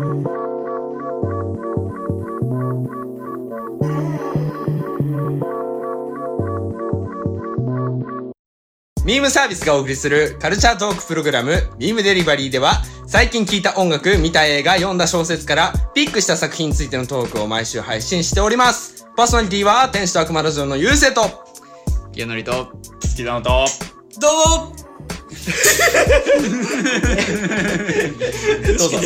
[0.00, 19.06] ミームサービスがお送りするカルチャートークプログラムミームデリバリーでは最近聴いた音楽、見た映画、読んだ小説からピックした作品についてのトークを毎週配信しております。
[19.16, 21.22] パーソナリティは天使と悪魔ラジオのゆうせいと
[22.14, 22.70] やのりと、好
[23.16, 23.66] きなのと、
[24.18, 24.30] どう
[24.70, 24.76] も
[28.78, 28.98] どうぞ。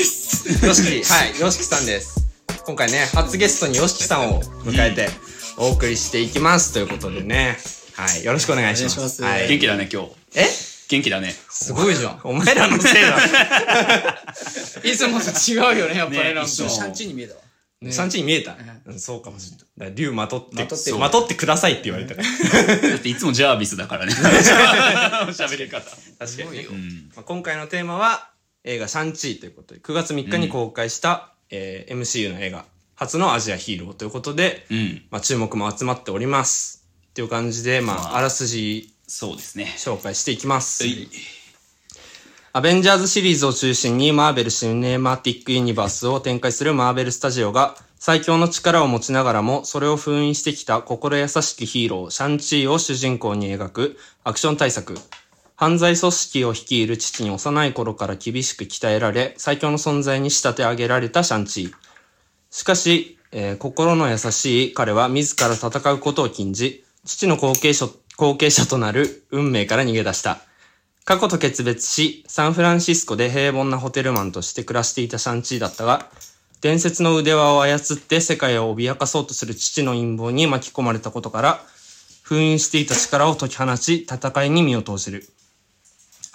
[0.44, 2.20] よしき、はい、よしきさんです。
[2.66, 5.08] 今回ね、初ゲストによしきさんを迎えて
[5.56, 6.74] お送りしていきます。
[6.74, 7.56] ということでね、
[7.94, 9.00] はい、よろしくお願いします。
[9.00, 10.10] ますはい、元気だね、今日。
[10.34, 10.44] え？
[10.90, 11.34] 元気だね。
[11.48, 12.20] すごいじゃん。
[12.24, 13.16] お前らのせいだ。
[14.84, 16.40] いつもと違うよね、やっぱりなんか。
[16.42, 17.40] ね一緒シャンチーに見えたわ。
[17.80, 19.66] ね産地に見えた、うん、そうかもしれない。
[19.78, 22.88] だから竜まとって、まとってまとってくださいって言われたから。
[22.90, 24.12] だっていつもジャービスだからね。
[25.32, 25.90] 喋り方。
[26.18, 26.66] 確かにね。
[26.68, 27.10] うん。
[27.14, 28.33] まあ、今回のテーマは
[28.64, 32.64] 映画シャンチーということで、9月3日に公開した、えー MCU の映画、
[32.96, 35.02] 初のアジアヒーローということで、うん。
[35.10, 36.84] まあ、注目も集まっております。
[37.10, 39.72] っていう感じで、まあ、あらすじそうですね。
[39.76, 40.82] 紹介していきます。
[40.84, 41.08] はい
[42.56, 54.96] アベンジャーズシリーズを中心にマーベル・シネマティック・ユニバースを展開するマーベル・スタジオが最強の力を持ちながらもそれを封印してきた心優しきヒーロー、シャンチーを主人公に描くアクション大作。
[55.56, 61.72] 犯罪組織を率いる父に幼い頃から厳しく鍛えられ最強の存在に仕立て上げられたシャンチー。
[62.50, 70.38] しかし、えー心の優しい彼は自ら戦うことを禁じ、父の後継者後継者となる運命から逃げ出した。
[71.04, 76.08] 過去と決別し、サンフランシスコで平凡なホテルマンとして暮らしていたシャンチーだったが、
[76.60, 81.60] 伝説の腕輪を操って世界を脅かそうとする父の陰謀に巻き込まれたことから、
[82.22, 85.28] 封印していた力を解き放ち、戦いに身を投じる。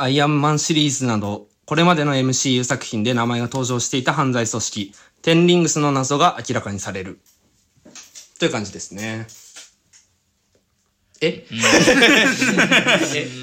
[0.01, 7.19] アイアンマンシリーズなど、これまでの MCU 作品で名前が登場していた犯罪組織、テンリングスの謎が明らかにされる。
[8.39, 9.27] という感じですね。
[11.19, 11.45] え？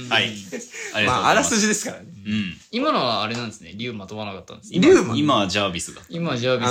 [0.08, 0.32] はい。
[0.94, 1.56] ありまあ、あらす。
[1.56, 2.06] すじですからね。
[2.26, 2.54] うん。
[2.72, 3.74] 今のはあれなんですね。
[3.76, 4.72] 竜まとわなかったんです。
[4.72, 5.12] リュウマ？
[5.12, 6.00] ン今はジャービスだ。
[6.08, 6.66] 今はジャービ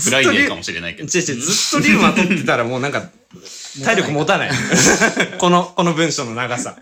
[0.00, 0.08] ス。
[0.08, 1.06] フライデーかもしれないけど。
[1.06, 3.10] 違う違う、ずっと竜まとってたらもうなんか、
[3.84, 4.50] 体力持たない。
[5.38, 6.78] この、この文章の長さ。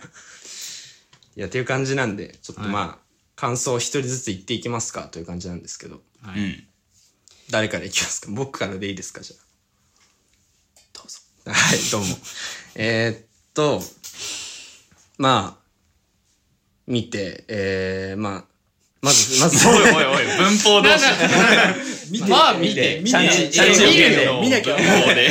[1.37, 3.03] いや、っていう感じなんで、ちょっとまあ、
[3.35, 6.01] 感想を一人ずつ言っていきますかという感じなんですけど。
[6.23, 6.63] はいうん。
[7.51, 8.31] 誰からいきますか？
[8.31, 9.37] 僕からでいいですかじゃ
[10.93, 11.19] どうぞ。
[11.45, 11.51] あ。
[11.53, 12.07] はい、どうも。
[12.75, 13.81] えーっと、
[15.19, 15.63] まあ、
[16.87, 18.45] 見て、えー、まあ、
[19.01, 21.05] まず、 まず、おいおいおい、文法同士。
[22.27, 23.49] まあ見て、見て。
[23.51, 24.41] ちゃんち見るよ。
[24.41, 24.75] 見なきゃ。
[24.75, 24.83] そ
[25.13, 25.29] れ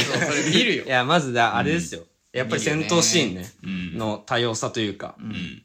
[0.54, 0.88] 見るよい。
[0.88, 2.06] や、まずだ、あれですよ。
[2.32, 3.98] やっぱり戦闘シーンね、うん。
[3.98, 5.62] の多様さというか、うん。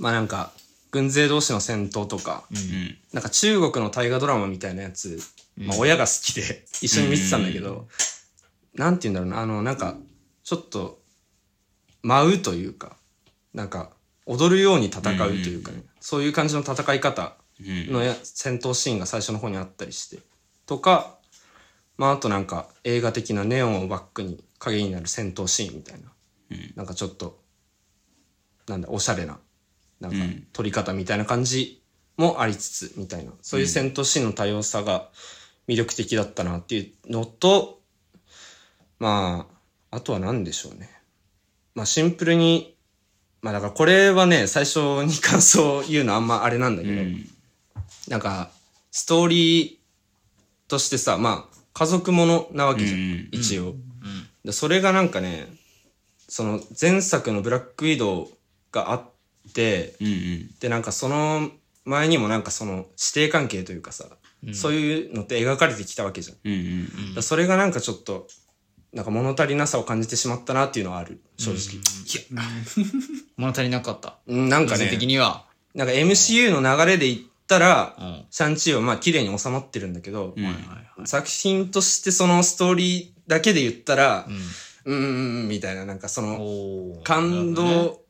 [0.00, 0.50] まあなんか、
[0.90, 2.98] 軍勢同士の戦闘とか、うん。
[3.12, 5.20] なんか中国の大河ドラマみたいなやつ、
[5.56, 7.86] まあ親が好きで一緒に見てたんだけど、
[8.74, 9.96] なんて言うんだろうな、あの、なんか、
[10.42, 11.00] ちょっと、
[12.02, 12.96] 舞うというか、
[13.52, 13.90] なんか、
[14.26, 17.92] 踊るように戦うというかね、そういう感じの戦い方うん。
[17.92, 20.22] のや戦闘シーンが最初の方にあったりして、
[20.66, 21.18] とか、
[21.98, 26.10] まああとなんか映画的なネオンをバックに影になる戦闘シーンみたいな、
[26.50, 26.72] うん。
[26.74, 27.38] なんかちょっと、
[28.66, 29.38] なんだ、おしゃれな、
[30.00, 31.82] なんかうん撮り方みたいな感じ
[32.16, 35.08] もありつつ、みたいな、そういう戦闘シーンの多様さが
[35.68, 37.80] 魅力的だったなっていうのと、
[38.98, 39.46] ま
[39.90, 40.90] あ、あとは何でしょうね。
[41.74, 42.76] まあシンプルに、
[43.42, 47.28] まあだからこれはね、最初に感想を言うのあんまあれなんだけど、うん。
[48.08, 48.50] なんか、
[48.90, 53.74] ストーリーとしてさ、まあ、家族ものなわけじゃん、うん一応、
[54.44, 54.52] で。
[54.52, 55.48] それがなんかね、
[56.28, 58.28] その前作のブラックウィドウ
[58.72, 59.09] があっ
[59.54, 60.50] て、うんうん。
[60.60, 61.50] で、なんかその
[61.84, 64.06] 前にもなんかその師弟関係というかさ、
[64.52, 66.36] そういうのって描かれてきたわけじゃん。
[66.36, 66.52] だかうん
[67.08, 67.14] うん。
[67.14, 68.26] らそれがなんかちょっと、
[68.92, 71.80] なんか物足りなさを感じてしまったなっていうのはある、正直。
[73.36, 74.18] 物足りなかった。
[74.26, 75.46] うん、なんかね、的には。
[75.74, 78.24] なんか MCU の流れで言ったら、うん。
[78.30, 80.58] シャンチーはまあ綺麗に収まってるんだけど、うんはいは
[81.04, 81.06] い。
[81.06, 84.36] 作品としてそのストーリーだけで言ったら、うん。
[84.84, 88.00] うーん、みたいな、なんかその、感動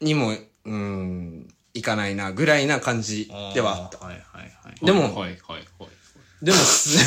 [0.00, 0.34] にも、
[0.64, 3.98] うーん、いかないな、ぐらいな感じではあった。
[3.98, 4.84] はいはいはい。
[4.84, 5.64] でもはいはいはい。
[6.42, 6.98] でも、す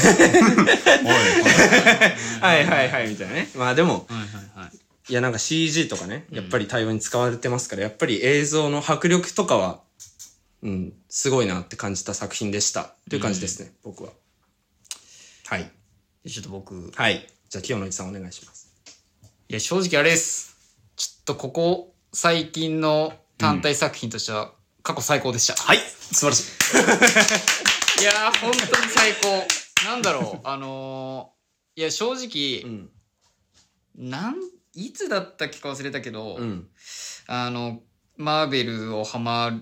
[2.41, 3.49] はいはいはい、みたいなね。
[3.55, 4.71] まあでも、はいはいはい。
[5.09, 9.79] いやなんか CG とかね、やっぱり対応に使われてますから、やっぱり映像の迫力とかは、
[10.63, 12.95] うん、すごいなって感じた作品でした。
[13.09, 14.11] という感じですね、僕は。
[15.45, 15.71] はい。
[16.23, 17.27] でちょっと僕、はい。
[17.49, 18.69] じゃあ、清野さんお願いします。
[19.49, 20.57] いや、正直あれです。
[20.97, 24.53] ちょっとここ最近の単体作品としては
[24.83, 25.55] 過去最高でした。
[25.55, 25.77] はい。
[25.77, 26.41] 素晴らし
[27.99, 28.01] い。
[28.01, 29.47] いやー、本当に最高。
[29.85, 31.37] なんだろう、あのー
[31.77, 32.89] いや、正直、うん。
[33.95, 34.35] なん、
[34.73, 36.67] いつだったっけか忘れたけど、うん。
[37.27, 37.81] あの、
[38.15, 39.61] マーベルをハマ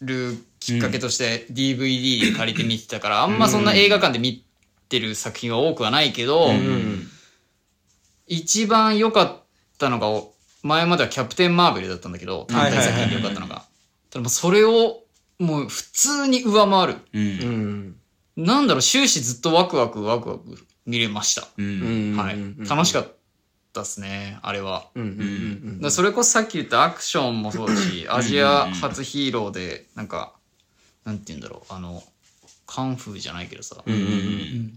[0.00, 4.44] るきっかけとして DVD で借りて見てたから、あんまそんな映画館で見
[4.88, 7.10] てる作品は多くはないけど、うん。
[8.28, 9.42] 一番良かっ
[9.78, 10.22] たのが、
[10.66, 13.64] 前まではキャプテン・マーベルだったんだけど、単体作品で良かったのが。
[14.10, 15.02] ただもうそれを、
[15.38, 16.94] もう普通に上回る。
[17.12, 17.18] う。
[17.18, 17.96] うんん。
[18.36, 21.42] なんだろう、終始ずっとワクワクワクワク見れました。
[21.56, 21.62] う。
[21.62, 22.16] うんん。
[22.16, 22.38] はい。
[22.68, 23.12] 楽しかっ
[23.72, 24.88] たですね、あれは。
[24.94, 25.02] うん。
[25.02, 25.80] うん。
[25.80, 30.32] だそれこそさっき言ったアクションもそうだし、アジア初ヒーローで、なんか、
[31.04, 32.02] なんて言うんだろう、あの、
[32.66, 33.76] カンフーじゃないけどさ、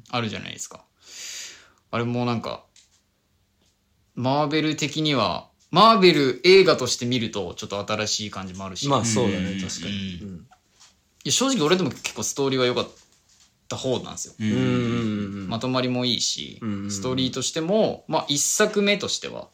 [0.09, 0.83] あるじゃないですか。
[1.92, 2.63] あれもなんか、
[4.15, 9.62] マーベル的には、マーベル映画として見るとちょっと新しい感じもあるし、まあそうだね、うん。
[9.62, 10.19] 確かに。
[10.21, 10.36] うん。
[10.36, 10.42] い
[11.25, 12.89] や正直俺でも結構ストーリーは良かっ
[13.68, 14.33] た方なんですよ。
[15.48, 16.92] まとまりもいいし、うん。
[16.92, 19.50] ストーリーとしても、まあ一作目としては。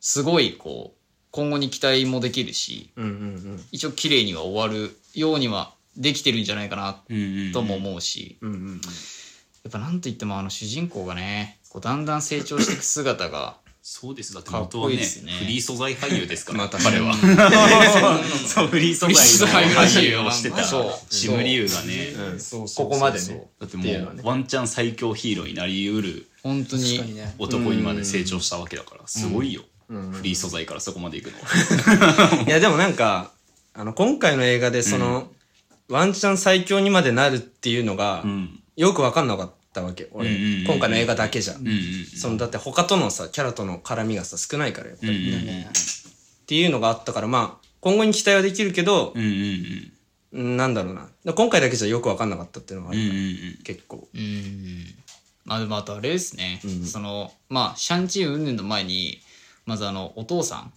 [0.00, 0.98] すごいこう、
[1.30, 2.92] 今後に期待もできるし。
[3.72, 7.52] 一応綺麗には終わるようにはできてるんじゃないかなうん。
[7.52, 8.38] とも思うし。
[8.42, 8.48] や
[9.68, 13.56] っぱなんと言ってもあの主人公がね、こうだんだん成長していく姿が、
[13.88, 14.34] そうです。
[14.34, 15.02] だって元はね、ね
[15.38, 17.14] フリー素材俳優ですから、 ま彼は。
[18.44, 19.06] そう、フリー素
[19.46, 22.40] 材の俳優をしてたそうシムリュウがね、うん。
[22.40, 23.46] そうそうそうここまでね。
[23.60, 27.00] だってもうワンチャン最強ヒーローになりうる本当に。
[27.38, 29.62] 男にまで成長したわけだから、すごいよ。
[29.88, 32.42] うんフリー素材からそこまでいくのは。
[32.44, 33.30] いやでもなんか、
[33.72, 35.30] あの、今回の映画でその、
[35.88, 38.60] ワンチャン最強にまでなるっていうのがう、ん。
[38.76, 40.30] よくわかんなかったわけ、俺。
[40.64, 41.54] 今回の映画だけじゃ。
[42.16, 45.32] その、だって他とのさ、キャラとの絡みがさ、少ないから、やっぱり。
[45.32, 45.60] うん。
[45.62, 45.64] っ
[46.46, 51.08] ていうのがあったから、まあ、今後に期待はできるけど、うなんだろうな。
[51.24, 53.58] だ今回だけじゃよくわかんなかったっていうのがあるから、うん。
[53.62, 54.08] 結構。
[54.14, 54.94] うん。
[55.44, 59.20] まあでもあとあれですね、うんその、まあ、シャンチー云々の前に、
[59.66, 60.72] まずあの、お父さん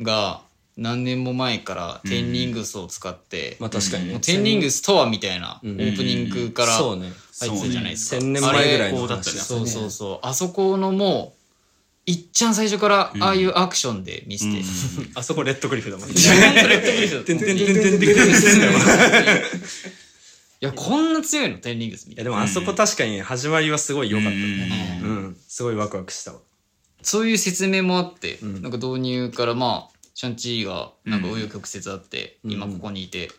[0.00, 0.42] が
[0.78, 4.20] 何年も前からテンリングスを使って、まあ確かにね。
[4.20, 7.12] テンリングスとはみたいなオうんープニングからそうね。
[7.40, 8.20] 入ってたじゃないですか。
[8.20, 10.18] 千年前ぐらいのあれこうだったね話だそうそうそう。
[10.26, 11.34] あそこのも
[12.06, 14.62] う、いっちゃん最初からああいうアクションで見せて。
[15.14, 16.14] あそこレッドクリフだもんね。
[16.14, 18.18] てんてんてんてんてんてんてん
[20.60, 22.30] いや、こんな強いのテンリングスみいやたいな。
[22.30, 25.00] でもあそこ確かに始まりはすごい良かったうんね。
[25.02, 25.36] ううんん。
[25.48, 26.38] すごいワクワクしたわ。
[27.02, 33.30] そういう説明もあって、んなんか導入からまあ、シャンチーがなんか紆余曲折あって、うん今ここにいて。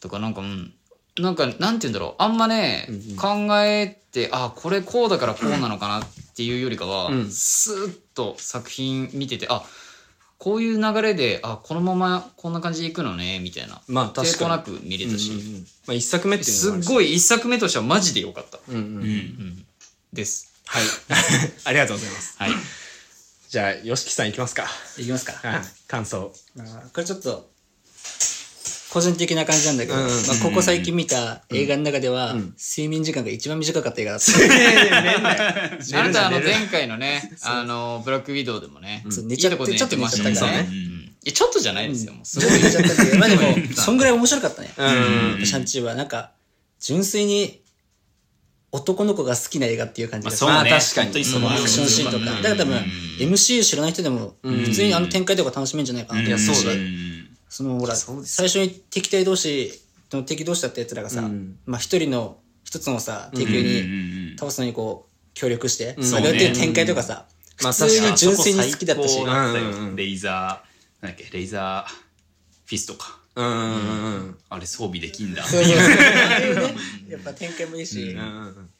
[0.00, 0.72] とかなんか、うん。
[1.18, 2.22] なんか、なんて言うんだろう。
[2.22, 2.88] あんまね、
[3.20, 6.02] 考えて、あ、これこうだからこうなのかなっ
[6.34, 9.62] ていうよりかは、うんスーッと作品見てて、あ、
[10.38, 13.82] こういう流れで、あ、このままこんな感じでいくのね、みたいな。
[13.88, 14.30] まあ確かに。
[14.30, 18.58] 抵抗なく見れたし、うんうんうんまあ一作目っていうすっごい一作目としてはマジで良かった。
[18.70, 18.84] うんうんう。
[18.84, 19.66] うんん。
[20.14, 20.50] です。
[20.64, 20.84] はい。
[21.64, 22.36] ありがとうございます。
[22.38, 22.52] はい。
[23.48, 24.66] じゃあ、よしきさんいきますか。
[24.98, 25.32] いきますか。
[25.48, 25.60] はい。
[25.86, 26.30] 感想。
[26.58, 27.48] あーこれちょっと、
[28.92, 34.32] 個人的な感じなんだけど、うんうんまあ、ここ最近見た映画の中では、ん睡眠時間が一番短かった映画だった。
[35.98, 40.68] あなたあの前回のね、 あの、ブラックウィドウでもね、寝ちゃってちょっと寝ちゃったからね。
[41.24, 42.12] ちょっとじゃないですよ。
[42.12, 42.62] もうすごい。
[42.62, 44.74] 寝ちゃったけど、まあでも、 そんぐらい面白かったね。
[44.76, 45.46] うん。
[45.46, 46.32] シャンチーは、なんか、
[46.80, 47.62] 純粋に
[48.70, 50.44] 男の子が好きな映画っていう感じがす。
[50.44, 50.70] るまあね。
[50.70, 51.24] まあ確かに。
[51.24, 52.24] そのアクションシーンとか。
[52.26, 52.76] だから多分、
[53.18, 56.66] MCU 知らない人でも、普通にあの展開とか楽しめるんじゃないかなと思うし。
[57.48, 59.72] そのほら、最初に敵対同士
[60.12, 61.56] の敵同士だった奴らがさ、うん。
[61.64, 67.26] まあ一人の、一つのさ、敵に倒すのにこう、協力して、んそれっていう展開とかさ、
[67.62, 69.18] まあ普通に純粋に好きだったし。
[69.96, 71.90] レイザー、なんだっけ、レイザー
[72.66, 73.17] フィストか。
[73.42, 73.46] うん。
[73.46, 75.44] うんうんあれ装備できんだ。
[75.44, 76.74] そうそうそうああいうね、
[77.10, 78.18] やっぱ展開もいいし、うん。
[78.18, 78.70] うんまうん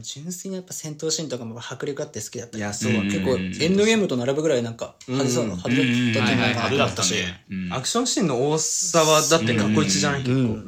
[0.00, 2.58] あ純粋にやっぱ戦闘シーンとかも迫力あって好きだった。
[2.58, 7.02] いや、そうだ結構、エンドゲームと並ぶぐらいなんか、派手そうな、派手だった派手だった
[7.76, 10.22] アクションシーンの多さは、だって過去一じゃない？
[10.22, 10.58] 結構。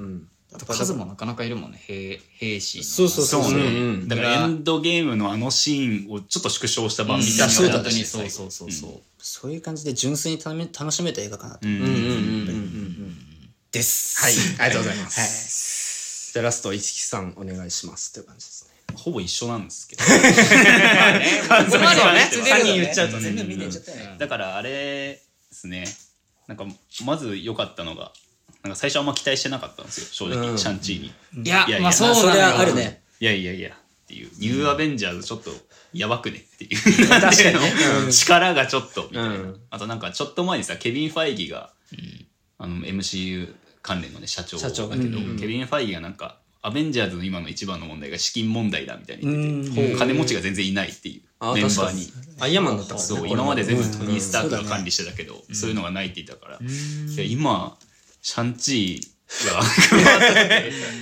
[0.74, 2.78] 数もなかなかいるもんね、兵兵士。
[2.78, 2.84] の。
[2.84, 3.54] そうそうそうそう。
[3.54, 3.66] ね、う
[4.04, 8.90] んだからエンドゲームのあのシーンをちょっと縮小した版みたいなそうだ本当ったしにそうそうそうそう。
[9.18, 11.68] そういう感じで純粋に楽しめた映画かなと。
[11.68, 11.74] うん。
[11.74, 11.80] うん。
[11.80, 11.90] うん。
[11.90, 11.94] うん。
[11.94, 12.04] うん。
[12.04, 13.19] うん。
[13.72, 14.20] です。
[14.22, 16.32] はい、ありがとうございます。
[16.32, 18.70] じゃあラスト、一木さんお願いしますっていう感じですね。
[18.96, 20.04] ほぼ一緒なんですけど。
[20.06, 20.10] こ
[21.70, 22.50] こまではね、そうね。
[22.50, 24.16] 三人言っちゃうとね全部見に行っちゃったよね。
[24.18, 25.22] だからあれで
[25.52, 25.84] すね。
[26.48, 26.66] なんか
[27.04, 28.12] まず良かったのが
[28.62, 30.06] なんか最初あんま期待してなかったんですよ。
[30.10, 30.58] 正直、うん。
[30.58, 31.44] シャンチーに。
[31.44, 31.80] いやいやいや。
[31.80, 33.02] まあそうまあ、それなのよはあるね。
[33.20, 33.70] いやいやいや。
[33.70, 34.30] っていう。
[34.38, 35.50] ニューアベンジャーズちょっと
[35.92, 37.08] やばくねっていう。
[37.08, 39.60] 確かに力がちょっとみたいな、うん。
[39.70, 41.72] あとなんかちょっと前にさケビン・ファイギが、
[42.58, 44.88] あの MCU 関連のね社長社長。
[44.88, 52.12] がだけど、ケビン・ファイギがなんかアベンジャーズの今の一番の問題が資金問題だみたいに言ってうんて、金持ちが全然いないっていうあメンバーに。
[52.38, 57.76] アイアンマンだったそう、今まで全部うんトニー・スタークが管理してたけど、そういうのがないって言ったから、いや、今、
[58.22, 59.62] シャンチーが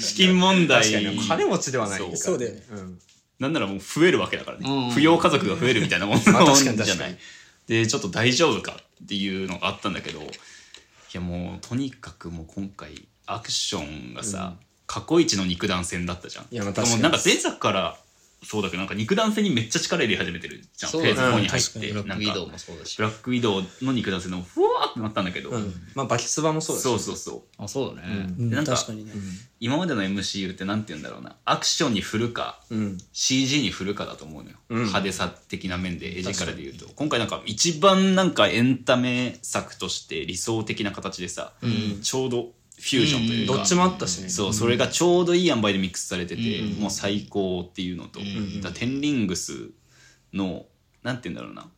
[0.01, 0.85] 資金問題。
[1.29, 2.11] 金持ちではないから。
[2.11, 2.17] そう。
[2.17, 2.63] そうだよね。
[2.71, 2.99] うん。
[3.41, 4.69] なんならもう増えるわけだからね。
[4.69, 4.89] うん。
[4.91, 7.19] 扶養家族が増えるみたいなもんじゃない？
[7.67, 10.25] で、ちょっと大丈夫かっていうのがあったんだけど、い
[11.17, 14.55] やもうとにかくもう今回アクションがさ、
[14.87, 16.47] 過去一の肉弾戦だったじゃん。
[16.51, 17.97] いやまあ確かにでもなんか前作から
[18.43, 20.93] そうだけどなんか肉弾戦にめっちゃ力入れ始めてるじゃん。
[20.93, 21.89] フそうだねェーズ4に入っうんて。
[21.89, 23.03] ブラックウィドウもそうだしブ。
[23.03, 27.43] ラックウィドウの肉弾戦のふわーってなったんだけど、うんまあバキツバもそうだしそうそうそう。
[27.63, 28.27] あ、そうだね。
[28.39, 29.13] うんなんか確かにね。
[29.61, 31.37] 今までの MCU ってなんて言うんだろうな。
[31.45, 41.53] アクションに振るか、うん CG に振るかだと思うのよ、うん派手さ的な面で絵力で言うと今回なんか一番なんかエンタメ作として理想的な形でさ、
[42.03, 44.29] ちょうどフュージョンというか、どっちもあったしね。
[44.29, 46.81] そうそれがちょうどいい塩梅でミックスされてて、うん。
[46.81, 49.71] もう最高っていうのと、んだテンリングス
[50.33, 50.67] の
[51.03, 51.71] なんて言うんだろうな。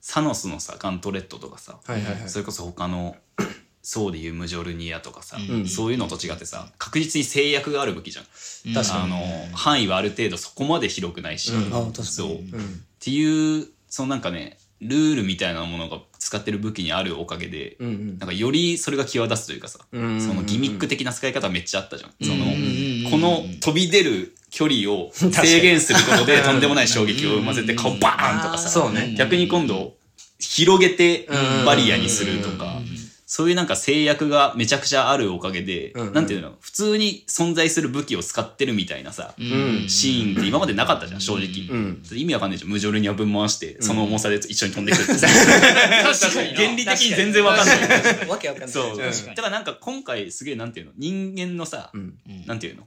[0.00, 2.28] サノスのさガントレットとかさ、はいはいはい。
[2.28, 3.16] それこそ他の
[3.82, 5.68] そうでいうムジョルニアとかさ、うん。
[5.68, 8.74] そういうのと違ってさ確実に制約がある武器じゃん。
[8.74, 9.02] 確かに。
[9.04, 11.92] あの範囲はある程度そこまで広くないし、うん。
[12.04, 18.18] そう、っうんていうそのなんかねルールみたいなものが使ってる武器にあるおかげで、うんうん。
[18.18, 22.10] なんかよりそれが際立つというかさ、うんそのギミック的な使い方はめっちゃあったじゃん。
[22.22, 29.14] その、うんこの飛び出る距離を 制限することでとんでもない衝撃を生ませて顔バーンとかさ、そうね。
[29.16, 29.94] 逆に今度
[30.38, 31.28] 広げて
[31.64, 32.80] バリアにするとか、
[33.30, 39.86] そういうなんか制約がめちゃくちゃあるおかげで、うんなんていうの、普通に存在する武器を使ってるみたいなさ、うん。
[39.86, 41.68] シーンって今までなかったじゃん、正直。
[41.70, 42.02] うん。
[42.10, 42.70] 意味わかんないじゃん。
[42.70, 45.12] 無情には分回して、その重さで一緒に飛んでくるって。
[45.20, 46.56] 確かにな。
[46.56, 48.28] 原理的に全然わかんない。
[48.28, 48.70] わけわかんない。
[48.70, 48.96] そう。
[48.96, 50.92] だ確からなんか今回すげえなんていうの？
[50.96, 52.14] 人間のさ、ん。
[52.46, 52.84] なんていうの？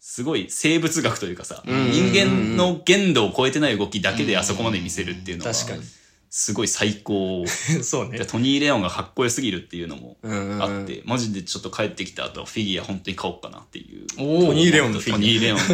[0.00, 1.92] すごい生物学というかさ、ん。
[1.92, 5.82] 人間の限度を超えてない動きだけであそこまで見せるっていうのは、確かに
[6.30, 7.44] すごい最高。
[7.82, 14.06] そうねでトニー・レオンがかっこよすぎるっていうのもあって、マジでちょっと帰ってきた後はフィギュア本当に買おうかなっていう。
[14.16, 15.64] おトニーレオンのフィトギュニー・レオンの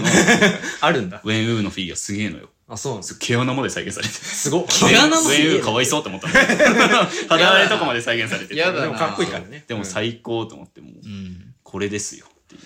[0.80, 2.48] ア あるんだウェン・ウーのフィギュアすげえのよ。
[2.68, 4.18] あそうなんです毛穴まで再現されてる。
[4.18, 6.34] すご毛穴までウェン・ウーかわいそうと思ったの。
[7.28, 8.56] 肌荒れとかまで再現されてて。
[8.56, 11.54] やだなでもかっこいいからねでも最高と思ってもう、うん。
[11.62, 12.60] これですよっていう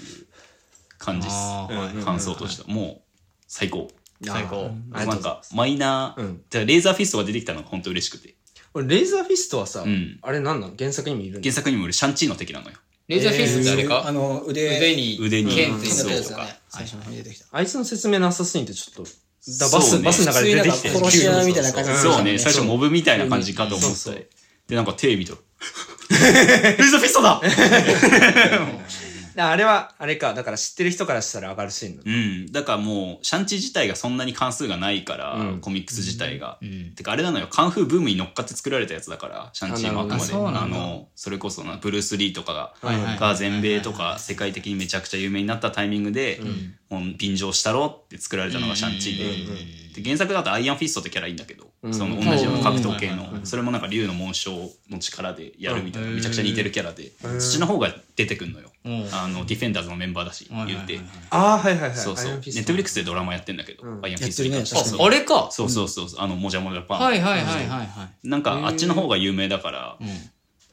[0.97, 2.05] 感じです。
[2.05, 2.69] 感想としては。
[2.69, 3.11] もう
[3.49, 3.91] 最高。
[4.23, 4.57] 最高。
[4.57, 6.43] ありがとうございなんかマイナー、うん。
[6.51, 8.35] じゃあレーザーフィストが出てきたのが本当嬉しくて。
[8.75, 10.19] 俺レーザーフィストはさん。
[10.23, 10.75] あれなんなの？
[10.79, 12.77] 原作にもいるんだ原作にも俺シャンチーの敵なのよ。
[13.09, 14.07] レーザーフィストってあれか？
[14.07, 15.55] あの、腕、腕に、腕に。
[15.55, 16.61] 剣てるとかたやつだね。。
[16.69, 17.47] 最初の方に出てきた。
[17.51, 19.09] あいつの説明なさすぎてちょっとだ
[19.69, 20.05] そうね。
[20.05, 24.29] バスバスの中で出てきて普通になんか殺し屋みたいな感じそうね、うん最初モブみたいな感じかと思って
[24.69, 25.39] で、なんか手見たら、
[26.11, 27.41] レーザーフィストだ
[29.41, 32.53] あれはあれかだから知ってる人からしたら上がるシーンだうん。
[32.53, 35.61] だからもう、シャンチー自体がそんなに巻数がないから、うん。
[35.61, 36.59] コミックス自体が。
[36.63, 36.95] ん。
[36.95, 40.03] てかあれなのよ、カンフーブームに乗っかって作られたやつだから、シャンチーも。
[40.03, 40.35] あくまで。
[40.35, 46.41] あの、それこそな、ブルース・リーとかが、はいが全米とか世界的にめちゃくちゃ有名になったタイミングで、
[46.89, 49.90] もう便乗したろって作られたのがシャンチーで。
[49.95, 58.71] で、原作だとアイアンフィストってキャラいいんだけど、その同じような格闘系の、それもなんか竜の紋章の力でやるみたいな、めちゃくちゃ似てるキャラで、そっちの方が出てくんのよ。
[59.13, 61.01] あの、ディフェンダーズのメンバーだし、言って。
[61.31, 62.33] ああはいはいはいそうそう。
[62.33, 64.43] ネットフリックスでドラマやってんだけど、アイアンフィスト。
[64.45, 65.49] やってるねあれか。
[65.51, 67.01] そうそうそうそう、あの、もじゃもじゃパン。
[67.01, 68.29] はいはいはいはいはい。
[68.29, 70.09] なんか、あっちの方が有名だから、うん。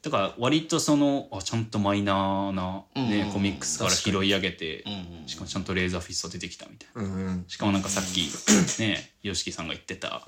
[0.07, 7.03] だから割とその、あ、ちゃんとマイナーなうんね、コミックスから拾い上げてうんうん、しかもちゃんとレーザーフィスト出てきたみたいな。
[7.03, 7.45] うんうん。
[7.47, 8.29] しかもなんかさっき、
[8.79, 10.23] ね、ヨシキさんが言ってた、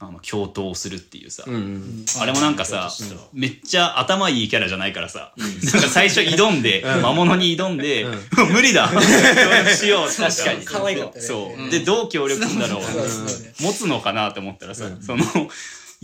[0.00, 2.04] あの、共闘をするっていうさ、うんうん。
[2.20, 2.90] あれもなんかさ、
[3.32, 8.04] めっちゃ頭いいキャラじゃないからさ、なんか最初挑んで、魔物に挑んで、
[8.50, 8.90] 無理だ。
[8.90, 10.64] 協力しよう確かに。
[10.64, 11.22] 可愛かったね。
[11.22, 11.70] そう。
[11.70, 12.82] で、どう協力するんだろう。
[13.62, 15.24] 持つのかなって思ったらさ、その、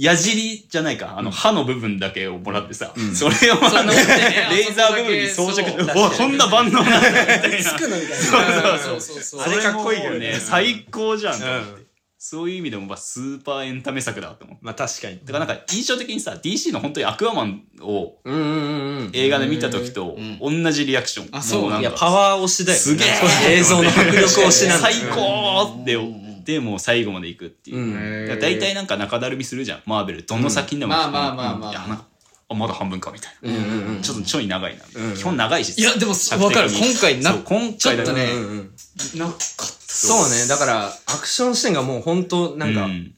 [0.01, 7.59] 矢尻じゃないか、あの刃の部分だけをもらってさ、それをあの、レーザー部分に装着そううわ、こんな万能なんだみたいな。
[7.59, 8.79] つくのみたいな。
[8.79, 9.41] そうそうそう。
[9.43, 10.41] あれかっこいいよね。
[10.41, 11.41] 最高じゃん
[12.23, 14.65] そういう意味でも、まあ、スーパーエンタメ作だと思って。
[14.65, 15.21] まあ確かに。
[15.25, 19.11] だからなんか印象的にさ、DC の本当にアクアマンをうんうんうんうん。
[19.13, 21.29] 映画で見た時と同じリアクション。
[21.37, 21.63] あそう。
[21.63, 22.81] もなんかいやパワー推しだよね。
[22.83, 23.09] すげえ。
[23.15, 24.89] そう映像の迫力推しなんだ。
[24.91, 25.97] 最高って、
[26.51, 27.79] で、もう最後まで行くっていう。
[27.79, 30.23] うんだから大体なんか中だるみするじゃん、マーベル。
[30.25, 30.93] どの作品でも。
[30.93, 32.05] まあまあまあまあいやなんか
[32.49, 33.51] あ、まだ半分かみたいな。
[33.51, 34.85] うんうんうんちょっとちょい長いな。
[35.15, 35.81] 基本長いし。
[35.81, 39.65] いやでも尺的にわかる今回な今回だねうんうんなかった。
[39.89, 43.15] そうねだからアクション視点がもう本当なんかうん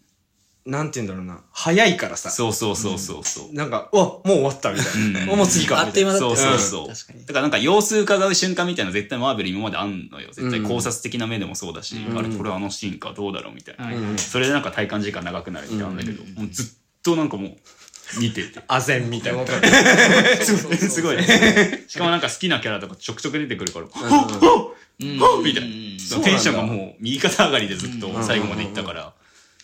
[0.64, 3.54] なんて言うんだろうな、早いからさ、そうそうそうそうそう。
[3.54, 5.33] なんか、うわ、もう終わったみたいな。
[5.33, 6.88] うんもう次かあっという間だったよそうそうそう。
[6.88, 10.28] 確かにだからなんか様子伺う瞬間みたいな絶対マーベル今まであんのよ。
[10.33, 13.87] 絶対考察的な目でもそうだし、あれこれあのシーンかどうだろうみたいな。
[13.87, 16.66] はいそれでなんか体感時間長くなるみたいなんだけど、もうずっ
[17.02, 18.61] となんかもう見てて。
[18.69, 19.45] あぜんみたいな。
[20.45, 21.85] すごいね。
[21.88, 26.25] しかもなんか好きなキャラとかちょくちょく出てくるから、ほっほっうんほっみたいな。
[26.25, 29.12] テンションがもう右肩上がりでずっと最後までいったから。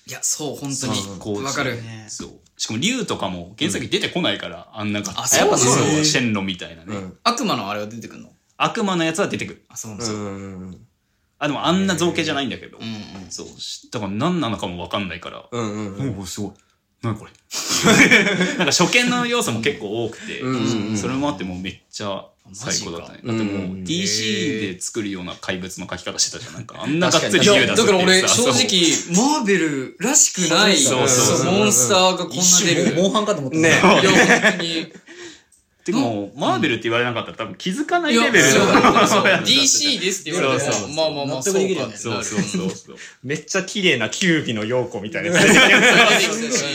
[0.08, 0.86] いや、そう、本当
[1.18, 1.44] こうに。
[1.44, 1.78] わかる。
[2.08, 2.30] そう。
[2.56, 5.20] しかも竜とかも原作に出てこないから、あんな感じ。
[5.20, 6.96] あそうなのそうシェンロンみたいなね。
[7.24, 8.30] 悪魔のあれは出てくるの？
[8.56, 9.64] 悪魔のやつは出てくる。
[9.68, 10.18] あ、そうなんですよ。
[10.18, 10.86] うん。
[11.38, 12.78] あ、でもあんな造形じゃないんだけど。
[12.78, 13.30] うんうん。
[13.30, 13.46] そう。
[13.60, 15.44] しだから何なのかもわかんないから。
[15.52, 16.18] うんうんうん。
[16.18, 16.52] おお、すごい。
[17.02, 17.30] 何これ？
[18.58, 20.42] なんか初見の要素も結構多くて、
[20.96, 23.20] それもあってもうめっちゃ最高だったね。
[23.24, 26.54] だってもう DC で作るような怪物の描き方してたじゃん。
[26.54, 32.94] なんかあんながっつりいや、竜出すっていうだから俺、さ正直、マーベルらしくない、そうそうそうモンスターがこんな出る。
[32.94, 33.58] モンハンかと思った。
[33.58, 34.02] ねいや、本
[34.58, 34.92] 当に。
[35.88, 42.96] てかもう、マーベルって言われなかったら多分気づかないレベルそうだそうから DC ですって言われてそうそうも、まあまあまあ、納得できるよねそうそうそうそう。
[43.22, 45.40] めっちゃ綺麗なキュービの陽子みたいな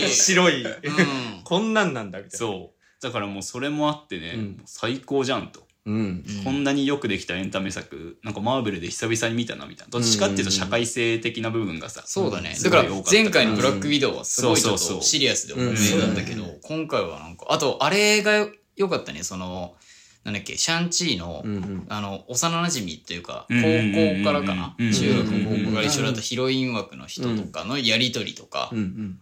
[0.10, 0.66] 白い。
[0.66, 1.42] うん。
[1.44, 2.38] こんなんなんだみたいな。
[2.38, 3.04] そう。
[3.04, 5.63] だからもうそれもあってね、最高じゃんと。
[5.86, 6.24] うん。
[6.44, 9.92] こんなによくできたエンタメ作、なんかマーベルで久々に見たなみたいな。
[9.92, 12.04] どっちかっていうと社会性的な部分がさ。
[12.06, 12.56] そうだね。
[12.56, 18.48] すだから前回のブラックウィドウはすごいちょっとシリアスで重めだったけど、今回はなんか、あとあれが
[18.78, 19.76] 良かったね、その、
[20.24, 21.44] なんだっけ、シャンチーの、
[21.90, 24.24] あの、幼馴染というか、高うんうんうんうん。
[24.24, 28.70] 校からかな、うん中学、高校から一緒だったヒロイン枠の人とかのやりとりとか。
[28.72, 29.20] う、ん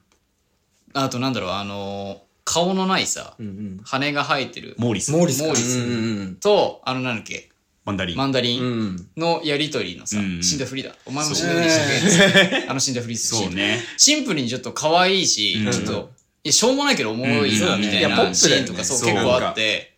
[0.93, 3.45] あとなんだろう、あの、顔のないさうん。
[3.45, 5.11] う、ん羽が生えてる、モーリス。
[5.11, 5.81] モーリスかモーリスう
[6.31, 6.35] ん。
[6.35, 7.49] と、あの、なんだっけ、
[7.85, 8.17] マンダリン。
[8.17, 9.07] マンダリンうん。
[9.17, 10.95] のやりとりのさ、うん死んだふりだ。
[11.05, 12.65] お前も死んだふりしてくれ。
[12.67, 13.83] あの死んだふりするシーンそうね。
[13.97, 16.11] シンプルにちょっと可愛いし、うんちょっと、
[16.43, 19.90] いや、しょうもないけどおもろいな、うんみたいいやポッなシプだよねーンとかそうそう結構あって、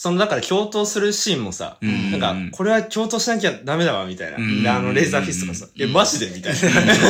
[0.00, 4.38] その、だから共闘するシーンもさ、んなんか、これは共闘しなきゃダメだわ、みたいな。
[4.38, 6.58] んで、あの、レーザーフィストがさ、え、マジでみたいな。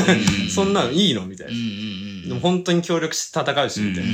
[0.50, 1.60] そんなのいいのみたいなうん。
[1.60, 4.10] うんでも本当に協力して戦うし、みたいな。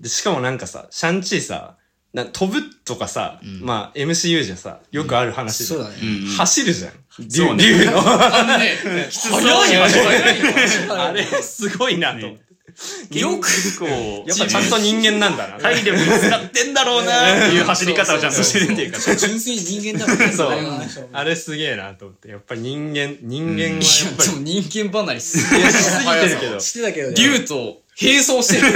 [0.00, 1.76] で、しかもなんかさ、シャンチーさ、
[2.14, 5.96] な飛ぶとかさ、まあ MCU じゃさ、よくある話じゃんそうだね。
[6.34, 6.92] 走るじゃん。
[7.28, 7.98] そうね竜竜の。
[8.00, 8.78] あのね、
[9.12, 11.02] 早い よ、早いよ。
[11.02, 12.47] あれ、すごいなと思って。
[13.10, 13.86] よくこ
[14.24, 15.58] う、やっぱちゃんと人間なんだな。
[15.58, 19.16] 体力使ってんだろうなって いう走り方をちゃんとしてるっていうか。
[19.16, 20.36] 純粋に人間だからね。
[20.36, 22.28] そうあれすげえなと思って。
[22.28, 23.86] やっぱり人間、人間はやっいや、
[24.16, 26.60] ぱりでも人間離れすいやしすぎてるけど。
[26.60, 27.14] してたけどね。
[27.16, 28.72] 竜と並走してる。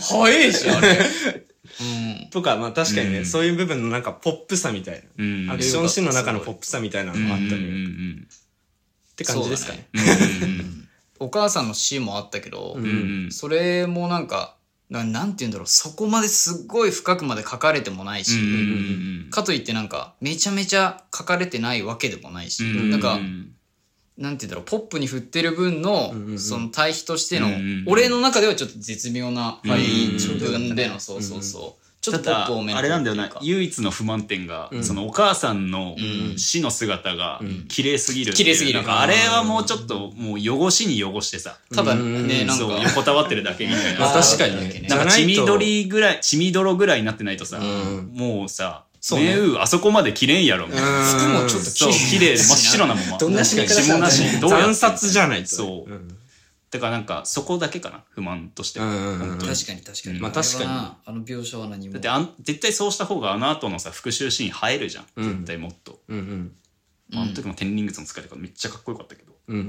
[0.00, 0.98] 早いし、あれ。
[1.78, 2.30] うん。
[2.30, 5.52] とか、まあ確かにね、うんそういう部分のなんかポップさみたいうんな。
[5.54, 7.48] アクションシーンの中のポップさみたいなのがあったり。
[7.48, 8.26] っうんうん
[9.16, 9.86] て感じですかね。
[11.18, 12.84] お母さんのシーンもあったけど、うん。
[12.84, 12.88] う
[13.28, 14.56] んそれもなんか、
[14.88, 23.18] ななんて言うんだろう、そこまですっごい深くまで書かれてもないし、うんうんかといってなんか、めちゃめちゃ書かれてないわけでもないし、うんなんか、
[24.16, 29.80] なんて言うんだろう、ポップに振ってる分の、その対比としての、うんうん俺の中ではちょっと絶妙な、うんはい、
[30.12, 31.85] 自分での、そうそうそう。
[32.10, 35.96] ちょっとあれなんだよな唯一の不満点が、そのお母さんの
[36.36, 38.78] 死の姿が綺麗すぎる綺麗すぎる。
[38.78, 44.00] なんかあれはもうちょっともう汚しに汚してさ、ただね、なんそうか、横たわってるだけみたいな。
[44.00, 44.68] まあ確かにね。
[44.80, 45.66] ねなんか血みどり。
[45.66, 49.36] りぐらい血みどろぐらいになってないとさ、もうさそうね。
[49.60, 51.04] あそこまで綺麗やろみたいな。
[51.04, 53.18] 服もちょっとそう綺麗真っ白なまま。
[53.18, 55.48] どんな死に方なし惨殺じゃないと。
[55.48, 56.15] そう、ん
[56.70, 60.20] だからなんかそこだけかな不満としては、うんうんうん本当に確かに確かに。
[60.20, 61.94] まあ確かにあの描写は何も。
[61.94, 66.52] だってあん絶対そうした方があの後のさ復讐シーン映えるじゃん、絶対もっと、うんうん。
[67.10, 69.68] まあ、あの時も天輪靴の使い方めっちゃかっこよかったけどうんうんう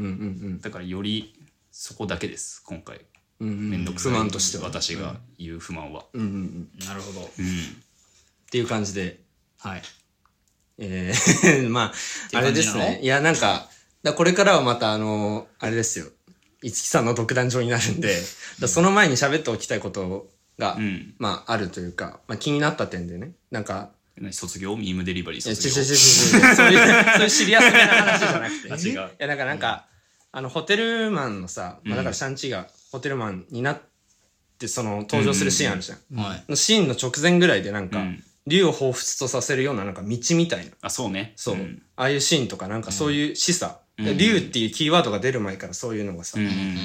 [0.50, 1.36] んだからより
[1.72, 3.02] そこだけです今回
[3.40, 3.50] うん。
[3.50, 4.66] うんめんどくさい不満としては。
[4.66, 6.88] 私が言う不満はうんうんうん。
[6.88, 7.20] なるほど。
[7.20, 7.46] うん
[8.48, 9.20] っていう感じで。
[9.60, 9.82] はい。
[10.78, 11.92] えー、 ま
[12.34, 13.00] あ、あれですね。
[13.04, 13.70] いや、なんか、
[14.04, 16.08] だこれからはまたあの、あれですよ。
[16.62, 18.15] いつきさんの独壇場になるんで、
[18.60, 21.13] だその前に喋っておきたいことが、うん。
[21.20, 23.32] まあ、あるというか、まあ、気になった点でね。
[23.52, 28.74] なんか、何卒業ミームデリバリー卒業そういう、そういうシリアスめな話じゃなくて。
[28.74, 29.10] あ違う。
[29.10, 29.86] いや、だからなんか、
[30.32, 33.82] あの、ホテルマンのさ、まあ、だからシャンチーがホテルマンになっ
[34.58, 36.20] て、その、登場するシーンあるじゃん。
[36.20, 36.43] はい。
[36.50, 38.24] のシーンの直前ぐらいでなんか、うん。
[38.48, 40.72] 竜を彷彿とさせるようななんか道みたいな。
[40.82, 41.34] あそうね。
[41.36, 41.84] そう、ん。
[41.98, 46.38] ああいうシーンとかなんかそういう示唆、うん竜っていうキーワードが出る前からそういうのがさ、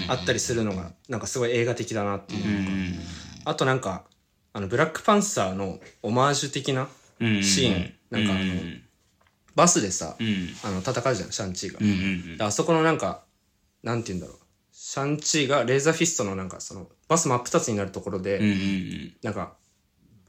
[0.09, 2.98] あったりするのがなんかすごい映画的だなっていう、うん
[3.44, 4.05] あとなんか
[4.53, 6.87] あのブラックパンサーのオマージュ的な
[7.18, 8.83] シーンなんかあのうん
[9.55, 10.48] バスでさ、うん。
[10.64, 13.25] あの戦うじゃんシャンチーが、あそこのなんか
[13.83, 14.37] なんて言うんだろう。
[14.72, 18.40] シャンチーがレーザーフィストのなんかそのバス真っ二つになるところで、
[19.22, 19.55] なんか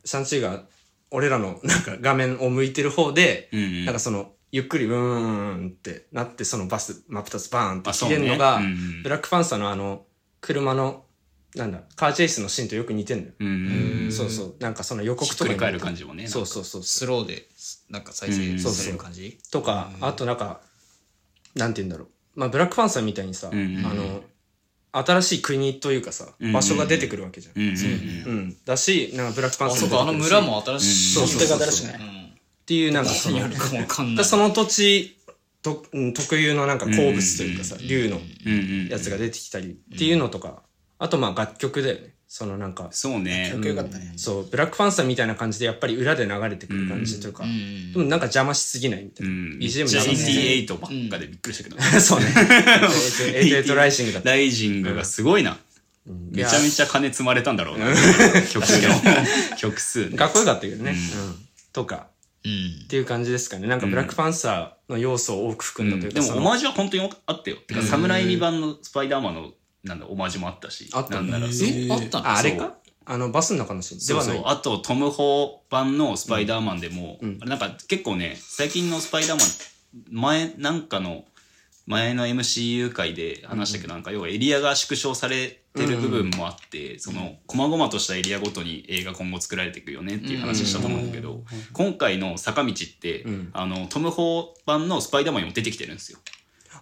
[0.03, 0.63] シャンチーが
[1.11, 3.49] 俺らのなんか画面を向いてる方で、
[3.85, 4.97] なんかそのゆっくりブー
[5.65, 8.17] ンってなってそのバス真っ二つバーンってあそうね。
[8.17, 10.05] 消えるのが、うんうんブラックパンサーのあの
[10.41, 11.05] 車の
[11.55, 14.55] なんだカーチェイスのシーンとよく似てんのよ、うんうんそうそう。
[14.59, 16.83] なんかその予告とかる感じもねそうそうそう。
[16.83, 17.47] スローで
[17.89, 19.39] なんか再生される感じ？
[19.51, 20.61] とか、あとなんか、
[21.55, 22.07] なんて言うんだろう。
[22.35, 24.23] まあ、ブラックパンサーみたいにさ、んうんあの、
[24.91, 27.59] 新しい国というかさ、んうん場所が出てくるわけじゃん。
[27.59, 27.77] うんうんうん。
[27.77, 28.57] うん。
[28.65, 31.13] だし、なんかブラックパンあサーそうかあの村も新しい。
[31.15, 32.01] そう新しくない。
[32.63, 34.15] っていうなんかその、やるかかんない。
[34.15, 35.17] だその土地
[35.61, 38.21] と、うん特有のなんか鉱物というかさ、竜の
[38.89, 40.63] やつが出てきたりっていうのとか、
[40.97, 42.13] あとまあ楽曲だよね。
[42.29, 43.51] そのなんか、そうね。
[43.53, 44.13] 曲よかったね。
[44.15, 49.33] そう、ブラックパンサーみたいな感じでやっぱり裏で流れてくる感じというか、でもなんか邪魔しすぎないみたいな。
[49.33, 49.37] うん。
[49.59, 50.65] BGM 邪魔しすぎない。
[50.65, 51.79] 88ばっかでびっくりしたけど。
[52.01, 52.25] そうね。
[52.25, 54.29] 88ライジングだった。
[54.31, 55.59] ライジングがすごいな。
[56.31, 57.85] めちゃめちゃ金積まれたんだろうな。
[58.51, 59.57] 曲の。
[59.57, 60.17] 曲数ね。
[60.17, 60.91] かっこよかったけどね。
[60.91, 60.97] うん。
[61.71, 62.12] とか、うん
[62.43, 63.67] っていう感じですかね。
[63.67, 67.57] なんかブラックパンサーの要素を多く含んだというか、そのでもオマージュは本当にあったよ。
[67.67, 69.51] てか侍未版のスパイダーマンの
[69.83, 71.47] なんだオマージュもあったしあったなんなら。
[71.47, 72.27] えそうあったの？
[72.27, 72.59] あ、あれそう。
[72.59, 72.75] か
[73.05, 73.99] あの、バスの中のシーン。
[73.99, 74.17] でそう。
[74.17, 74.37] はない。
[74.37, 79.47] そうあとトム・ホー版のスパイダーマンでも、あれなんか結構ね最近のスパイダーマン
[80.09, 81.25] 前なんかの
[81.85, 96.19] 前の MCU 回で話したけど、なんか要はエリアが縮小されてる部分もあって、その細々としたエリアごとに映画今後作られていくよねっていう話したと思うんだけど、今回の坂道って、あのトム・ホー版のスパイダーマンにも出てきてるんですよ。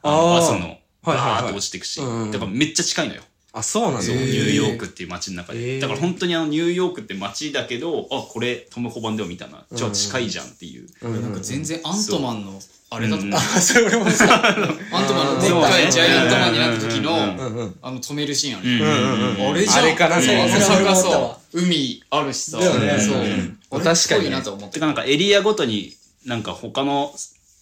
[0.04, 2.32] あのあーバスのバはいーって落ちていくし、うんうん。
[2.32, 3.22] だからめっちゃ近いのよ。
[3.54, 4.02] あ、そうなんだ。
[4.02, 9.66] そうニューヨークっていう街の中で、だから本当にあのニューヨークって街だけどあこれトム・ホバンでも見たな。
[9.76, 12.60] 超近いじゃんっていう、なんか全然アントマンの
[12.94, 13.40] あれだと思う。
[13.40, 17.72] うんそれ俺もさ、アントマンの でっかいジャイアントマンになった時の。
[17.82, 19.84] あの止めるシーンあるうんあれじゃん。
[19.84, 22.58] あれかなそうそれ俺も思ったさわ海あるしさ。
[22.60, 23.00] だよね。
[23.00, 23.82] そう。
[23.82, 24.76] 確かになと思って。
[24.76, 27.16] てかなんかエリアごとになんか他の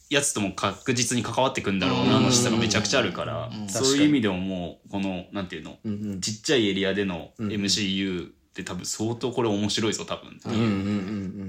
[0.10, 10.54] やつとも確実に関わってくんだろうなのしさがめちゃくちゃあるから、そういう意味でももうこのなんていうの、うんうんちっちゃいエリアでの MCU って多分相当これ面白いぞ多分うん。
[10.54, 10.58] う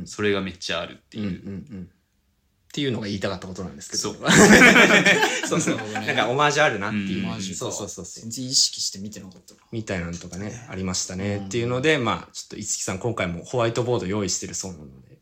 [0.02, 0.06] ん。
[0.06, 1.30] それがめっちゃあるっていう、うん。
[1.30, 1.34] うん。
[1.34, 1.88] うん。
[2.70, 4.02] っていうのが言いたかったことなんですけど。
[4.02, 4.14] そう
[5.48, 5.76] そうそう。
[5.92, 7.28] なんかオマージュあるなっていう。
[7.28, 8.22] うんそうそうそうそう。
[8.22, 11.42] 全然意識して見てなかったなみたいなのとかね、ありましたね。
[11.46, 15.16] っていうので、まあ、ちょっと、いつきさん今回もホワイトボード用意してるそうなので、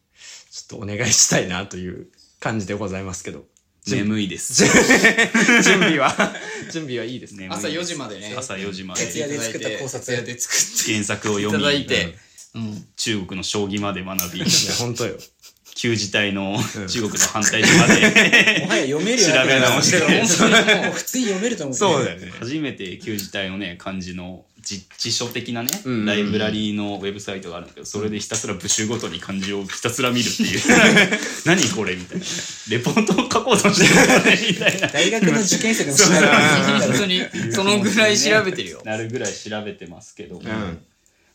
[0.51, 2.09] ちょっとお願いしたいなという
[2.39, 3.47] 感じでございますけど。
[3.87, 4.53] 眠いです
[5.65, 6.15] 準備は、
[6.71, 7.49] 準備はいいですね。
[7.51, 12.19] 朝4時までね朝4時まで徹夜で作った考察徹夜で作って原作をい読みただいて
[12.55, 14.47] うん中国の将棋まで学びいや、
[14.79, 15.17] 本当よ。
[15.79, 18.65] 旧字体の中国の反対字まで。
[18.65, 19.29] もはや読めるよ。
[19.29, 20.01] 調べ直して。
[20.01, 21.75] 本当にもう普通に読めると思う。
[21.75, 22.33] そうだよね。
[22.37, 30.61] 初めて旧字体のね漢字の辞辞書的なね、んうんライブラリーのウェブサイトがあるんだけどそれでひたすら部首ごとに漢字をひたすら見るっていう。
[31.47, 32.25] 何これみたいな。
[32.71, 34.89] レポートを書こうとしてるみたいな。
[34.89, 37.23] 大学の受験生でもしない本当に。
[37.55, 38.83] そのぐらい調べてるよ。
[38.85, 40.79] なるぐらい調べてますけど、ん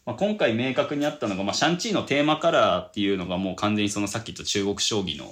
[0.05, 5.25] まあ、今回明確にあったのが、まあ、シャンチーのテーマカラーっていうのがもう完全にそのさっき言った中国将棋の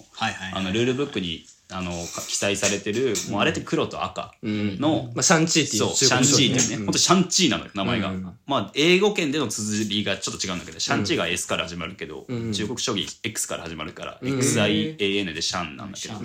[0.71, 4.79] ルールブックにあのか記載されてる、もうあれって黒と赤うん。
[4.79, 6.85] の、まあ、シャンチーっていうそう、シャンチーってね、うん。
[6.85, 8.09] 本当シャンチーなのよ、名前が。
[8.09, 8.37] うん。
[8.45, 16.15] まあ、英語圏での綴りがちょっと違うんだけど、シャンチーが S から始まるけど、中国将棋 X から始まるから、XIAN でシャンなんだけど、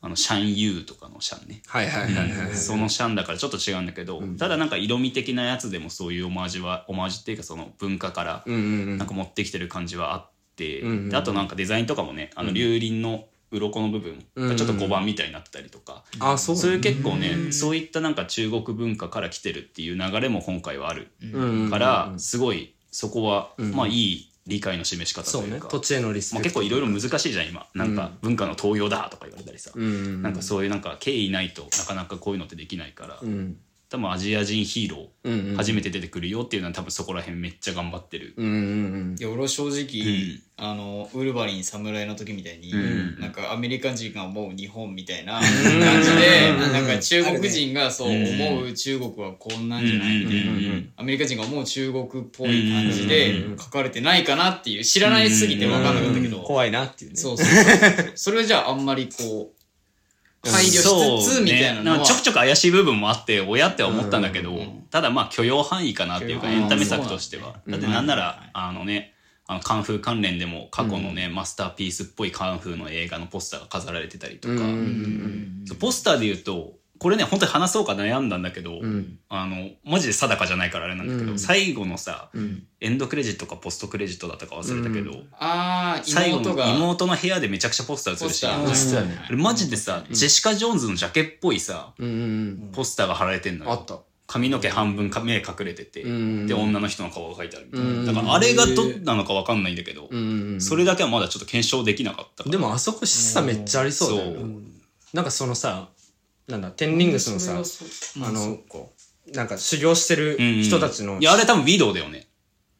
[0.00, 1.62] あの、シャンユーとかのシャンね。
[1.66, 2.54] はいはいはいはい。
[2.54, 16.56] そのシャンだからちょっと違うんだけど、ただなんか色味的なやつでもそういうオマージュは、オマージュっていうかその文化からうんうんなんか持ってきてる感じはあって、んうんであとなんかデザインとかもね、あの龍輪の鱗の部分がちょっと小判みたいになってたりとか、あ、そう。
[16.56, 21.08] そういう結構ね、そういったなんか中国文化から来てるっていう流れも今回はある
[21.70, 25.68] から、すごいそこは、まあいい理解の示し方というか。。
[25.68, 26.42] 土地へのリスクト。
[26.42, 33.56] 結構いろいろ難しいじゃん今なんか文化の東洋だとか言われたりさ、んなんかそういうなんか敬意ないとなかなかこういうのってできないから、うん。
[33.90, 35.38] 多分アジア人ヒーロうんうん。
[35.54, 38.56] ー初めて出てくるよっていうのは多分そこら辺めっちゃ頑張ってる、うんうんう
[39.14, 39.16] ん。
[39.18, 42.72] いや俺は正直、あのウルヴァリン侍の時みたいに、
[43.18, 45.42] なんかアメリカ人が思う日本みたいな感
[46.02, 57.16] じで、なんか中国人がそう思う中国はこんなんじゃないみたいな、アメリカ人が思う中国っぽい感じで書かれてないかなっていう知らないすぎて分かんなかったけど、怖いなっていうね。
[57.16, 58.12] そうそうそう。
[58.14, 59.57] それはじゃああんまりこう
[60.44, 62.04] 配慮しつつみたいなのは、ね。
[62.04, 64.56] ちょくちょく怪しい部分もあって親って思ったんだけど、
[64.90, 69.14] ただまあ許容範囲かなっていうかエンタメ作としては、だってなんなら、あのね
[69.46, 74.54] あのカンフー関連でも過去のね、マスターピースっぽいカンフーの映画のポスターが飾られてたりとか、
[75.80, 78.80] ポスターで言うとこれね本当に話そうか悩んだんだけど、
[79.28, 82.30] あのマジで定かじゃないからあれなんだけど、最後のさ、
[82.80, 93.72] エンドクレジットかポストクレジットだったか忘れたけど、ああ最後の妹の部屋でめちゃくちゃポスター映るしねれマジでさ、ジェシカ・ジョーンズのジャケっぽいさうんうんポスターが貼られてんのよ。
[93.72, 93.98] あった。
[94.28, 100.60] 髪の毛半分か目隠れてて、んで女の人の顔が描いてあるみたいな、うんだからあれがどうなのか分かんないんだけど、うんうんうん。
[100.60, 102.52] それだけはまだちょっと検証できなかったから。
[102.52, 104.68] でもあそこ示唆めっちゃありそうだよね。
[105.14, 105.88] なんかそのさ、
[106.48, 107.52] なんだ、テンリングスのさ、
[108.22, 108.58] あの、
[109.34, 111.18] なんか修行してる人たちの。
[111.20, 112.26] いやあれ多分ウィドウだよね。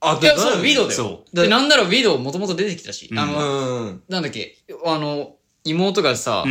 [0.00, 0.96] あ、いやそうウィドウだよ。
[0.96, 3.18] そでなんならウィドウもともと出てきたし、うん。
[3.18, 4.02] あうの、ん。
[4.09, 6.44] なんだっけあの妹がさ、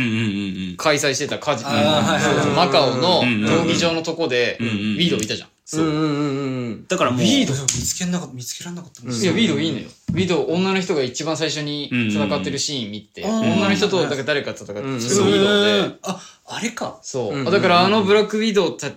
[0.76, 5.48] 開催してたカジマカオの闘技場のとこで、ウィドウいたじゃん。
[5.70, 6.86] そう、うんうんうんうん。
[6.88, 7.20] だからもう。
[7.20, 9.02] ウィード見つけなかった見つけられなかった。
[9.02, 9.88] もんいや、ウィドウいいのよ。
[10.08, 13.40] ウィドウ、女の人が一番最初に戦ってるシーン見て、うん。
[13.52, 14.96] 女の人とだから誰か戦ってるウうん。
[14.96, 16.98] ィドウで、ああれか。
[17.02, 17.36] そう。
[17.36, 17.44] うん。
[17.44, 18.90] だからあのブラックウィドウた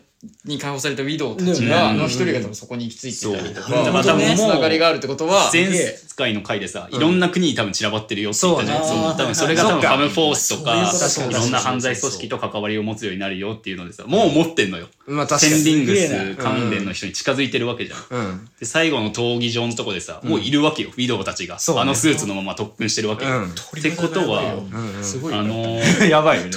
[0.45, 3.85] に解放されたウィドウたちが、の一人が多分そこに行き着いてたりとか、そう。
[3.85, 5.67] だから多分もうつながりがあるってことは、前
[6.15, 9.17] 回の回でさ、いろんな国に多分散らばってるよって言ったじゃん。
[9.17, 14.87] 多分それが多分ファムフォースとか、いろんな犯罪組織と関わりを持つようになるよっていうのでさ、もう持ってんのよ。
[15.07, 15.53] まあ確かに。
[15.53, 17.99] テンリングス関連の人に近づいてるわけじゃん。
[18.09, 18.49] うん。
[18.59, 21.55] で、最後の闘技場のとこでさ、もういるわけよ、ウィドウたちが。
[21.55, 23.31] あのスーツのまま特訓してるわけよ。
[23.39, 23.45] うん。
[23.49, 24.59] ってことは、
[25.01, 26.51] すごいあのーやばいよね。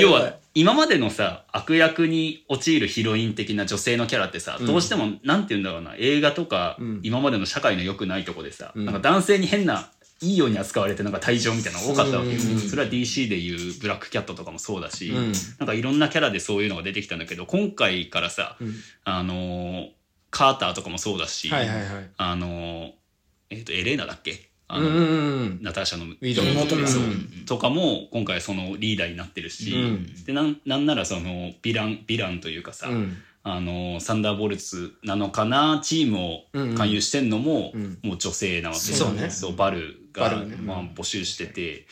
[0.00, 9.88] 要は今までのさ悪役に陥るヒロイン的な女性のキャラってさ、どうしてもなんて言うんだろうな映画とか、今までの社会の良くないとこでさ、なんか男性に変な
[10.22, 12.38] いいように扱われてなんか退場みたいなのが多かったわけよ、
[12.70, 15.10] それは DC でいうブラックキャットとかもそうだし、
[15.58, 18.56] なんかいろんなキャラでそういうのが出てきたんだけど今回からさ、
[19.04, 19.88] あのー
[20.30, 22.10] カーターとかもそうだし、はいはいはい。
[22.16, 22.90] あのー
[23.50, 24.50] えっ、とエレーナだっけ？
[24.68, 25.50] あの。
[25.60, 26.46] ナターシャのィドウ。
[26.46, 27.44] 妹がそううん。
[27.46, 30.24] とかも今回そのリーダーになってるし、うん。
[30.24, 33.16] でなんなんならそのヴィランヴィランというかさ、うん。
[33.42, 37.98] あのサンダーボルツなのかなチームを勧誘してんのも、ん。
[38.02, 38.80] もう女性なわけ。
[38.80, 39.30] そうね。
[39.30, 41.86] そうバルがまあ、募集してて。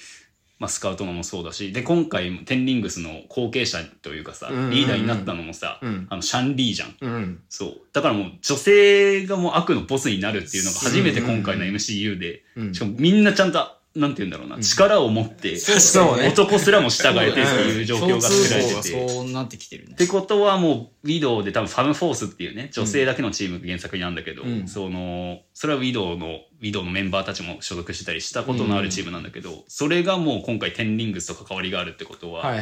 [0.62, 6.06] まあ、スカウトのもそうだしで今回もテンリングスの後継者というかさ、リーダーになったのもさ、ん。
[6.08, 7.40] あのシャン・リーじゃん、うん。
[7.48, 7.80] そう。
[7.92, 19.08] だからもう女性がもう悪のボスになるっていうのが初めて今回の MCU で、しかもみんなちゃんと、なんて言うんだろうな、力を持って、そうね男すらも従えてっていう状況が作られてて。
[19.08, 19.96] そうなってきてるねっ。
[19.96, 32.54] てことはもう、ウィドウで多分ファムフォースっていうね、女性だけのチームが原作にあるんだけど、その、それはウィドウの、ウィドウのメンバーたちも所属してたりしたことのあるチームなんだけど、それがもう今回テンリングスと関わりがあるってことは。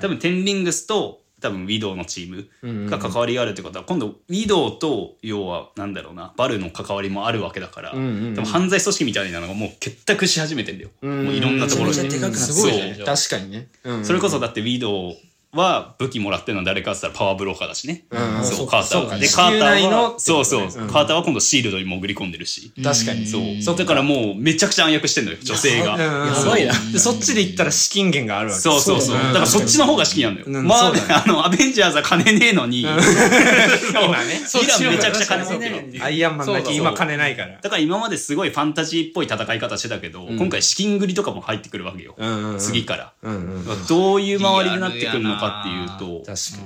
[0.00, 12.02] 多分テンリングスと多分ウィドウのチームが関わりがあるってことは、今度ウィドウと要はなんだろうなバルの関わりもあるわけだから、んでも犯罪組織みたいなのがもう結託し始めてんだよ、もういろんなところで。
[12.02, 12.94] めちゃめちゃでかくなってすごいじゃん。
[12.94, 13.06] そう。
[13.06, 13.68] 確かにね。
[13.84, 14.04] うん。
[14.04, 15.16] それこそだってウィドウ
[15.54, 18.44] は武器もらってるのは誰かって言ったらパワーブローカーだしね、ん。
[18.44, 19.18] そうそうカーターは。
[19.18, 19.50] でそうか。
[19.50, 23.26] 地カーターはそうそう、カーターは今度シールドに潜り込んでるし、確かに。
[23.26, 23.62] そう。
[23.62, 26.00] そうだからもうめちゃくちゃ暗躍してんのよ女性が、うん。
[26.00, 28.60] やばいなでそっちで言ったら資金源があるわけ。
[28.60, 29.14] そうそうそう。
[29.14, 30.46] そうだねだからそっちの方が好きなんだよ。
[30.48, 30.66] うん。
[30.66, 30.92] まあ、
[31.24, 34.04] あの、アベンジャーズは金ねえのに、そう。
[34.04, 34.40] 今ね。
[34.62, 36.04] イランめちゃくちゃ金持ってるよ。
[36.04, 37.58] アイアンマンだそうそうけ今金ないから。
[37.60, 42.14] だから今まですごいファンタジーっぽい戦い方してたけど、今回資金繰りとかも入ってくるわけよ。
[42.18, 42.58] んうんうん。
[42.58, 43.12] 次から。
[43.22, 43.36] うんう
[43.74, 43.86] ん。
[43.86, 46.22] どういう周りになってくるのかっていうと。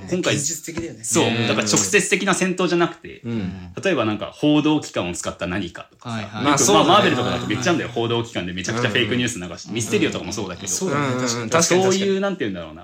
[0.09, 1.03] 今回、現実的だよね。
[1.03, 3.73] そう、だから直接的な戦闘じゃなくて、うん。
[3.81, 6.43] 例えばなんか報道機関を使った何かとかさ、はいはい。
[6.43, 6.89] まあ、そうだね。
[6.89, 12.83] マーベルとかだとめっちゃあんだよ、報道機関でめちゃくちゃフェイクニュース流して、ミステリオとかもそうだけど、そういう、なんて言うんだろうな。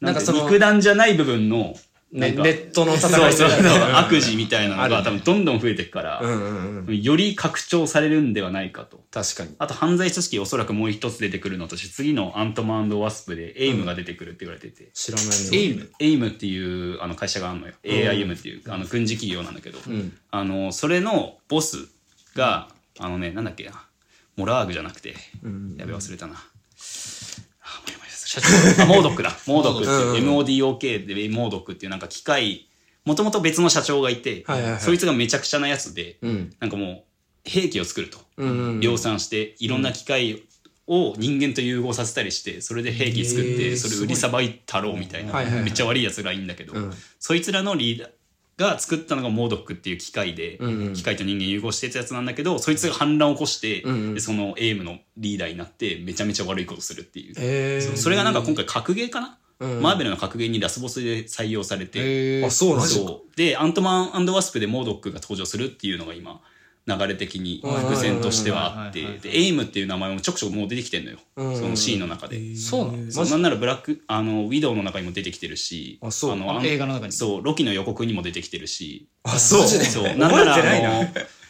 [0.00, 1.74] なんんか肉弾じゃない部分の、
[2.12, 3.60] ねネットの戦いそうそう
[3.94, 6.22] 悪事みたいなのが多分どんどん増えていくから。
[6.88, 9.02] より拡張されるんではないかと。
[9.10, 9.54] 確かに。
[9.58, 15.34] あと犯罪組織おそらくもう一つ出てくるのとして次のアントマンワスプでエイムが出てくるって言われてて、知らないね。
[15.52, 15.90] エイム。
[16.00, 19.78] エイムっていうあの会社があるのよ、AIM っていうあの軍事企業なんだけど、
[20.30, 21.88] あのそれのボス
[22.34, 22.68] が
[22.98, 23.84] あのねなんだっけな。
[24.36, 25.14] モラーグじゃなくて、
[25.76, 26.42] やべ忘れたな。
[28.38, 29.36] あもやもやするあモードックだ。
[29.46, 32.68] モードックっていう、MODOK でモードックっていうなんか機械
[33.04, 34.80] もともと別の社長がいて、はいはいはい。
[34.80, 36.52] そいつがめちゃくちゃなやつで、ん。
[36.60, 37.04] なんかも
[37.46, 38.80] う兵器を作ると、うんうん。
[38.80, 40.42] 量産していろんな機械
[40.86, 45.64] を人間と融合させたりしてそれで兵器作ってそれ売りさばいたろうみたいなはいはいはい。
[45.64, 46.94] めっちゃ悪いやつらいいんだけど、ん。
[47.18, 48.10] そいつらのリーダー
[48.60, 50.58] が作ったのがモードックっていう機械で、
[50.94, 53.82] 機械と人間融合してたやつなんだけどそいつが反乱を起こして、
[54.14, 59.38] でそのエイムのリーダーになってめちゃめちゃ悪いことするっていう、へそうそれがなんか今回格ゲーかな、
[59.80, 62.46] マーベルの格ゲーにラスボスで採用されて、ー。
[62.46, 62.86] あ、そうなんだ。
[62.86, 63.36] そう。
[63.36, 66.40] でアントマンワスプでモードックが登場するっていうのが今
[66.86, 69.02] 流れ的に伏線としてはあって。
[69.18, 71.18] でエイムっていう名前もちょくちょくもう出てきてんのよ。
[71.36, 71.56] うん。
[71.56, 72.56] そのシーンの中で。
[72.56, 75.98] そうなのなんならブラックあのウィドウの中にも出てきてるし。
[76.02, 76.36] あそう。
[76.36, 77.12] のあ映画の中に。
[77.12, 77.42] そう。
[77.42, 79.08] ロキの予告にも出てきてるし。
[79.22, 79.66] あ、そう。
[79.66, 80.04] そう。
[80.04, 80.54] なんなら。
[80.54, 81.08] あの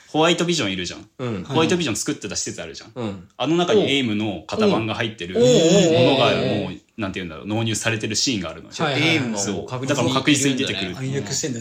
[0.09, 1.09] ホワイトビジョンいるじゃん。
[1.19, 1.45] うん。
[1.45, 2.93] ホワイトビジョン作ってた施設あるじゃん。
[2.97, 3.29] うん。
[3.37, 7.47] あの中にエイムの型番が入ってるものがもうなんていうんだろう。
[7.47, 8.75] 納入されてるシーンがあるのよ。
[8.75, 10.97] だからもう確実に出てくる。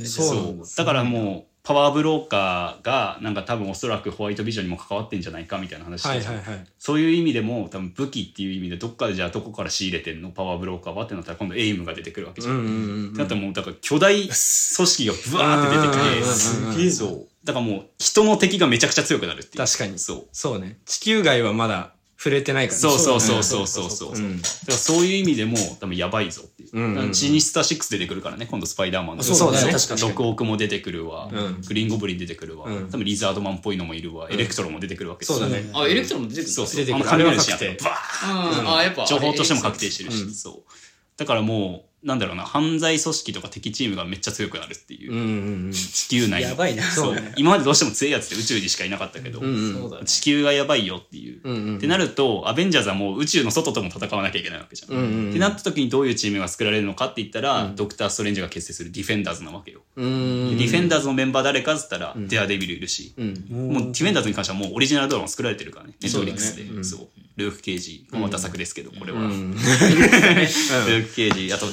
[0.06, 0.58] そう。
[0.78, 6.66] だからもうパワーブローカーがなんか多分おそらくホワイトビジョンにも関わってんじゃないかみたいな話してたはいはいはい。
[6.80, 10.30] そういう意味でも多分武器っていう意味でどっかでじゃあどこから仕入れてんの？
[10.32, 12.54] パワーブローカーはってなったら今度エイムが出てくるわけじゃん。
[12.54, 12.70] うんうんう
[13.12, 19.66] んだったらもうだから巨大組織がブワーって出てきてすげえそうだからもう人の敵がめちゃくちゃ強くなるっていう。
[19.66, 20.00] 確かに。
[20.00, 20.28] そう。
[20.32, 20.80] そうね。
[20.86, 22.82] 地球外はまだ触れてないからね。
[22.82, 23.90] そうそうだそうねそうそう。
[23.90, 24.42] そううん。
[24.42, 26.96] だからそういう意味でも多分やばいぞっていう、うん。
[26.96, 28.46] うんシニスター6出てくるからね。
[28.46, 29.24] 今度スパイダーマンの。
[29.24, 29.72] そうだね。
[29.72, 30.02] 確かに。
[30.02, 31.62] ドクオクも出てくるわ、うん。
[31.62, 32.90] グリーンゴブリン出てくるわ、うん。
[32.90, 35.40] 多分リザードマンっぽいのもいるわ、エレクトロも出てくるわけですよ。
[35.40, 35.70] そうだね。
[35.74, 36.76] あエレクトロンも出てくるそうそう。
[36.76, 37.10] 出てくる。
[37.10, 40.34] あのあやっぱ情報としても確定してるし、うん。
[40.34, 40.72] そう。
[41.16, 45.72] だからもうなんだろうな犯罪組織とか敵チームがめっちゃ強くなるっていう、うんうんうん。
[45.74, 46.50] 地球内の。
[46.50, 46.84] やばいな。
[46.84, 47.18] そう。
[47.36, 49.48] 今までどうしても強いやつって宇宙にしかいなかったけど、うん。
[49.48, 50.06] うんそうだね。
[50.06, 55.30] 地球がやばいよっていう、うんうんってなるとアベンジャーズはもう宇宙の外とも戦わなきゃいけないわけじゃん、うんうんうん。
[55.32, 60.58] ってなった時にどういうチームが作られるのかって言ったら、ドクター・ストレンジが結成するディフェンダーズなわけよ、うーん。
[60.58, 63.28] ディフェンダーズのメンバー誰かっつったら、デアデビルいるし、うん。
[63.74, 66.84] もうディフェンダーズに関してはもうオリジナルドラマ作られてるからね、ネットフリックスで。
[66.84, 67.00] そう。
[67.00, 67.29] だね。
[67.40, 69.22] ルーク・ケイジ、また作ですけど、これは。
[69.22, 69.52] うん。
[69.56, 71.66] ルーク・ケイジ、あと、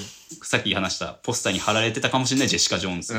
[0.43, 3.15] さっき話したポスターに貼られてたかもしれないジェシカ・ジョーンズ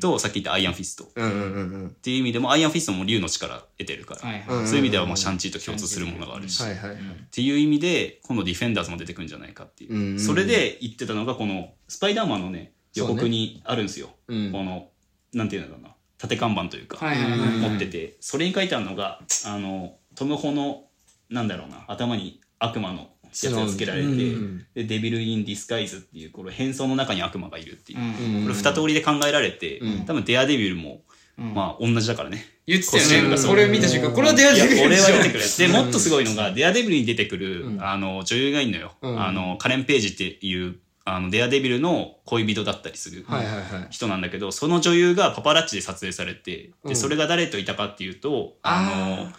[0.00, 1.04] と、さっき言ったアイアンフィスト。
[1.04, 6.98] っうんうんうんていう意味でも、アイアンフィストも竜の力得てるから、そういう意味ではまあシャンチーと共通するものがあるし、はいはいはい。
[6.98, 10.20] っていう意味で、今度ディフェンダーズも出てくるんじゃないかっていう。
[10.20, 14.10] それで言ってたのが、このスパイダーマンのね、予告にあるんですよ。
[14.28, 14.90] うんこの、
[15.32, 16.98] なんていうんだろうな、立て看板というか。
[17.00, 20.84] 持ってて、それに書いてあるのが、あの、トム・ホの、
[21.30, 24.66] なんだろうな、頭に悪魔のやつがつけられて、うん。
[24.74, 27.98] で、 Devil in Disguise っていう、これ変装の中に悪魔がいるっていう。
[27.98, 28.42] うん。
[28.44, 30.04] これ二通りで考えられて、うん。
[30.06, 31.02] 多分デアデビルも、
[31.36, 32.46] まあ同じだからね。
[32.66, 33.36] 言ってたよね。
[33.36, 35.16] これ見た瞬間これは出会いやってくる俺でしょ。
[35.16, 35.44] は出てくる。
[35.58, 38.92] で、もっとすごいのが、デアデビルに出てくる、あの、女優がいるのよ。
[39.02, 39.22] うん。
[39.22, 43.24] あの、カレン・ページっていう、あの、デアデビルの恋人だったりする。
[43.28, 43.62] はいはいはい。
[43.90, 46.96] 人なんだけど、その女優がパパラッチで撮影されて、で、うん。
[46.96, 49.32] それが誰といたかっていうと、あの、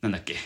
[0.00, 0.36] なんだっけ、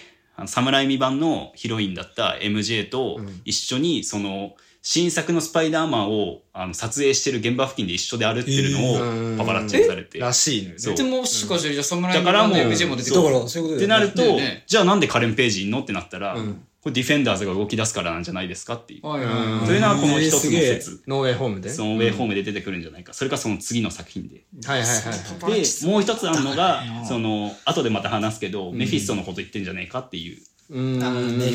[0.47, 4.55] 侍未版のヒロインだった MJ と一緒に、その、
[4.89, 10.21] 新作のスパイダーマンをあの撮影してる現場付近で一緒で歩ってるのをパパラッチにされて。
[10.21, 10.79] らしいの。
[10.79, 14.07] そうでもしかしてじゃあ侍だからも MJ も出てだかくるらそういうことだよね。
[14.07, 19.07] ってなると、ねじゃあなんでカレン・ページいんのってなったら、うんこれディフェンダーズが動き出すからなんじゃないですかっていう。
[19.09, 21.03] はいはいはいというのはこの一つの説。
[21.09, 21.69] ノーウェイホームで？
[21.69, 23.13] そのウェイホームで出てくるんじゃないか。
[23.13, 24.45] それかその次の作品で。
[24.65, 25.61] はいはいはいはい。
[25.61, 30.39] で、もう一つあるのが、その、後でまた話すけど、メフィストのこと言ってんじゃねえかっていう。
[30.71, 30.85] メフ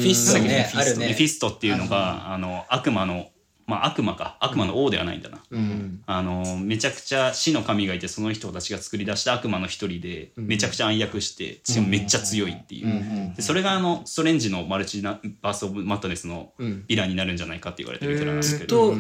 [0.03, 0.69] ィストね。
[0.97, 3.29] メフィストっていうのが、あの、悪魔の、
[3.71, 4.35] まあ悪魔か。
[4.41, 5.41] 悪魔の王ではないんだな。
[5.49, 6.01] うん。
[6.05, 13.33] あの、めちゃくちゃ死の神がいて、その人たちが作り出した悪魔の一人で、めちゃくちゃ暗躍して、しかもめっちゃ強いっていう。
[13.33, 18.91] でそれがあの、ストレンジの Multiverse of Madness のうんヴィランになるんじゃないかって言われてるキャラなんですけずっど。
[18.91, 18.97] と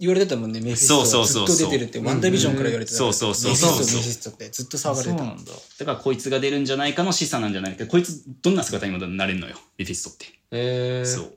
[0.00, 2.96] 言われてたもんね、メフィストそうずっそうそうそうと出てるって、ワンダービジョンから言われてた。
[2.96, 5.24] そうそうそうメフィそうスト、メフィストってずっと騒がれてた。
[5.24, 5.34] だ。
[5.80, 7.86] だからこいつが出るんじゃないかの示唆なんじゃないか。
[7.86, 10.26] こいつどんな姿にもなれるのよ、メフィストって。
[10.50, 11.08] えー。
[11.08, 11.34] そう。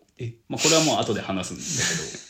[0.50, 2.27] まあこれはもう後で話すんだけど。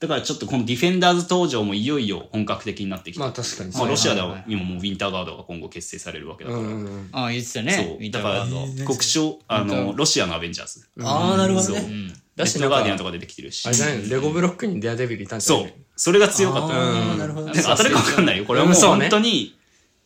[0.00, 3.20] だからちょっとこのディフェンダーズ登場もいよいよ本格的になってきて。
[3.20, 3.72] まあ確かに。
[3.72, 6.62] まあロシアでは今もうウィンターガードが今後結成されるわけだから。
[6.62, 7.08] うんうんうん。
[7.12, 8.10] ああ言ってたねそう。
[8.10, 8.46] だから、
[8.84, 10.86] 国章、あの、ロシアのアベンジャーズ。
[11.02, 11.76] ああ、なるほどそう。
[11.76, 11.88] ね。
[12.36, 13.70] レッドガーディアンとか出てきてるしあ。
[13.70, 14.08] れじゃないの？
[14.08, 15.66] レゴブロックにデアデビルいたんじゃなそ。
[15.66, 16.74] いうそれが強かった。
[16.74, 17.52] ああ、なるほど。
[17.52, 18.44] 当たるか分かんないよ。
[18.44, 19.56] これはもう本当に、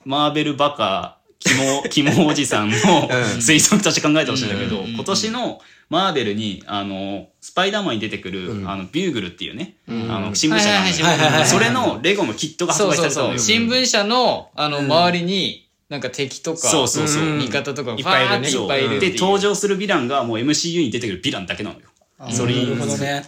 [0.05, 13.22] マーベルバカ、キモ、キモおじさんの推測として考えてほしいんだけど、今年のマーベルに、あの、スパイダーマンに出てくる、あの、ビューグルっていうね、あの、新聞社がそれのレゴのキットが発そう売さそうそう。
[13.22, 13.38] れたのよ。
[13.38, 17.37] 新聞社の、あの、周りに、なんか敵とか、そうそうそう。
[17.38, 18.48] 味方とかがいっぱいいるね。
[18.51, 19.14] いっぱいいるで、う。
[19.16, 21.87] 登場するヴィランがもう MCU に出てくるヴィランだけなのよ。
[22.31, 22.76] それに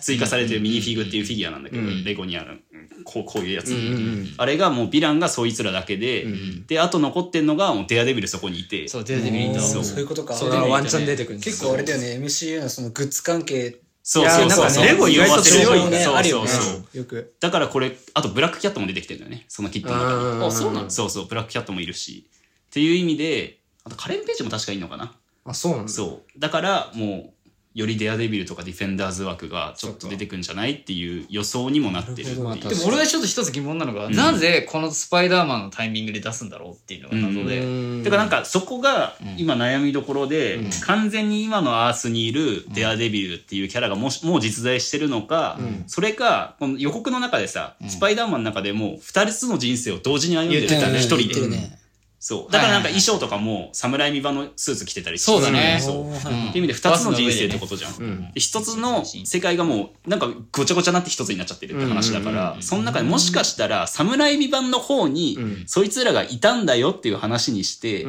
[0.00, 2.62] 追加されてるミニフィグっていうフィギュアなんだけど、レゴにある、
[3.04, 6.26] こうこういうやつ、うんうんあれがもうヴィランがそいつらだけで、
[6.66, 9.60] で、あと残ってんのがもうデアデビルそこにいて、そう、デアデビルいた。
[9.60, 9.84] そう。
[9.84, 10.34] そういうことか。
[10.34, 14.70] そうだ、ワンチャン出てくるんです結構あれだよね、MCU のそのグッズ関係、そうそうそう。
[14.70, 16.64] そう、レゴ言わせる意外と強いね、そうあるよねそう。
[16.64, 16.98] そう。。
[16.98, 17.34] よく。
[17.38, 20.44] だからこれ、あとブラックキャットも出てきてるんだよね、そのキットの中に。
[20.46, 22.26] あ、そうなのそうそう、ブラックキャットもいるし。
[22.70, 25.14] っていう意味で、あとカレンページも確かいいのかな。
[25.44, 25.92] あ、そうなんだ。
[25.92, 26.38] そう。
[26.38, 27.39] だからもう、
[27.72, 32.14] よりデアデビルとかディフェンダーズ枠がちょっと出てくんじゃないっていう予想にもなってる。
[32.14, 32.50] っていでも
[32.86, 38.02] 俺はちょっと一つ疑問なのが、なぜこのスパイダーマンのタイミングで出すんだろうっていうのが謎で。
[38.02, 51.79] てかなんかそこが今悩みどころで、完全に今のアースにいるデアデビルっていうキャラがもしもう実在してるのか、それかこの予告の中でさ、スパイダーマンの中でも2つの人生を同時に歩んでる言ってたね一人で。
[52.20, 52.22] ね。
[52.22, 52.52] そう。
[52.52, 56.12] だからなんか衣装とかも侍見場のスーツ着てたりしてそうだねそう。
[56.12, 58.32] っていう意味で二つの人生ってことじゃん。
[58.32, 68.04] で一つの世界がもうなんかごちゃごちゃになって一つになっちゃってるって話だから、その中でもしかしたら侍美版の方にそいつらがいたんだよっていう話にして、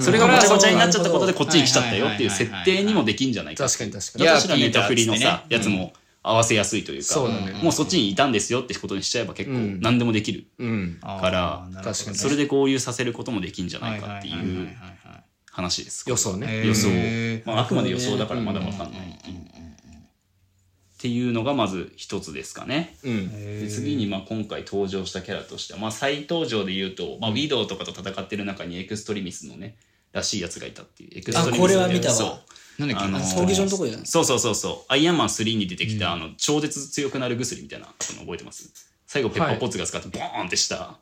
[0.00, 3.66] それがごちゃごちゃになっちゃったことでこっちに来ちゃったよっていう設定にもできんじゃないか。
[3.66, 4.36] 確かに確かいやに。
[4.36, 5.92] だとしたらネタフリのさ、やつも
[6.28, 10.46] 合わせやすいというか、そうだねもうそっちにいたんですよってことにしちゃえば結構何でもできる。
[10.58, 10.98] うん。
[11.00, 16.04] からあーなるほどね確かにそれで合流させることもできんじゃないかっていはいはいはいはう話です。
[16.08, 16.66] 予想ね。
[16.66, 17.42] 予想へ。
[17.44, 19.36] ーまあ、あくまで予想だからまだわかんないっていう。
[19.36, 22.96] っていうのがまず一つですかね。
[23.04, 23.60] うん。
[23.60, 29.76] で次にまあ今回登場したキャラとしては、まあ、再登場で言うと、まあ、ウィドウとかと戦ってる中にエクストリミスのね
[30.12, 32.40] らしいやつがいたっていうエクストリミスあこれは見たわそう
[32.78, 34.92] なんだっけ、あのー闘技場のとこじゃないそうそうそうそう。
[34.92, 38.70] アイアンマン3に出てきた、あの超絶強くなる薬みたいなの覚えてます？
[39.06, 40.98] 最後ペッパーポッツが使ってボーンってした、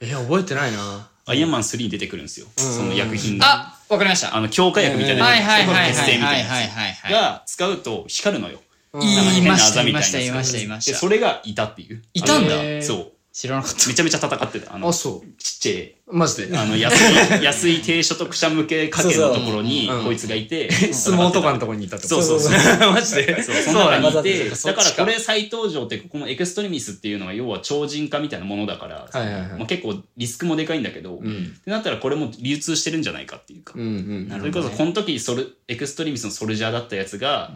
[0.00, 1.10] え、覚えてないな。
[1.28, 4.36] アイアンマン3に出てくるんですよ、その薬品があわかりました。
[4.36, 5.94] あの強化薬みたいなはいはいはいはい。
[5.94, 8.60] 血清みたいなが使うと光るのよ。
[8.98, 10.92] 言いました、言いました、いな言いました、言いました。
[10.92, 12.02] でそれがいたっていう。
[12.14, 12.82] いたんだ。
[12.82, 13.86] そう知らなかった。
[13.86, 14.74] めちゃめちゃ戦ってた。
[14.74, 15.28] あのあ、そう。
[15.36, 15.94] ちっちゃい。
[16.10, 16.56] マジで？
[16.56, 16.94] あの安
[17.38, 20.72] い 安い低所得者向け家計のところにこいつがいて。
[20.94, 22.58] 相撲とかのとこにいたってことそうそう。
[22.58, 23.42] そう マジで。
[23.42, 23.56] そう。
[23.56, 24.22] その中にいそう。
[24.22, 29.48] てだだからこれ再登場ってこのエクストリミスっていうのは要は超人化みたいなものだから、はいはいはい。
[29.50, 31.20] まあ、結構リスクもでかいんだけど、っ
[31.62, 34.38] てなったらこれも流通してるんじゃないかっていうか、うんうん。
[34.40, 37.52] それこそこの時ソルエクストリミスのソルジャーだったやつが、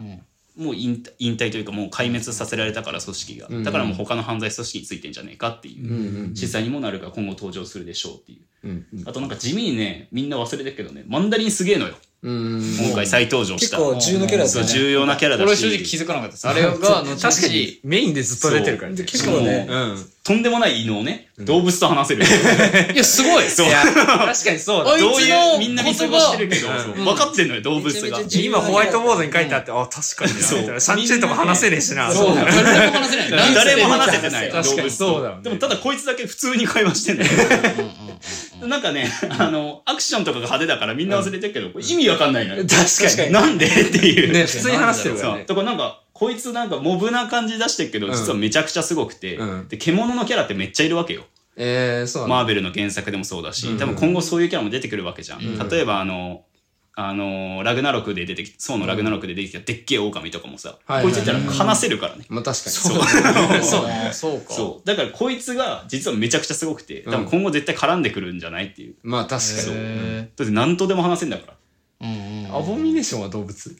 [0.57, 6.35] もう引退というかもう壊滅させられたから組織が、だからもう他の犯罪組織についてんじゃねえかっていう。
[6.35, 11.95] 示唆にもなるから今後登場するでしょうっていう、うんあとなんか地味にねみんな忘れてるけどねマンダリンすげえのよ。
[11.95, 11.97] うん。
[12.23, 13.77] 今回再登場した。
[13.77, 14.73] 結構重要なキャラだったそうよね。
[14.73, 15.43] 重要なキャラだし。
[15.43, 16.47] 俺は正直気づかなかったです。
[16.47, 17.79] あれが、 後々確かに。
[17.83, 18.97] メインでずっと出てるからね。
[18.97, 19.67] そう結構ね。
[19.67, 20.05] うん。
[20.23, 22.21] とんでもない異能ね、動物と話せる。
[22.93, 23.49] いや、すごい。
[23.49, 23.67] そう。
[23.67, 24.91] いや、 確かにそうだ。
[24.91, 24.95] あ。
[24.95, 26.93] いつどういうのみんな見過ごしてるけど、言葉そう。
[26.93, 28.01] 分かってんのよ動物が。
[28.03, 30.47] めちゃめちゃ今ホワイトボードに書いてあって、あ、確かにな。
[30.47, 30.59] そう。
[30.59, 30.79] みたいな。
[30.79, 32.13] シャンチーとか話せねえしな。
[32.13, 33.53] そう、誰も話せない。
[33.55, 34.91] 誰も話せてない確かに動物と。
[34.91, 35.41] そうだよね。
[35.41, 37.31] でもただこいつだけ普通に会話してんだよ
[38.61, 42.63] なんかねあのアクションとかが派手だからみんな忘れてるけど、これ意味わかんないのよ。
[42.63, 43.31] 確かに。
[43.31, 44.31] なんでっていう。
[44.31, 45.37] ね、普通に話してるからね。
[45.39, 45.47] そう。
[45.47, 49.67] だからなんかこいつなんかモブな感じ出してるけど、実はめちゃくちゃすごくて、うん。
[49.67, 51.23] で獣のキャラってめっちゃいるわけよ。
[51.55, 52.27] えー、そう。
[52.27, 55.69] マーベルの原作でもそうだし、多分今後そういうキャラも出てくるわけじゃん。
[55.69, 56.43] 例えばあの、
[57.07, 62.25] あのラグナロクで出てきそうのラグナロクで出てきたでっけえ狼とかもさ、はいこいついたら話せるからね。
[62.29, 62.75] まあ確かに。
[62.75, 63.03] そう
[63.63, 64.53] そうそうか。
[64.53, 64.87] そう。
[64.87, 68.95] だからこいつが実はめちゃくちゃすごくて、多分今後絶対絡んでくるんじゃないっていう。
[69.03, 69.71] まあ確かに。
[69.73, 71.53] へだって何とでも話せんだから。
[71.53, 71.55] ー
[72.01, 73.75] うんうんアボミネーションは動物？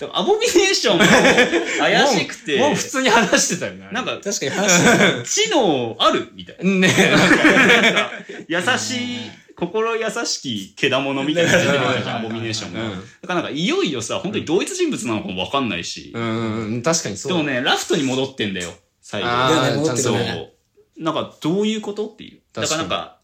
[0.00, 1.04] だからアボミネーションも
[1.80, 3.88] 怪しくて、もう普通に話してたよね。
[3.90, 6.70] なんか確かに話して知能あるみたいな。
[6.70, 8.10] ねなんか
[8.46, 12.82] 優しい、心優しきけだものみたいなのが出てくるじゃん、アボミネーションが。
[12.82, 17.32] うんだからなんかいよいよさ、本当に同一人物なのかもわかんないし、うんうんうん、確かにそう。
[17.32, 18.72] でもね、ラフトに戻ってんだよ、
[19.02, 19.28] 最後。
[19.28, 20.52] ああ、だよねちゃんとそうね。。
[20.96, 22.40] なんかどういうことっていう。
[22.52, 23.17] だ確かにからなんか、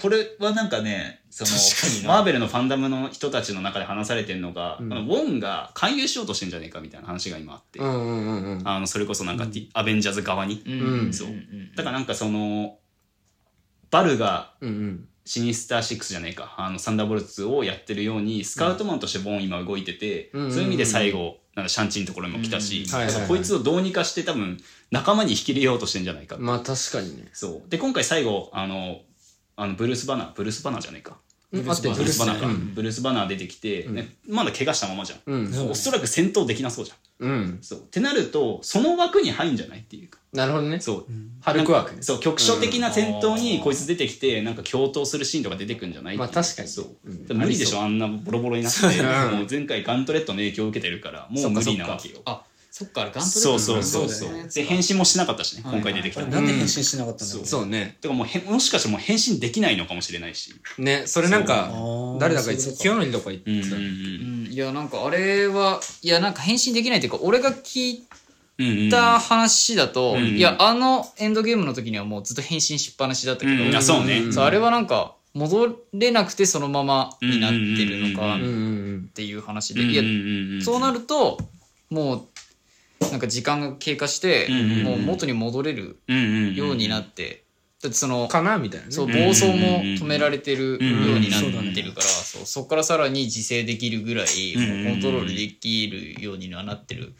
[0.00, 1.50] これはなんかね、その
[2.08, 8.68] マーベルのファンダムの人たちの中で話されてるのが、このウォンが勧誘しようとしてんじゃねえかみたいな話が今あって、うんうんうんうん。
[8.68, 11.28] あのそれこそなんか、ティアベンジャーズ側に、うんそう。
[11.76, 12.78] だからなんかその
[13.90, 15.06] バルがうんうん。
[15.26, 16.54] シニスター6じゃねえか。
[16.56, 20.50] あのサンダーボルツをやってるようにスカウトマンとしてボーン今動いてて、うん。
[20.50, 23.14] そういう意味で最後なんかシャンチーのところにも来たし、うんはいはいはい。
[23.14, 24.58] だからこいつをどうにかして多分
[24.90, 27.28] 仲間に引き入れようとしてんじゃないか、まあ確かにね。
[27.32, 27.68] そう。
[27.68, 29.02] で今回最後あの
[29.60, 31.18] あのブルース・バナーブルース・バナーじゃねえか。
[31.52, 32.40] ブルース・バナー。
[32.40, 32.74] か、うん。
[32.74, 35.70] ブルース・バナー出てきて、ね、まだ怪我したままじゃん、うん。
[35.70, 37.28] おそらく戦闘できなそうじゃん。
[37.28, 37.58] うん。
[37.60, 37.78] そう。
[37.80, 40.18] ってなるとその枠に入んじゃないっていうか。
[40.32, 40.80] なるほどね。
[40.80, 41.06] そう、
[41.42, 41.96] ハルクワーク。
[41.96, 42.02] ね。
[42.02, 46.68] そう局所的な戦闘にこいつ出てきてなんか共闘するシーンとか出てくんじゃないまあ確かに。
[46.68, 48.80] そう、無理でしょあんなボロボロになって。
[48.80, 49.38] うん。
[49.40, 52.22] もう前回ガントレットの影響を受けてるからもう無理なわけよ。
[52.24, 54.08] あ、そっか、あれガントレットそうそうそう。
[54.08, 56.28] そうで変身もしなかったしね今回出てきたの。
[56.28, 57.46] なんで返信しなかったんだろう。
[57.46, 57.66] そう。
[57.66, 57.96] ね。
[58.00, 60.54] てかもうもしかしてもう変身できないのかもしれないし。
[60.78, 63.76] ね、それなんかそう、誰だか言ってた、そういう清則とか言ってた。
[63.76, 68.02] うんいや、なんかあれは、いや、なんか返信できないっていうか、俺が聞
[68.58, 74.30] いた話だと、んいや、あのエンドゲームの時にはもうずっと返信しっぱなしだったけど、うんあそうね。
[74.30, 81.38] そうあれはなんか、戻れなくてそのままになってるのかっていう話で、いや、そうなると、
[81.90, 82.22] もう
[83.00, 84.82] なんか時間が経過して、うんうんうん。
[84.84, 87.44] もう元に戻れるうんうんうんようになって、
[87.82, 88.92] だってそのかなみたいなね。
[88.92, 91.70] そううん暴走も止められてるようになうん。
[91.70, 97.14] ってるから、そうそこからさらに自制できるぐらい、うんもうコントロールできるようにはなってる。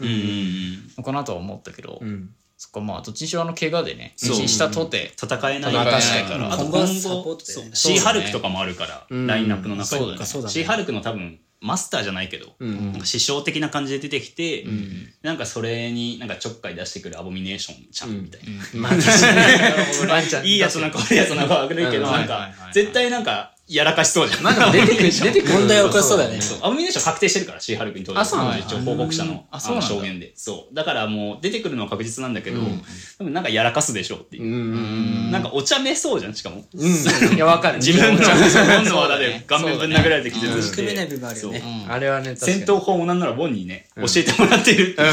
[0.97, 2.31] のかなとは思ったけど、うん。
[2.59, 4.47] そっかまあどっちにしろあの怪我でねそう。
[4.47, 6.53] したとて、戦えない戦えないから。
[6.53, 7.39] あと今今後
[7.73, 9.27] シーハルクとかもあるからうん。
[9.27, 10.03] ラインナップの中に。
[10.03, 10.27] そうだね。
[10.27, 10.53] そうだね。
[10.53, 12.93] シーハルクの多分マスターじゃないけどうん。
[12.93, 15.13] なんか師匠的な感じで出てきてうん。
[15.23, 18.41] なんかそれになんかちょっかい出してくるアボミネーションちゃんみたい
[18.75, 18.81] な。
[18.81, 20.09] まあ、確かに。
[20.11, 20.47] ワンちゃん。
[20.47, 24.43] いいやつなんか悪いやつなんか悪いけどうんなんか絶対なんかやらかしそうじゃん。
[24.43, 25.55] まあでも出てくる、 出てくる。
[25.55, 26.41] 問題起こしそうだよね。
[26.41, 28.59] そうアボミネーション確定してるからシーハルクに登場あそうなんだ。
[28.59, 29.45] 一応報告者の。
[29.51, 30.33] あの証言で。
[30.37, 30.75] そう。
[30.75, 32.79] だからもう出てくるのは確実なんだけどうん。
[32.79, 32.85] で
[33.25, 35.31] もなんかやらかすでしょうっていう。
[35.31, 36.65] なんかお茶目そうじゃんしかも。
[36.75, 36.93] うん。
[37.31, 37.35] うん。
[37.37, 37.77] いや、わかる。
[37.79, 40.71] 自分のお茶温度はだって顔面ぶん殴られて気絶し。
[40.71, 41.61] て組めない部分あるよね。
[41.87, 41.93] そう。
[41.93, 44.93] あれはね、戦闘法もなんならボンにね、教えてもらってる。
[44.93, 45.09] っていう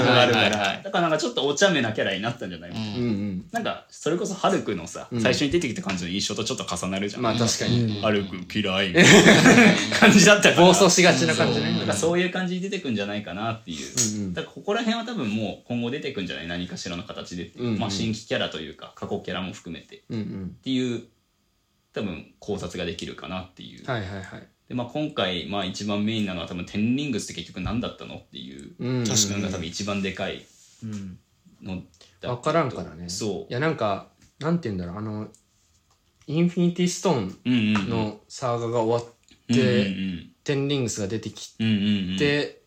[0.00, 2.70] うんのが あるからだからなんかちょっとお茶目なキャラになったんじゃない？
[2.70, 3.44] の、うん。
[3.52, 5.20] なんかそれこそハルクのさ、うん。
[5.22, 7.97] 最初に出てきた感じの印象とちょっと重なるじゃん、まあ確かに。
[8.00, 11.72] ハルク嫌いみたいな感じだったから暴走しがちな感じね。
[11.72, 13.86] なんかそういう感じに出てくんじゃないかなっていう、
[14.18, 20.56] うんうんだからここら辺は多分もう今後出てくんじゃない何かしらの形でう、んうんまあ、新規キャラというか過去キャラも含めてっうんうん。
[20.62, 21.02] ていう
[21.92, 24.48] 多分考察ができるかなっていう、はいはいはい。
[24.68, 29.04] でまあ、今回、まあ、一番メインなのは多分テンリングスって結局何だったのっていううん。
[29.06, 30.44] 確かにが多分一番でかい
[30.82, 31.18] のうん
[31.62, 31.82] の
[32.30, 33.08] わからんからね。
[33.08, 35.28] そういや、なんか、なんて言うんだろう、あの、
[36.28, 39.14] インフィニティストーンのサーガが終わっ
[39.50, 42.60] うんうんて、テンリングスが出てきうんうんうんて、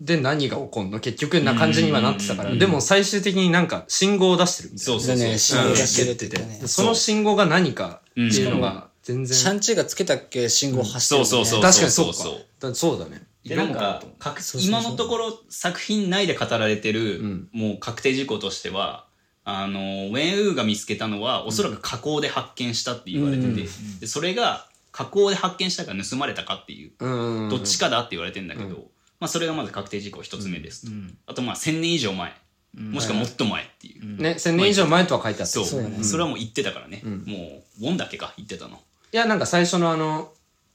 [0.00, 1.00] で、何が起こんの？
[1.00, 5.00] 結局な感じにはなってたから、うんでも最終的になんか信号を出してるみたいな。
[5.00, 5.28] そうそうそう。
[5.28, 9.36] ね信号出してるっててその信号が何かっていうのが全然。
[9.36, 12.12] シャンチーがつけたっけ信号発してるそうそうそう確かにそうか。
[12.12, 12.70] そうそう。
[12.70, 13.22] だそうだね。
[13.44, 14.82] でなんか確そうそうそう。
[14.82, 17.48] 今のところ作品内で語られてる、うん。
[17.52, 19.05] もう確定事項としては
[19.48, 23.56] あのウェン・ウーが見つけたのはおそらく加工で発見したって言われてて、うん
[24.00, 27.48] でそれが加工で発見したか盗まれたかっていう、うん。
[27.50, 28.86] どっちかだって言われてんだけど、
[29.20, 30.92] まあ、それがまず確定事項一つ目ですと、
[31.26, 32.32] あとまあ1000年以上前、
[32.74, 35.52] もしくはもっと前っていう、ね、1000年以上前とは書いてあった。
[35.52, 35.64] そう。
[35.64, 37.24] いそうそれはもう言ってたからね、ん。
[37.26, 38.80] もうウォンだっけか言ってたの。
[39.12, 40.32] や、なんか最初のあの、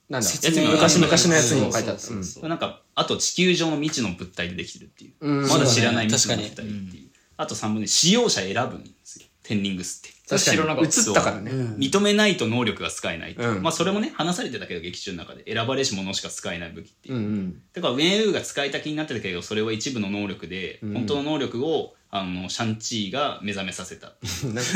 [0.10, 2.14] なんだ、昔々のやつにも書いてあった。
[2.14, 2.50] うん。
[2.50, 5.48] なんかあと地球上の未知の物体でできてるっていう、うん。
[5.48, 7.01] まだ知らない未知の物体っていう、
[7.42, 10.82] あと3分で使用者選ぶんですよテンリングスって確かに。
[10.84, 11.52] 映ったからね。
[11.52, 17.62] うん認めないと能力が使えないう、うんまあそれもね話されてたけど劇中の中で選ばれし者しか使えない武器っていう、うんうん。
[17.74, 24.14] だからウェン・ウーが使いた気になってたけどそれは一部の能力で、ん本当の能力をあのシャンチーが目覚めさせた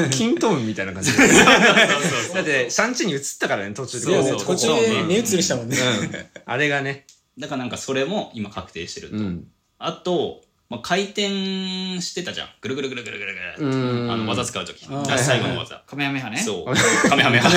[0.10, 1.20] キントーンみたいな感じで。
[2.34, 4.06] だって、シャンチーに映ったからね、途中で。
[4.06, 6.26] そうそう途中で目移りしたもんねうん。
[6.46, 7.06] あれがね。
[7.38, 9.48] だからなんかそれも今確定してると、うん。
[9.80, 12.48] あと、まあ、回転してたじゃん。
[12.60, 14.12] ぐるぐるぐるぐるぐるぐる。
[14.12, 14.88] あの技使う時。
[14.90, 15.18] あー。
[15.18, 15.84] 最後の技。
[15.86, 16.38] カメハメハね。
[16.38, 16.66] そう。
[17.10, 17.50] カメハメハ。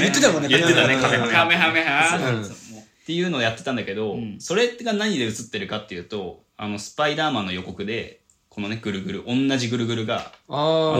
[0.00, 0.96] 言ってたもんね言ってたね。
[0.96, 1.44] カメハメハ。
[1.44, 2.16] カメハメハ。
[2.16, 2.36] う。
[2.40, 2.44] ん。
[2.44, 2.46] っ
[3.06, 4.40] ていうのをやってたんだけど、ん。
[4.40, 10.98] それが何で映ってるかっていうとあのスパイダーマンの予告でこのねぐるぐる同じぐるぐるがああ。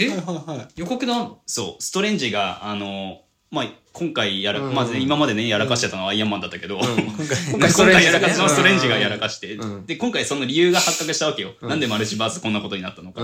[0.00, 0.10] え？
[0.76, 1.82] 予告だんそう。
[1.82, 3.20] ストレンジがあの
[3.50, 6.78] まあ今回やら、うんまずね今までねやらかしてたのはアイアンマンだったけど、
[7.52, 9.86] 今 今回やらかしたのはストレンジがやらかかして、うん。
[9.86, 13.22] で今回その理由が発覚したわけよ、なんでマルチバースこんなことになったのか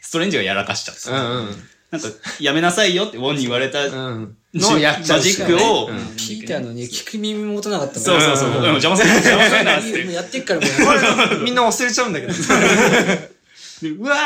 [0.00, 1.56] ストレンジがやらかしちゃった、うんうん。
[1.90, 2.08] なんか
[2.40, 4.36] やめなさいよってウォンに言われた、うん。
[4.54, 6.16] ジのやっちゃうマジックを、うん。
[6.16, 10.12] ピーターのね聞く耳も持たなかったそうそうそう、邪魔する邪魔するなっつっもうて。
[10.12, 10.66] やってっからも
[11.40, 11.44] う。
[11.44, 12.32] みんな忘れちゃうんだけど。
[12.32, 14.16] でうわ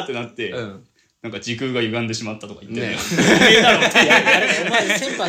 [0.00, 0.85] ーってなって、うん。
[1.26, 2.98] なんか時空が歪んでしまったとか言ってるよ、ね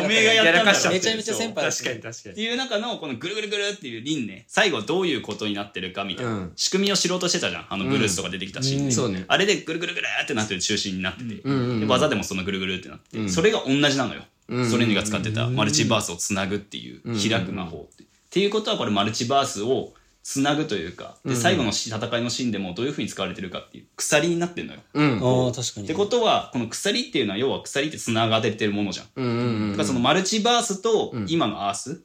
[0.04, 0.72] おめえがやったんだ。
[0.72, 2.32] ろめちゃめちゃ先輩確かに確かに。
[2.32, 6.52] っていう中のこのぐるぐるぐるっていう輪ね最後どういうことになってるかみたいな、うん。
[6.54, 7.66] 仕組みを知ろうとしてたじゃん。
[7.68, 9.24] あのブルースとか出てきたシーンで、そうね。
[9.26, 11.42] あれでぐるぐるぐるってなってる中心になってて、
[11.86, 13.28] 技でもそのぐるぐるってなって、うん。
[13.28, 14.66] それが同じなのよ、うん。
[14.66, 17.18] ストレンジが使ってたマルチバースをつなぐっていう、うん。
[17.18, 18.04] 開く魔法って。
[18.04, 19.94] っていうことはこれマルチバースを
[20.28, 24.80] つなぐというかで最後のし戦いのシーンでもどういうふうに使われてるかっていう鎖になってるのよ。
[24.92, 25.46] うん。
[25.46, 25.86] ああ確かに。
[25.86, 29.06] ってことはこの鎖っていうのは要は鎖ってつながれてるものじゃん。
[29.16, 32.02] うんうんだからそのマルチバースと今のアース、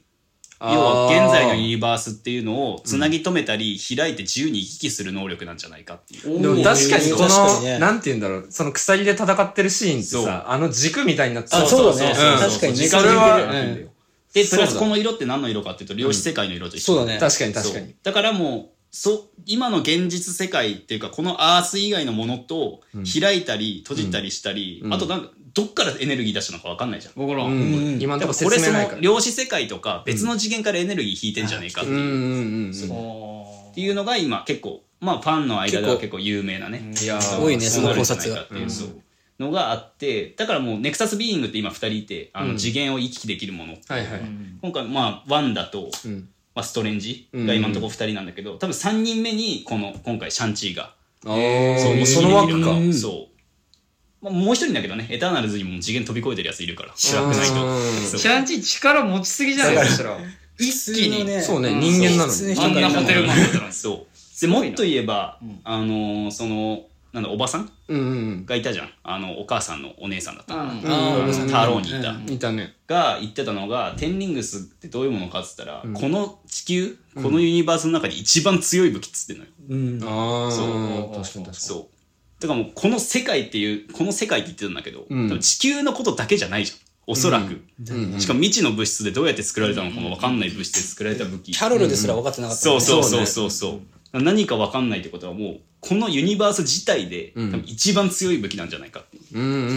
[0.58, 0.74] あー。
[0.74, 6.42] 要は現在のユニバースっていうのをつなぎ止めたり開いて自由に行き来する能力なんじゃないかっていう。
[6.42, 7.80] でも確かにこ確かにの、ね。
[7.80, 10.24] なんて言うんだろう、その鎖で戦ってるシーンってそう。
[10.24, 12.10] さ、あの軸みたいになってあそうだね。
[12.10, 12.88] うん確かにね。
[12.88, 13.90] それは、うん
[14.34, 16.96] で、プラスこの色って何の色かっていうと、量子世界の色と一緒。
[16.96, 17.20] そうだね。
[17.20, 17.86] 確かに確かに。
[17.86, 17.96] そう。
[18.04, 22.82] だからもう、そ今の現実世界っていうか、このアース以外のものと
[23.20, 24.94] 開いたり閉じたりしたり、うん。
[24.94, 27.14] あとなんか、どっからエネルギー出したのか分かんないじゃん。
[27.16, 27.52] 僕らうん。
[27.52, 27.56] う
[27.98, 28.02] ん。
[28.02, 28.96] 今のところだからこれそ説明ないから。
[28.98, 31.98] の量子世界とか別の次元からエネルギー引いてんじゃねえかっていう。
[31.98, 32.04] うん。
[32.04, 32.92] うんうんうん。
[32.92, 36.94] あっていうのが今結構まあファンの間では結構有名なね。
[37.02, 38.44] いやいねその考察が。
[38.44, 38.90] っていうそう
[39.40, 44.22] のがあってだからもうネクサスビーイングって今2人いてあの次元を行き来できるものはいはい。
[44.62, 46.30] 今回まあワンダと、ん。
[46.56, 50.94] まあ、ストレンジが今のところ2人なんだけど多分3人目にこの今回シャンチーが。
[51.24, 51.36] そう
[51.96, 52.72] もうその枠か。
[52.72, 53.30] うんそ
[54.22, 55.08] う、まあ、もう一人だけどね。
[55.10, 56.94] エターナルズにも次元飛び越えてるやついるから。
[56.96, 57.36] 主役ない
[58.12, 58.18] と。
[58.18, 60.18] シャンチー力持ちすぎじゃないそしたら。
[60.60, 61.26] 一気に。
[61.26, 61.42] ね。
[61.42, 62.32] そうね、人間なのに。
[62.32, 63.74] 普通の人あんなホテルマンだったのに。
[63.74, 64.42] そう。
[64.42, 67.72] でもっと言えば、あのーそのなんだおばさん？
[67.90, 68.02] うんう
[68.42, 68.90] んがいたじゃん。
[69.04, 70.80] あのお母さんのお姉さんだったかな、うん。
[70.80, 71.48] あーおばさん。
[71.48, 72.30] ねタローにいた、うん。
[72.30, 72.74] いたね。
[72.88, 80.04] が言ってたのがテンリングスってどういうものかっつったら、この地球このユニバースの中で一番強い武器っつってんのよ、うん。
[80.04, 81.22] ああ、そう。
[81.22, 82.42] 確かに確かそう。
[82.42, 85.04] だからもうこの世界っていうこの世界って言ってたんだけど、ん。
[85.30, 86.78] 多分地球のことだけじゃないじゃん。
[87.06, 87.60] おそらく、
[88.18, 92.62] しかも未知の物質でどうやって作られたのかも分かんない物質で作られた武器、キャロルですら分かってなかった。
[92.64, 93.52] そううそうそうそう。
[93.52, 93.82] そう
[94.14, 99.18] 何か分かんないってことはもうこのユニバース自体で、多分一番強い武器なんじゃないかって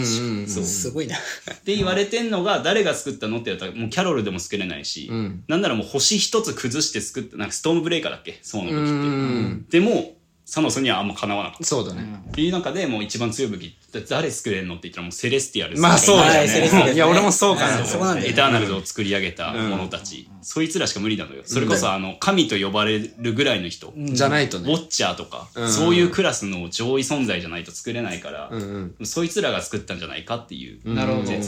[0.05, 1.17] すごいな。
[1.17, 1.19] っ
[1.63, 5.43] て言われてんのが誰が作ったのって言ったらもうキャロルでも作れないし、ん。
[5.47, 8.39] なんならもう星一つ崩して作ったなんかストームブレイカーだっけ？
[8.41, 9.65] そうの武器って、うん。
[9.69, 10.16] でも
[10.49, 11.65] サノスにはあんまかなわなかった。
[11.65, 12.23] そうだね。
[12.29, 16.95] っていう中でもう一番強い武器って誰作れんのって言ったらもうセレスティアルまあそうだはいセレスティアルよね。
[16.95, 17.83] いや、俺もそうかな。
[17.83, 21.41] そこなんだエターナルズを作り上げた者たち、そいつらしか無理なのよ。
[21.45, 24.71] それこそあの神と呼ばれるぐらいの人、じゃないとね。
[24.71, 25.69] ウォッチャーとか、ん。
[25.69, 29.05] そういうクラスの上位存在じゃないと作れないから、うんうん。
[29.05, 30.93] そいつらが作ったんじゃないかっていう。
[30.93, 31.25] なるほど。
[31.25, 31.41] で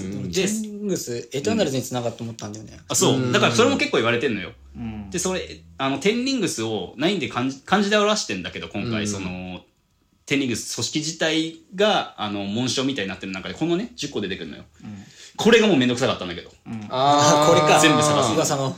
[0.89, 2.79] グスエターナルズに繋がって思ったんだよね。
[2.87, 3.31] あそう。
[3.31, 5.09] だからそれも結構言われてんのよ、うん。
[5.09, 9.61] でそれあのテンリングスをナインで漢字漢字で表してんだけど今回、その
[10.25, 14.63] テンリングス組織自体があの紋章みたいになってる中でこのね10個出てくるのよ、
[15.37, 16.51] これがもうめんどくさかったんだけど、
[16.89, 17.79] あこれか。
[17.79, 18.75] 全部探す噂の。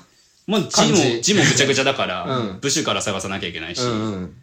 [0.48, 2.60] まあ、字も字もぐちゃぐちゃだから、うん。
[2.60, 4.36] 部首から探さなきゃいけないし、うんうん。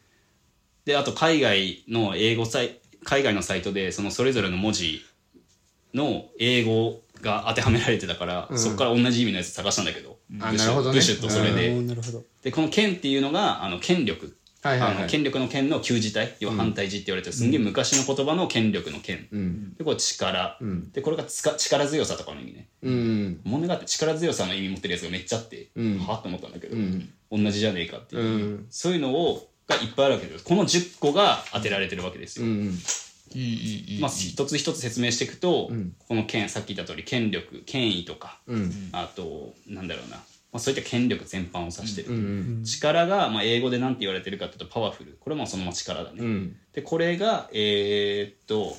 [0.85, 5.03] であと海外の英語サイ海外のサイトでそのそれぞれの文字
[5.95, 10.99] の英語が当てはめられてたから、そこから同じ意味のやつ探したんだけど、あ部首なるほどね。
[10.99, 11.77] 部首とそれで、
[12.43, 14.99] でこの剣っていうのがあの権力、はいはいはい。
[14.99, 17.37] あの権力の権の旧字体要は反対字って言われてる。
[17.37, 19.75] すんげえ昔の言葉の権力の権、うん。
[19.75, 20.91] でこれ力、ん。
[20.91, 22.69] でこれがつか力強さとかの意味ね。
[22.83, 23.41] うん。
[23.45, 25.99] 問題があって力強さの意味持ってるやつがめっちゃあって、うん。
[25.99, 27.09] はあって思ったんだけど、ん。
[27.31, 28.67] 同じじゃねえかっていう、うん。
[28.71, 32.53] そういうのをがいっぱいあるわけですこの10個が当てられてるわけですよ、うん。
[32.53, 32.79] うんうんうん。
[34.01, 35.93] まあ、一つ一つ説明していくと、ん。
[36.07, 38.89] この権さっき言った通り権力権威とか、うん。
[38.93, 39.89] あとなん。
[39.89, 40.23] だろうな、ま
[40.55, 46.57] あ、そういった権力全般を指してる、力が、まあ、英語で何て言われてるかっていうとパワフルこれもそのまま力だね、うん。
[46.73, 48.77] でこれがえーっと、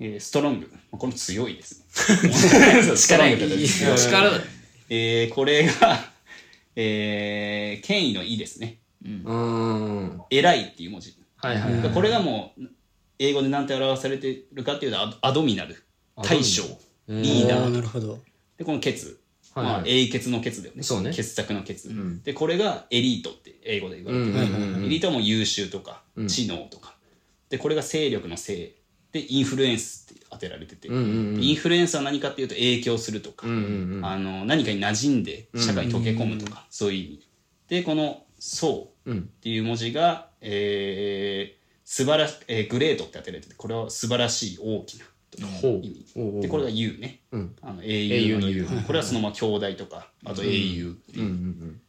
[0.00, 4.40] えーストロングこれ強いですね力いい力だ。
[4.90, 5.98] えーこれが、
[6.76, 10.20] えー権威の「い」ですねうん。
[10.30, 11.90] 偉いっていう文字はいはいはい。
[11.90, 12.62] これがもう
[13.18, 15.82] 英語で何て表されてるかっていうとアアドミナル。
[16.16, 16.62] 大将。
[17.08, 18.18] リーダおーなーるほど。
[18.56, 19.20] でこのケツ、
[19.54, 19.74] はいはい。
[19.74, 20.82] まあ、英傑のケツだよね。
[20.82, 21.12] そうね。
[21.12, 21.92] 傑作のケツ、
[22.24, 26.94] でこれがエリートって英語で言われてる、うんうんうんエリートはもう優秀とか、知能とか。
[27.50, 28.74] でこれが勢力の勢
[29.12, 34.06] でインフルエンスって当てられてて、うんうんインフルエンスは何かっていうと影響するとか、うんうんうん。
[34.06, 37.28] あの何かに馴染んで社会に溶け込むとか、そういう意味。
[37.68, 45.04] でこの「そう」うんっていう文字が、えー素晴らしえーグレートって当てられててこれは素晴らしい大きな
[45.62, 46.40] 意味。
[46.40, 47.56] でこれが U ね、うん。
[47.60, 51.80] あの英雄の英 U これはそのまま兄弟とかあと英雄っていう、うんうん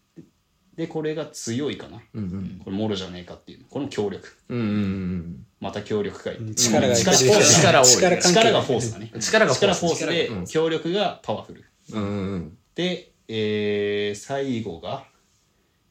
[0.76, 2.24] でこれが強いかな、うん。
[2.24, 2.62] うん。
[2.62, 3.66] これもろじゃねえかっていう。
[3.70, 4.36] これも強力。
[4.50, 4.60] うん。
[4.60, 9.12] うんうんまた強力かい、力が力力力力がフォースだね。
[9.18, 9.74] 力がフォース。
[9.74, 10.46] 力フォースでうん。
[10.46, 11.64] 強力がパワフル。
[11.94, 12.02] うん。
[12.02, 12.58] うんうん。
[12.76, 15.06] で、えー最後が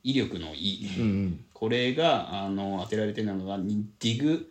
[0.05, 1.03] 威力の「い」うん。
[1.03, 1.45] うん。
[1.53, 4.51] これがあの当てられてるのがディグ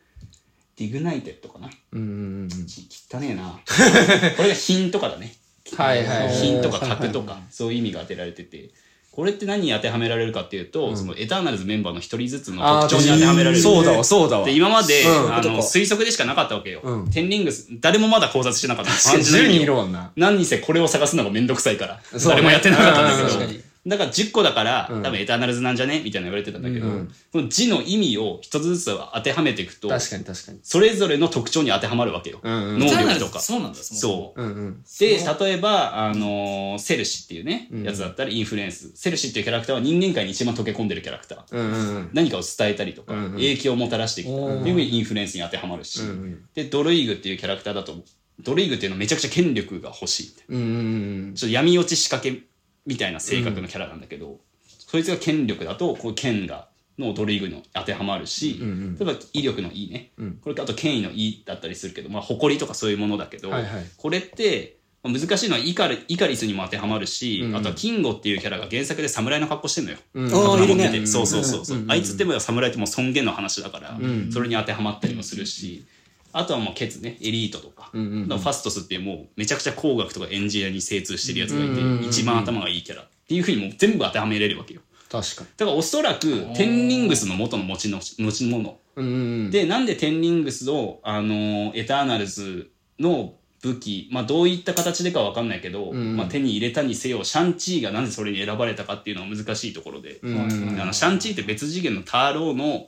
[0.76, 1.70] dignified かな。
[1.92, 2.50] うんうん。
[2.50, 3.60] ち汚ねえな。
[4.36, 5.34] これが品とかだね。
[5.78, 7.40] はいはいはい品とか格とか。
[7.50, 8.72] そういう意味が当てられてて。
[9.12, 13.62] これって何に当てはめられるかっていうと、そのエターナルズメンバーの一人ずつの特徴に当てはめられる。
[13.62, 14.46] そうだわ、そうだわ。
[14.46, 15.36] で今まで、うん。
[15.36, 17.12] あの推測でしかなかったわけよ、うん。
[17.12, 19.24] テンリングス誰もまだ考察してなかった確かに。
[19.24, 20.12] 10人いるもんな。
[20.16, 23.30] 何にせこれを探すのがめんどくさいから、誰もやってなかったんだけど、うん。
[23.30, 26.02] 確かにだから10個だから、多分エターナルズなんじゃね？
[26.04, 30.60] みたいな言われてたんだけど、うんこの字の意味を一つずつ当てはめていくと、確かに確かに。
[30.64, 32.40] それぞれの特徴に当てはまるわけよ。
[32.42, 33.40] うんうん能力とか。
[33.40, 34.42] そうなんだ、そう。
[34.42, 34.84] うんうん。
[35.00, 38.92] で、例えば、あのーセルシっていうね、やつだったらインフルエンス。
[38.96, 41.44] セルシっていうキャラクターは人間界に一番溶け込んでるキャラクター。
[41.52, 42.10] うんうんうん。
[42.14, 47.96] 何かを伝えたりとか、うんうん影響をもたらしていくとか、っていうふうにインフルエンスに当てはまるし、うんうんで、ドルイグっていうキャラクターだと、
[48.40, 51.34] ドルイグっていうのはめちゃくちゃ権力が欲しいみたいなうんうんうん。
[51.36, 52.44] ちょっと闇落ち仕掛け
[52.86, 56.68] みたいな性格のキャラなんだけど、そいつが権力だとこう権が
[57.00, 58.66] のドリーグに当てはまるし、例
[59.02, 60.12] えば威力のいいね、
[60.42, 63.86] これあと権威のいいだったりするけど、まあ、誇りとかそういうものだけど、はいはい。
[63.98, 69.98] これってまあ難しいのはイカリイカリスにも当てはまるし、あとはキンゴっていうキャラが原作で侍の格好してんのよ。
[70.16, 71.06] ああ、いるね。
[71.08, 74.00] そうそうそうそう、あいつっても侍ってもう尊厳の話だから、
[74.32, 75.86] それに当てはまったりもするし、
[76.34, 85.48] あとはもうケツねエリートとか,、ファストスってもうめちゃくちゃ工学とかエンジニアに精通してるやつがいて、一番頭がいいキャラっていうふうにもう全部当てはめれるわけよ確かに。
[85.56, 89.10] だからおそらくテンリングスの元の持ちの持ち物うんう
[89.48, 102.88] んでなんでテンリングスをあのエターナルズの武器、まあ、どういった形でかわかんないけど、まあ、手に入れたにせよシャンチーがなぜそれに選ばれたかっていうのは難しいところで、あのシャンチーって別次元のターローの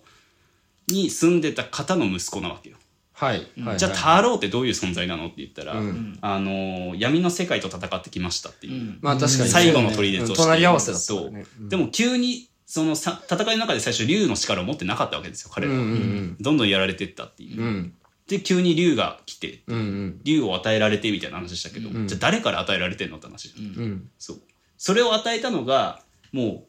[0.87, 2.77] に住んでた方の息子なわけよ。
[3.15, 3.47] はい。
[3.61, 3.77] はい。
[3.79, 5.73] じゃあターローってどういう存在なのって言ったら、
[6.21, 9.49] あの闇の世界と戦ってきましたっていう、まあ確かに。
[9.49, 11.45] 最後の砦として、隣り合わせだね。
[11.61, 17.93] でも急にそのさ戦いの中で最初竜の力を持ってなかったわけですよ彼らは、うんうんどんどんやられてったっていう、うん。
[18.27, 20.21] で急に竜が来てうんうん。
[20.23, 24.09] 竜を与えられてみたいな話したけど、じゃあ誰から与えられてんのって話じゃん、うん。
[24.19, 24.41] そう
[24.77, 26.01] それを与えたのが
[26.33, 26.63] もう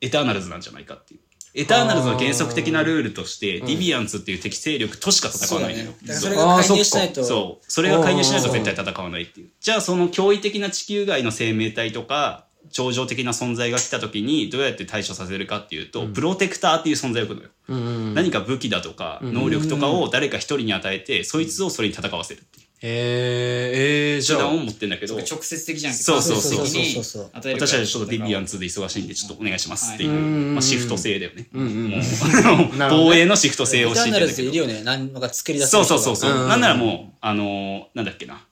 [0.00, 1.20] エターナルズなんじゃないかっていう
[1.58, 7.24] エターナルズの原則的なルールとして、ディビアンツっていう敵勢力としか戦わないのよそれが介入しないと。
[7.24, 7.64] そう。
[7.66, 9.48] それが介入しないと絶対戦わないっていう。
[9.58, 18.12] じゃあその驚異的な地球外の生命体とか、超常的な存在が来た時にどうやって対処させるかっていうと、プロテクターっていう存在を置くのよ。
[18.14, 24.48] 何か武器だとか能力とかを誰か一人に与えて、そいつをそれに戦わせるっていうへえ、えー、じゃあ。
[24.48, 26.04] を、持ってんだけど、直接的じゃんけど。
[26.04, 26.66] そうそうそう。
[26.66, 29.94] そうそう私たちちょっとディビアン2で忙しいんでちょっとお願いします。
[29.94, 30.20] っていう、はい
[30.52, 31.48] まあ、シフト制だよね。
[31.52, 31.58] 防
[33.14, 33.20] ね。
[33.20, 34.84] 衛のシフト制をエターナルズ敷いてんだけどいるよね。
[34.84, 36.30] 何のか作り出すそうそうそうそう。
[36.32, 38.44] うんなんならもう、あのーなんだっけな。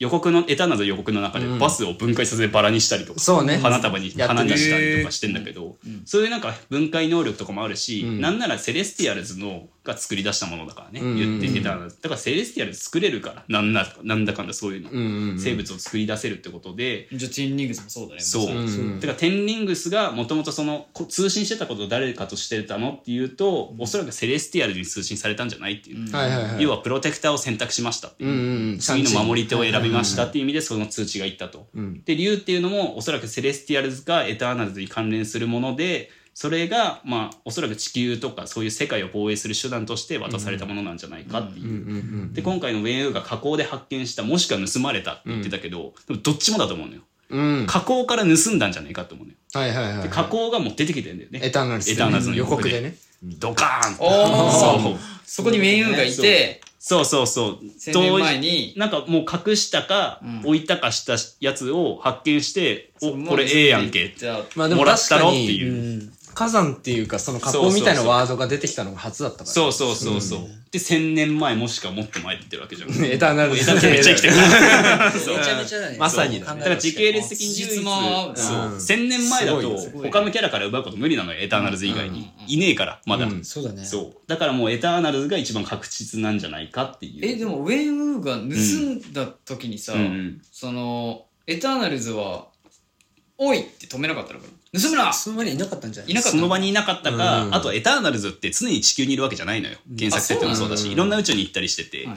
[0.00, 3.58] 予告の、エターナル予告の中でバスを分解させてバラにしたりとか、そうね。
[3.58, 5.76] 花束に、花にしたりとかしてんだけど、
[6.06, 12.02] そういうなんか分解能力とかもあるし、なんならセレスティアルズのが作り出したものだからね、言ってエターナルズ。
[12.02, 18.54] だからセレスティアルズ作れるから、なんななんだかんだそういうの、生物を作り出せるってことで、じゃあテンリングスもそうだねそう。
[18.54, 26.10] ってか、テンリングスがもともとその、こ通信してたことを誰かとしてたのっていうと、おそらくセレスティアルズに通信されたんじゃないっていう。
[26.10, 26.62] はいはいはい。
[26.62, 28.30] 要はプロテクターを選択しましたっていう。
[28.30, 28.40] うんう
[28.76, 28.78] ん。
[28.78, 31.68] 次の守り手を選びましたっていう意味でその通知がいったと。
[32.04, 36.10] で、竜っていうのもおそらくセレスティアルズかエターナルズに関連するもので、
[36.40, 42.32] それが、まあ、おそらく地球とかそういう世界を防衛する手段として渡されたものなんじゃないかっていう。
[42.32, 47.02] で、今回のウェンウーが火口で発見した、もしくは盗まれたって言ってたけど、でもどっちもだと思うのよ。
[47.28, 47.66] うん。
[47.66, 49.38] 火口から盗んだんじゃないかと思うのよ。
[49.52, 50.02] はいはいはい。
[50.04, 51.40] で火口がもう出てきてんだよね。
[51.42, 51.92] エターナルズ。
[51.92, 52.96] エターナルズの予告でね。
[53.22, 54.96] ドカーンとおーそう。
[55.26, 57.58] そこにメインウーがいてそうそうそう。
[57.62, 64.14] 1000年前になんかもう隠したか、置いたかしたやつを発見して、お、これええやんけ。
[64.16, 66.12] じゃあまあでももらったろって確かに、いう。
[66.34, 69.50] 火山っていうか、その加工みたいなワードが出てきたのが初だったから。
[69.50, 70.40] そうそうそうそう。
[70.70, 72.90] で、千年前もしくはもっと前って言ってるわけじゃん。
[73.04, 73.62] エターナルズ。
[73.62, 74.30] エターナルズめっちゃ。
[75.10, 75.96] めちゃめちゃだね。
[75.98, 78.80] まさにだから時系列的に実もそう。
[78.80, 82.30] 千年前だと他のキャラから奪うこと無理なのよ、エターナルズ以外に。
[82.46, 83.28] いねえから、まだ。
[83.42, 83.84] そうだね。
[83.84, 84.16] そう。
[84.28, 87.26] だからもうエターナルズが一番確実なんじゃないかっていう。
[87.26, 92.46] えでもウェンウーが盗んだ時にさ、うんうんそのエターナルズは
[93.38, 94.52] 「おい!」って止めなかったのかな？
[94.72, 95.12] 盗むな！
[95.12, 96.12] その場にいなかったんじゃない？
[96.12, 96.36] いなかった。
[96.36, 97.54] その場にいなかったか、うん。
[97.54, 99.76] あとエターナルズって常に地球にいるわけじゃないのよ。
[99.98, 102.08] 原作設定もそうだし、いろんな宇宙に行ったりしてて、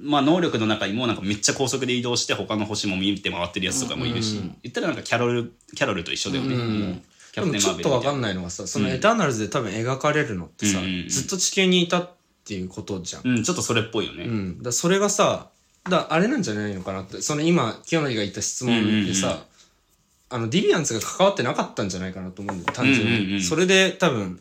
[0.00, 6.56] まあ能力の中にもなんかめっちゃ高速で移動して他の星も見て回ってるやつとかもいるし、言ったらなんかキャロル、キャロルと一緒だよね。
[6.56, 7.02] もう
[7.32, 8.12] キャプテンマでもちょっとわか。
[8.12, 10.78] んないのがさ、そのエターナルズで多分描かれるのってさ
[11.08, 12.10] ずっと地球にいたっ
[12.44, 13.22] ていうことじゃん。
[13.26, 14.24] うん、ちょっとそれっぽいよね。
[14.24, 14.62] うん。
[14.62, 15.48] だそれがさ、
[15.88, 19.44] だあれなんじゃないのかなって、その今、清則が言った質問でうんうんうんさ、
[20.32, 23.18] あの、ディビアンツが関わってなかったんじゃないかなと思うんだよ、単純に。
[23.18, 24.40] うんうんうんそれで多分、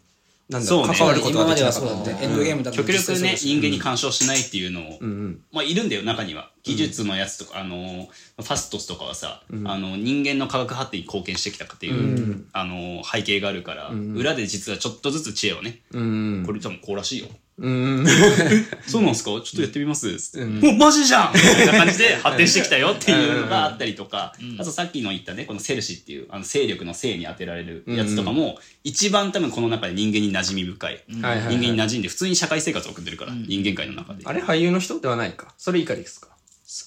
[0.49, 2.25] なんだそうね関わること今までができなかったはそうだって。
[2.25, 5.41] エンドゲームだと極力ね、人間間に干渉しないっていうのを、うんうん。
[5.51, 6.51] まあいるんだよ、中には。
[6.63, 17.27] 技術のやつとか、あの、ファストスとかはさ、あの、人間の科学発展に貢献してきたかっていう、あの、背景があるから、裏で実はちょっとずつ知恵をね、うんこれ多分こうらしいよ。
[17.61, 18.07] うん。
[18.87, 19.29] そうなんですか？
[19.31, 20.45] ちょっとやってみますつって。
[20.45, 30.93] もうマジじゃんみたいな感じで発展してきたよっていうのがあったりとか、あとさっきの言ったね、このセルシっていう、あの、勢力の性に当てられるやつとかも、一番多分この中で人間に馴染み深い。
[30.93, 34.23] はいはいはい人間に馴染んで普通に社会生活を送ってるから、人間界の中で。
[34.25, 35.53] あれ俳優の人ではないか。
[35.57, 36.29] それ以下ですか？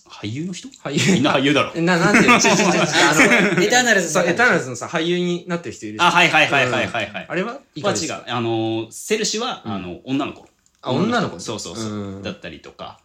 [0.08, 0.68] 俳優の人？
[0.82, 1.80] 俳優みんな俳優だろ え。
[1.82, 2.40] な、なんていうの？
[2.40, 3.14] ちょちょちょちょあ
[3.56, 7.26] の、エターナルズそう、エターナルズのさ、俳優になってる人いるあ、はいはいはいはいはいはい。
[7.28, 8.22] あれはは違う。
[8.26, 10.48] あの、セルシは、あの、女の子。
[10.84, 11.92] あ女の子そうそうそう。
[11.92, 12.98] うんだったりとか。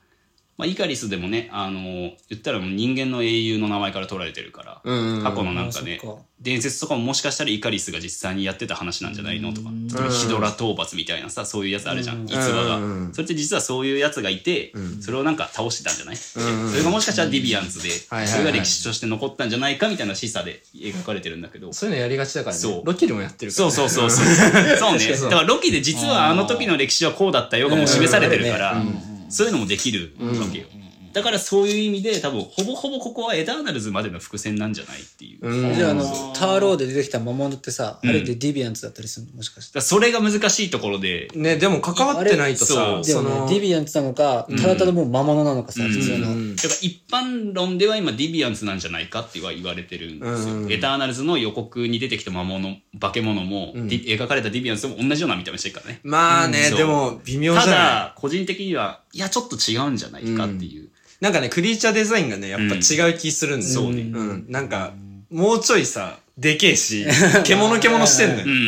[0.60, 1.80] まあ、イカリスでもね、あの
[2.28, 4.82] 言ったらもう人間の英雄の名前から取られてるから、
[5.24, 6.02] 過去のなんかね
[6.42, 9.54] 伝説とかももしかしたらイカリスが実際にやってた話なんじゃないの？
[9.54, 9.70] とか、
[10.10, 12.80] ヒドラ討伐みたいなさそういうやつあるじゃん、逸話が、
[13.14, 16.40] それって実はそういうやつがいて、それをなんか倒してたんじゃない、そ
[16.76, 22.62] れがもしかしたらディビアンズで、それが歴史として残ったんじゃないかみたいな示唆で描かれてるんだけど、そういうのやりがちだからね。
[22.62, 22.86] そう。
[22.86, 24.36] ロキでもやってるからそうねそうそうそう。
[24.78, 25.12] そうね。
[25.12, 28.82] だからロキで実はあの時の歴史はこうだったよがもう示されてるから、
[29.30, 30.66] そういうのもできるわけよ。
[31.12, 35.48] だからそういう意味で多分ほぼほぼここはエターナルズまでの伏線なんじゃないっていう。
[35.48, 35.74] うん。
[35.74, 36.04] じゃああの
[36.36, 39.38] ターローで出てきた魔物ってさ、あれでディビアンツだったりするの？
[39.38, 39.80] もしかして。
[39.80, 43.46] らそれが難しいところで、ねでも関わってないとさあれでもその。
[43.48, 46.56] ねディビアンツなのかただただもう魔物なのかさ、普通の、うん。
[46.56, 50.54] だから一般論では今ディビアンツなんじゃないかっては言われてるんですよ。
[50.58, 50.72] うん。
[50.72, 56.02] エターナルズの予告に出てきた魔物、化け物も、描かれたディビアンツも同じような見た目してるからね。
[56.04, 57.78] まあねでも微妙じゃたない？
[57.80, 60.90] だ、個人的には、いや、ちょっと違うんじゃないかっていう。
[61.22, 63.74] なんかね、クリーチャーデザインがね、やっぱ違う気するんだよ。
[63.74, 64.46] そうねうん。
[64.50, 64.94] なんか、
[65.30, 67.06] もうちょいさ、でけえし、
[67.44, 68.52] 獣獣してんのようん。
[68.52, 68.64] うんうん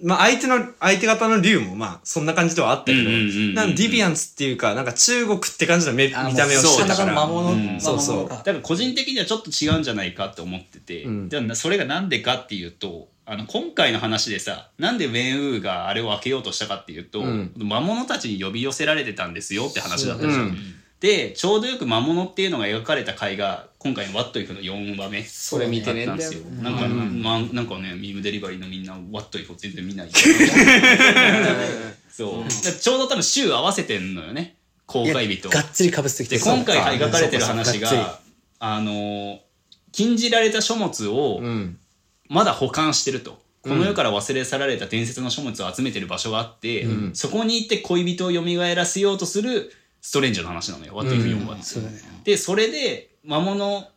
[0.00, 0.08] うん。
[0.08, 7.12] まあ相手の、相手方の竜もまあそんな感じではあったけど、うんうんうんうんなんかディビアンツっていうか、なんか中国って感じの目見あた目をしてたから。
[7.12, 17.52] 魔物、うんそうそうだから個人的にはちょっと違うんじゃないかって思ってて、んでもそれがなんでかっていうとあの今回の話でさなんでウェン・ウーがあれを開けようとしたかっていうと、ん。
[17.56, 20.40] 魔物たちに呼び寄せられてたんですよって話だったじゃん。
[20.40, 20.56] うん
[21.00, 26.40] でちょうどよく魔物っていうのが描かれた回が今回の「ワットイフの4話目それ見てねえんですよ。
[26.62, 30.10] なんか、まあ、なんかねミームデリバリーのみんな「ワットイフを全然見ない。
[32.10, 34.56] そう、ちょうど多分週合わせてんのよね。
[34.86, 35.50] 公開日と。
[35.50, 38.18] がっつりかぶせてきてで今回描かれてる話が
[38.58, 39.38] あのー
[39.92, 41.78] 禁じられた書物をうん。
[42.28, 43.44] まだ保管してると。
[43.62, 48.42] この世から忘れ去られた伝説の書物を集めてる場所があって、そこに行って恋人を蘇
[48.74, 50.94] らせようとするストレンジの話なのよ。
[50.94, 53.88] What if 4話そうだねで、それで魔物、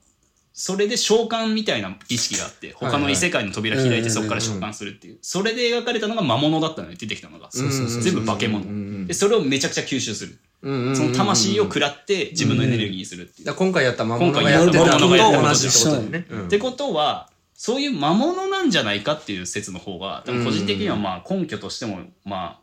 [0.54, 5.20] それで召喚みたいな儀式があって、他の異世界の扉開いてそこから召喚するっていう。
[5.22, 7.50] それで描かれたのが魔物だったのよ、出てきたのが。
[7.52, 9.06] 全部化け物。
[9.06, 10.40] で、それをめちゃくちゃ吸収する。
[10.64, 10.96] うんうん。
[10.96, 13.54] その魂を食らって自分のエネルギーにするっていう。
[13.54, 16.26] 今回やった魔物が今回やった魔物がやった同じってことだよね。
[16.30, 17.30] うんってことは、
[17.60, 22.62] そういう魔物なんじゃないかっていう説の方が、多分個人的にはまあ根拠としても、ま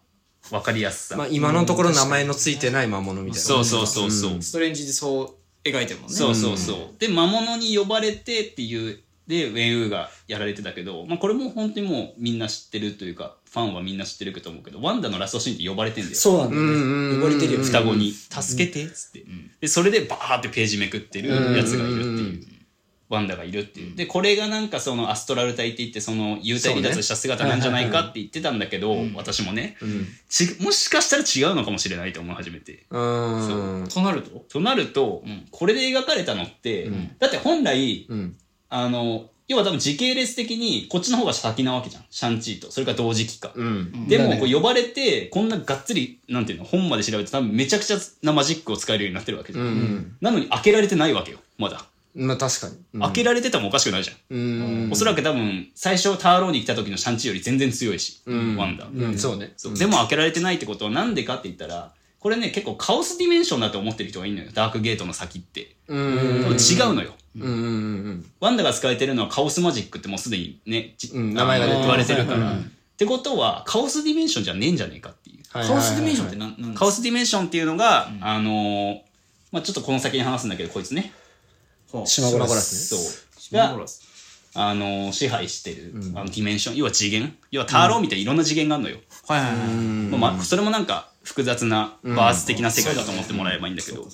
[0.50, 1.18] あ、わかりやすさ。
[1.18, 3.46] まあ今のところ名前のついてない魔物みたいな。
[3.46, 4.42] そうそうそうそう。
[4.42, 6.78] ストレンジでそう描いてるもんねそうそうそう。
[6.98, 16.16] で、魔物に呼ばれてっていう、で、ウェン・ウーがやられてたけど、まあこれも本当にもうみんな知ってるというか、ファンはみんな知ってると思うけど、ワンダのラストシーンって呼ばれてんだよ。
[16.16, 19.26] そうなんだよね呼ばれてるよ双子に、助けてっつって。
[19.60, 22.55] で、それでバーってページめくってるやつがいるっていう。
[23.08, 23.94] ワンダがいるっていう。
[23.94, 29.76] で、これがなんかそのアストラル体って言って、その幽体離脱した姿なんじゃないかって言ってたんだけど、私もね、
[30.28, 32.84] ちもしかしたら違うのかもしれないと思い始めて。
[32.90, 32.98] う
[33.84, 33.88] ん。
[33.88, 34.44] となると？
[34.48, 38.36] となると、これで描かれたのって、だって本来、うん。
[38.68, 42.04] あの、要は多分時系列的にこっちの方が先なわけじゃん。
[42.10, 42.72] シャンチーと。
[42.72, 43.52] それから同時期か。
[43.54, 44.08] うん。
[44.08, 49.64] でも、こう呼ばれて、こんながっつり、なんていうの、本まで調べて多分めちゃくちゃなマジックを使えるようになってるわけじゃん。
[49.66, 50.16] うん。
[50.20, 51.86] なのに開けられてないわけよ、まだ。
[52.16, 53.00] まあ確かに。
[53.00, 54.36] 開けられててもおかしくないじゃん。
[54.36, 54.90] うん。
[54.90, 58.86] おそらく多分、最初ターローに来た時のシャンチーより全然強いし、んワンダ。
[58.86, 59.52] うん、そうね。
[59.56, 64.50] そうでも開けられてないってことはなんでかって言ったら、これね、結構カオスディメンションだと思ってる人がいるのよ。
[64.52, 65.76] ダークゲートの先って。
[65.88, 66.00] うん。
[66.00, 67.14] 違うのよ。
[67.38, 67.54] うんうんう
[68.10, 72.52] んワンダが使えてるのはカオスマジックってもうすでにね、ちうん名前が出てる言われてるから。
[72.52, 72.56] っ
[72.96, 75.36] てことは、カオスディメンションじゃねえんじゃねえかっていう。
[75.50, 78.98] はいカオスディメンションって何なんカオスディメンションっていうのが、あのー
[79.52, 81.12] まあちょっとこの先に話すんだけど、こいつね。
[82.04, 82.88] シュマゴラス。
[82.88, 83.00] そう。
[83.54, 83.76] が、
[84.54, 87.36] あのー支配してる、あのディメンション、要は次元？
[87.50, 88.98] 要はターローみたいにいろんな次元があるのよ。
[89.28, 94.08] はいはいはいまあまあ、それもなんか複雑なバース的な世界だと思ってもらえればいいんだけど、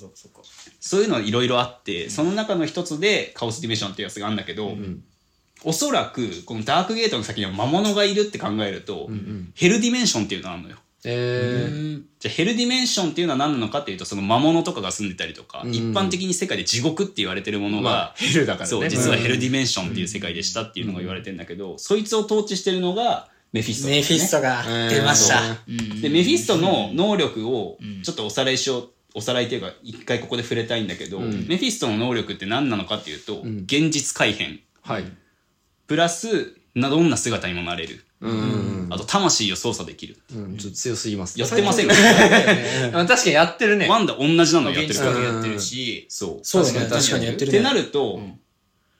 [0.79, 4.75] そういうのいろいろあって、その中の一つでカオスディメンションっていうやつがあるんだけど、
[5.63, 9.09] おそらくこのダークゲートの先には魔物がいるって考えると、
[9.55, 10.77] ヘルディメンションっていうのがあるのよ。
[11.05, 12.01] えー。
[12.19, 18.67] じゃあヘルディメンションっていうのは何なのかっていうとその魔物とかが住んでたりとか、一般的に世界で地獄って言われてるものが、まあ、ヘルだからね。
[18.67, 25.41] そう実はヘルディメンションっていう世界でしたっていうのが言われてるんだけど、そいつを統治してるのがメフィストね、メフィストが出ました。
[26.01, 35.03] で、メフィストの能力をちょっとおさらいしよう、おさらいっていうか、一回ここで触れたいんだけど、メフィストの能力って何なのかっていうと、現実改変、はい。
[35.85, 38.03] プラス、などんな姿にもなれる。
[38.29, 38.87] うん。
[38.89, 40.17] あと、魂を操作できる。
[40.35, 41.39] うん、ちょっと強すぎます。
[41.39, 41.93] やってませんか
[42.93, 43.87] あ 確かにやってるね。
[43.87, 45.19] ワンダ同じなのやって現るから。
[45.19, 46.39] やってるしそう。
[46.43, 46.79] そうだね。
[46.79, 47.57] 確かに確かにやってるね。
[47.59, 48.19] ってなると、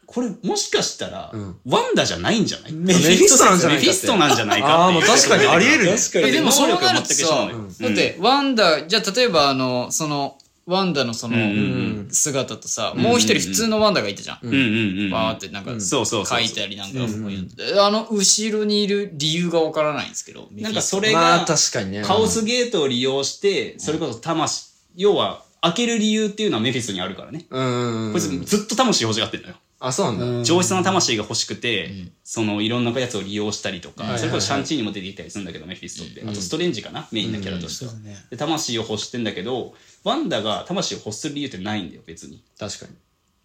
[0.06, 1.32] これもしかしたら、
[1.66, 2.72] ワンダじゃないんじゃない？
[2.72, 5.08] メメフィストなんじゃないかってフィストなんじゃないかああ、っていう。
[5.08, 5.98] もう確かにあり得るね。
[5.98, 14.40] 確かにえでもそうなると能力が全く一緒なさのよだってワンダじゃあ例えばあのそのワンダのそのん姿とさ、もう一人普通のワンダがいたじゃん。
[14.44, 15.10] うんうんうん。
[15.12, 17.00] バーってなんかそうそうそう書いたりなんか、
[17.86, 20.48] あの後ろにいる理由がわからないんですけど。
[20.52, 22.02] なんかそれまあが、確かにね。
[22.04, 27.46] カオスゲートを利用して、それこそ魂、要は、開ける理由っていうのはメフィストにあるからね。
[27.50, 28.12] うん。
[28.12, 29.56] こいつずっと魂欲しがってんのよ。
[29.86, 30.44] あ、そうなんだ。
[30.46, 31.92] 上質な魂が欲しくて、
[32.24, 36.24] そのいろんなやつを利用したりとか、はいはいそれこそシャンチーにも出てきたりするんだけど、メフィストって。
[36.24, 37.92] あとストレンジかな、メインなキャラとしては。
[38.30, 39.74] で魂を欲してんだけど、
[40.06, 42.42] ワンダが魂を欲する理由ってないんだよ、別に。
[42.58, 42.86] 確か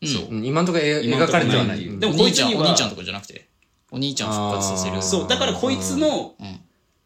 [0.01, 0.09] に。
[0.09, 0.29] そう。
[0.31, 1.79] うん今んところ描今んとこかれてはない。
[1.79, 3.49] ないうんでもお兄ちゃん、こいつにはお兄ちゃんとかじゃなくて、
[3.91, 5.03] お兄ちゃん復活させる。
[5.03, 6.37] そう、だからこいつの、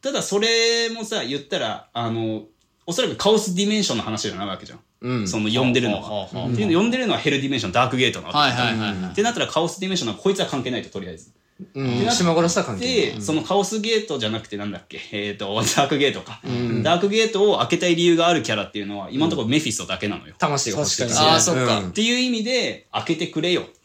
[0.03, 2.43] ただそれもさ、言ったら、あの、
[2.85, 4.80] おそらくカオスディメンションの話じゃないわけじゃん。
[5.03, 5.28] うん。
[5.28, 8.38] その呼んでるのはっていうの呼んでるのはヘルディメンション、ダークゲートなわけ。
[8.38, 9.11] はいはいはいはい。
[9.12, 11.30] ってなったらカオスディメンションはこいつは関係ないと、とりあえず。
[11.74, 12.11] うん。
[12.11, 12.94] 島殺しは関係ない。
[13.16, 16.40] で、そのカオスゲートじゃなくてなんだっけ、えっ、と、ダークゲートか、
[16.82, 20.34] ダークゲートを開けたい理由があるキャラっていうのは、今のところメフィストだけなのよ。
[20.38, 21.03] 魂が欲しい。
[21.03, 23.82] 確かにあーそっかうんっていう意味で、開けてくれよって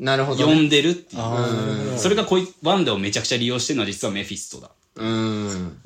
[0.00, 0.54] なるほどね。
[0.54, 1.22] 呼んでるっていう。
[1.22, 4.70] あそれがこいワンダをめちゃくちゃ利用してるのは実はメフィストだ。
[4.96, 5.78] うん。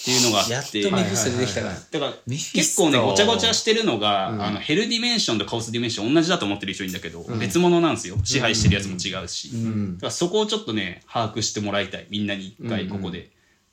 [0.00, 0.52] っていうのがあって。
[0.52, 1.74] やっとメフィスト出てきたから。
[1.74, 8.16] だから結構ねごちゃごちゃしてるのが、あのヘルディメンションとカオスディメンション同じだと思ってる人いるんだけど、別物なんですよ。
[8.22, 9.50] 支配してるやつも違うし、
[9.96, 12.06] だからそこをちょっとね把握してもらいたい。
[12.10, 13.30] みんなに一回ここで。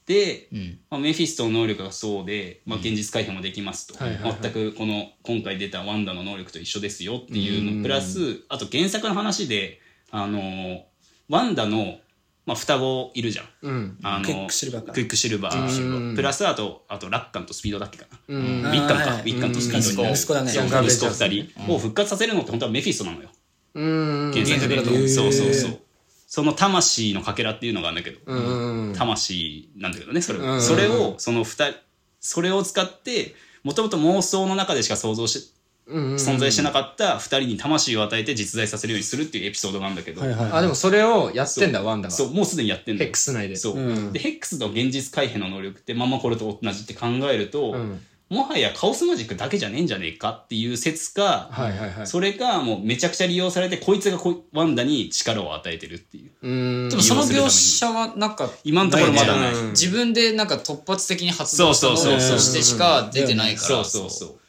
[0.08, 0.50] で、
[0.92, 7.82] まあ、メフィストの能力がそうで、まあ、現実改変もできますと、全くこの今回出たワンダの能力と一緒ですよっていうの。
[7.82, 9.80] プラスあと原作の話で
[10.12, 10.82] あのー
[11.28, 11.98] ワンダの、
[12.46, 13.46] まあ、双子いるじゃん。
[13.64, 13.98] うん。
[14.04, 14.94] あのクイックシルバーか。
[14.94, 16.10] クイックシルバー。
[16.10, 16.16] うん。
[16.16, 18.62] プラスあとあとウィッカンとスピードだっけかな、うん。
[18.62, 19.22] ウィッカンか、はい。
[19.22, 20.52] ウィッカンとスピードに息子だね。
[20.52, 21.74] 息子二人。
[21.74, 23.30] を復活させるのって本当はメフィストなのよ。
[23.74, 24.32] うん。
[24.32, 25.08] 原作で。
[25.08, 25.80] そうそうそう。
[26.28, 28.94] その魂のかけらっていうのがあるんだけど、うん。
[28.96, 30.62] 魂なんだけどねそれ,、うん。
[30.62, 31.76] それをその二人
[32.20, 35.65] それを使ってもともと妄想の中でしか想像しうん。
[35.88, 40.52] 存在してなかった二人に魂を与えて実在させるようにするっていうエピソードがあるんだけど、はいはい。
[40.52, 42.16] あ、でもそれをやってんだ、ワンダが。
[42.16, 43.56] そうもうすでにやってんだヘよックス内で。
[43.56, 52.08] そう、うんでヘックスの現実回避の能力ってまんまこれと同じって考えると、うんもはやカオスマジックだけじゃねえんじゃねえかっていう説か、はいはいはい。
[52.08, 56.50] それかもうめちゃくちゃ利用されてこいつがこいワンダに力を与えてるっていうう
[56.88, 56.90] ん。
[56.90, 63.68] でもその描写はなんか、今のところまだない、うん自分でなんか突発的に発動したそうそうそう能力としてしか出てないから。
[63.68, 64.40] そうそうそう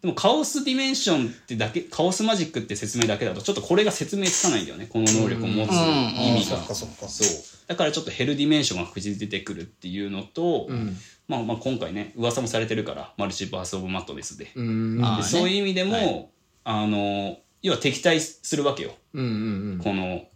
[0.00, 4.86] でもカオスディメンションってだけカオスマジックって説明だけだとちょっとこれが説明つかないんだよね。
[4.86, 7.08] この能力を持つ意味が、そっかそっか。
[7.08, 7.28] そう。
[7.66, 10.68] だからちょっとヘルディメンションが確実に出てくるっていうのと、
[11.26, 15.00] まあまあ今回ね噂もされてるからマルチバース・オブ・マットネスで,、うん。
[15.04, 15.22] あーね。
[15.22, 16.30] でそういう意味でも、
[16.62, 18.92] あの要は敵対するわけよ。
[19.14, 19.28] うんう
[19.74, 20.28] んこの、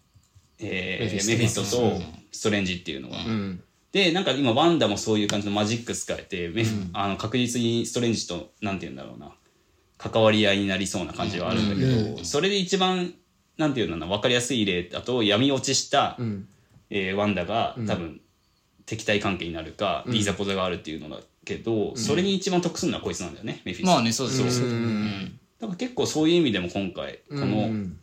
[0.59, 2.01] えーメフィストと
[2.33, 3.23] ストレンジっていうのは。
[3.25, 3.31] うん。
[3.31, 3.63] うん。
[3.93, 9.31] でなんか今ワンダもそういう感じのマジック使えて、メフあの確実にストレンジとなんて言うんだろうな
[10.03, 13.15] 関わり合いになりそうな感じはあるんだけど、それで一番
[13.57, 16.49] なんていうのかな分かりやすい例だと闇落ちした、ん。
[16.91, 18.21] えーワンダが多分、
[18.85, 23.87] 敵対関係になるか、いざこざがあるっていうのだけど、それに一番得するのはこいつなんだよねメフィス。
[23.87, 23.93] ト。
[23.93, 24.61] まあね、そうですそうです。
[25.61, 27.99] だから結構そういう意味でも今回この、うん。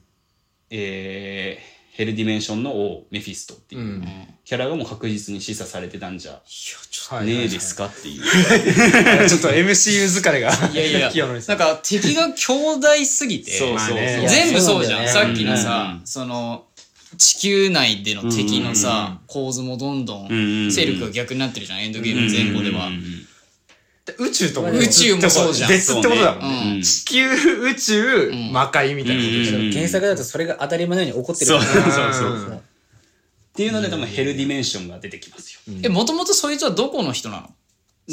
[0.69, 4.01] えーヘルディメンションの王メフィストっていう。
[4.45, 6.39] キャラがもう確実に示唆されてたんじゃ
[7.09, 8.23] はいねえですかっていう。
[9.27, 10.49] ちょっと MCU 疲れが。
[10.71, 15.09] いやいや、なんか敵が強大すぎて、そうそう全部そうじゃん。
[15.09, 16.63] さっきのうさん、その、
[17.17, 22.93] 地球内での敵のさ、構図もどんどうんん勢力が逆になってるじゃん、エンドゲーム前後ではうん。
[22.93, 23.28] うんうん
[24.17, 25.69] 宇宙とも宇宙もそうじゃん。
[25.69, 26.49] 別ってことだもんね。
[26.49, 26.75] そうね。
[26.75, 26.81] うん。
[26.81, 29.21] 地球、宇宙、魔界みたいな。
[29.21, 29.57] ことでしょ。
[29.59, 29.71] うん。
[29.71, 31.17] 原作だとそれが当たり前のよう。
[31.17, 31.91] に起こってるから。
[31.91, 32.13] そう。
[32.13, 32.31] そう。
[32.33, 32.53] うんそう。
[32.55, 32.61] っ
[33.53, 35.59] ていうので多分ヘルディメンションが出てきますよ。
[35.83, 37.49] え、もともとそいつはどこの人なの？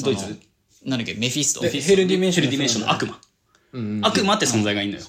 [0.02, 0.38] どいつ
[0.84, 1.60] なんだっけ、メフィスト？
[1.60, 2.46] でヘルディメンション。
[2.46, 3.18] ヘルディメンションの悪魔。
[3.72, 4.00] うん。
[4.02, 5.04] 悪魔って存在がいいのよ。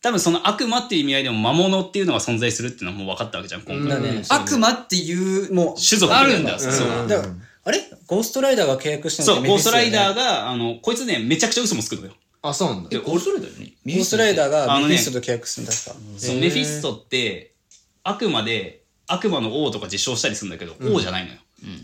[0.00, 4.22] 多分その悪魔っていう意味合いでも魔物っていうのが存在するっていうのはもう分かったわけじゃん、今回。
[4.28, 6.56] 悪魔っていう、もう、種族あるんだ。
[6.60, 7.08] そう
[7.68, 7.80] あれ？
[8.06, 10.22] ゴーストライダーが契約したそう、ゴーストライダーが。
[10.22, 12.12] が、あの、こいつね、めちゃくちゃ嘘もつくのよ。
[12.40, 12.98] あ、そうなんだ。
[13.00, 13.72] ゴーストライダーだよね。
[13.84, 15.92] ゴーストライダーがあのねメフィストと契約するんだった。
[16.18, 17.52] そうメフィストって、
[18.04, 21.38] あくまで、悪魔の王とか自称したりするんだけど、王じゃないのよ。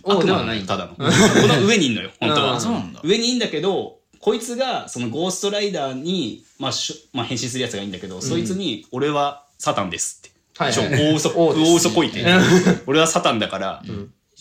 [0.05, 0.77] 王悪魔ではないんだ。
[0.79, 0.95] ただの。
[0.95, 2.55] この上にいんのよ、 本当は。
[2.55, 10.35] うんそうなんだ上にいんだけど、こいつが、そのゴーストライダーに、まあ、しょまあ、変身するやつがいいんだけど、そいつに、俺はサタンですって。
[10.57, 12.25] はいはい大嘘、王です大嘘こいて。
[12.87, 13.83] 俺はサタンだから、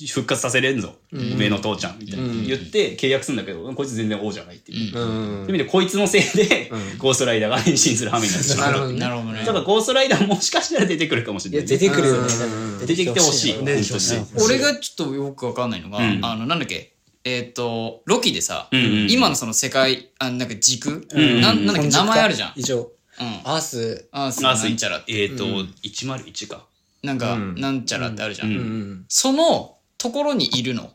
[0.07, 0.95] 復活させれんぞ。
[1.11, 2.27] 上の父ちゃん、みたいな。
[2.27, 4.87] 言って契約するんだけど、こいつ全然王じゃないっていう。
[4.87, 4.93] うん。
[4.93, 8.71] そういう意味で、こいつのせいで、ゴーストライダーが変身する羽目になってしまう。
[8.71, 8.99] なるほどね。
[8.99, 9.45] なるほどねだ。
[9.45, 11.67] から、ゴーストライダーもしかしたら出てくるかもしれない。
[11.67, 12.27] 出てくるよね。
[12.79, 13.55] 出てきてほしい。
[14.43, 22.53] 俺がちょっとよくわかんないのが、うんあの、なんだっけ、えっ、と、ロキでさ、うんうん今のその世界、あなんか軸、うんなんなんだっけ、名前あるじゃん。
[22.55, 22.79] 以上。
[22.79, 23.27] うん。
[23.43, 24.09] アース。
[24.11, 25.23] アースあなんちゃらって。
[25.23, 25.45] えっと、
[25.83, 26.65] 101か。
[27.01, 28.49] なんか、うんなんちゃらってあるじゃん。
[28.49, 29.05] うんうん。
[29.07, 30.91] そのところにいるの。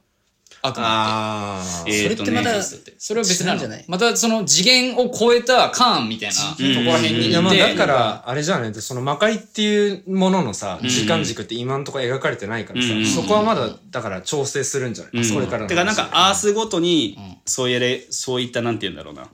[0.60, 1.84] 悪魔っああ。
[1.86, 2.16] えー。
[2.16, 2.94] とねそれってまた、て。
[2.98, 3.84] それは別なんじゃない。
[3.88, 7.28] またその次元を超えたカーンみたいなとこ元ろら辺にいて。
[7.30, 8.74] いやまあだから、あれじゃない？
[8.74, 10.88] その魔界っていうもののさ、ん。
[10.88, 13.06] 時間軸って今んとこ描かれてないからさ、うん。
[13.06, 17.36] そこはまだ、だから調整するんじゃない、それからのてかなんかアースごとにうん。
[17.46, 19.28] そうやれそういったなんて言うんだろうな。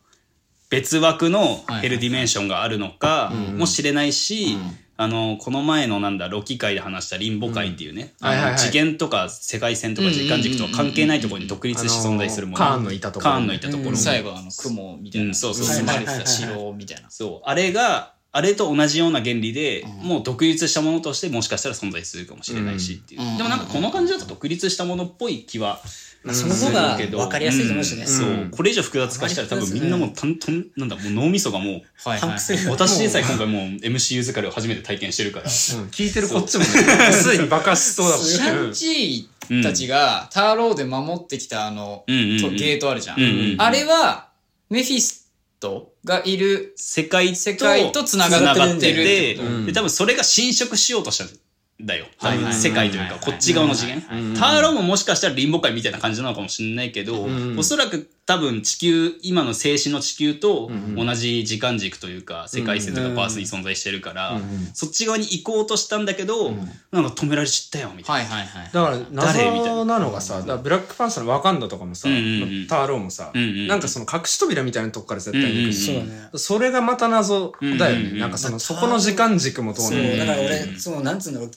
[0.70, 4.58] 別枠のヘルディメンションがあるのかもしれないし、
[4.96, 8.28] あのこの前のなんだロキ界で話したリンボ界っていうね、うん。
[8.28, 13.32] はいはい次元とか世界線とか時間軸とか関係ないところに独立して存在するもの、あのカーンのいたところ。
[13.32, 13.96] カーンのいたところ、うん。
[13.96, 15.28] 最後あの雲みたいな。
[15.28, 15.34] うん。
[15.34, 17.10] そうそう包まれてたはいはいはいはい城みたいな。
[17.10, 17.48] そう。
[17.48, 23.36] あれがあれと同じような原理で、もう独立したものとしてもしかしたら存在するかもしれないしっていう、うん。
[23.36, 25.80] でもなんかこの感じだと独立したものっぽい気は
[26.24, 28.02] まあその方が分かりやすいと思うしね。
[28.02, 28.06] ん。
[28.08, 32.70] そう、これ以上複雑化したら多分みんなもうたんとんなんだもう脳みそがもうはいはいパンクするよ。
[32.74, 35.44] 私でさえ今回もう MC 疲れを初めて体験してるから。
[35.44, 35.48] うん
[35.90, 42.40] 聞いてるこっちもね、すでに爆発しそうだもんシャンチーたちがターローで守ってきたあの、うんうんうん。
[42.40, 43.20] とゲートあるじゃん。
[43.20, 43.60] うんうんうん。
[43.60, 44.28] あれは、
[44.70, 45.23] メフィス
[45.64, 49.66] トがいる世界と世界と繋がってるっててうん。
[49.66, 52.06] で多分それが侵食しようとしたんだよ。
[52.18, 52.54] はいはい。
[52.54, 54.06] 世界というかはいこっち側の次元。
[54.12, 57.58] うんターロももしかしたらリンボ界みたいな感じなのかもしれないけどうん。
[57.58, 66.52] おそらく多分地球今の静止の地球とん同じ時間軸というか世界線とかバースに存在してるからうんそっち側に行こうとしたんだけど
[66.92, 68.30] なんか止められちったよみたいな。
[68.30, 68.70] はいはいはい。
[68.72, 68.98] だから
[69.32, 69.50] 誰？
[69.50, 69.98] みたい謎な。
[69.98, 76.28] のがさ、ブラックパンサーのワカンダとかもさ、ターローもさ、なんかその隠し扉みたいなとこから絶対に行くし、そうだね。
[76.34, 78.18] それがまた謎だよね。
[78.18, 81.50] なんかその、そこの時間軸もどうそう、なのだから俺、その、なんつうんだろう、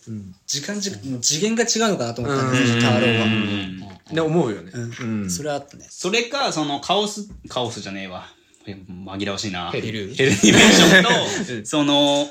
[0.46, 3.87] 時間軸、次元が違うのかなと思ったんですよ、ターローは。
[4.10, 4.72] うんで思うよね。
[4.74, 5.22] うん。
[5.24, 5.30] うん。
[5.30, 5.88] それはあったね。
[5.90, 8.28] それかそのカオスカオスじゃねえわ。
[8.66, 9.72] え紛らわしいな。
[9.72, 9.88] ヘル。
[9.88, 10.14] ヘル。
[10.14, 12.28] ヘルディメンションとその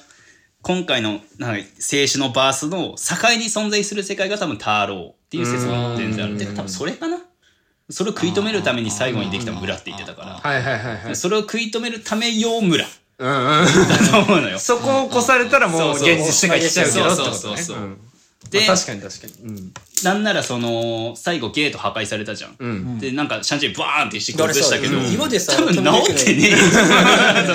[0.63, 6.37] 今回のなんか正史のバースの境に存在する世界が多分ターローっていう説が全然ある。
[6.39, 7.19] で多分それかな。
[7.89, 11.09] それを食い止めるために最後にできた村って言ってたかはいはいはいはい。
[11.11, 12.85] らそれを食い止めるため用村。
[12.85, 13.61] だうん。
[13.61, 13.67] うん。
[14.11, 17.37] と思うのよそこを越されたらもうそうそう現実世界来ちゃうけどってことね。
[17.37, 18.01] そうそうそうそううん。
[18.51, 19.33] でまあ確かに確かに。
[19.35, 19.73] うん
[20.05, 22.99] なんならその最後ゲート破壊されたじゃん、うん。
[22.99, 26.51] でなんかシャンチーバーンってして崩したけど、うん岩でさ多分直ってねえ。
[26.51, 26.57] よ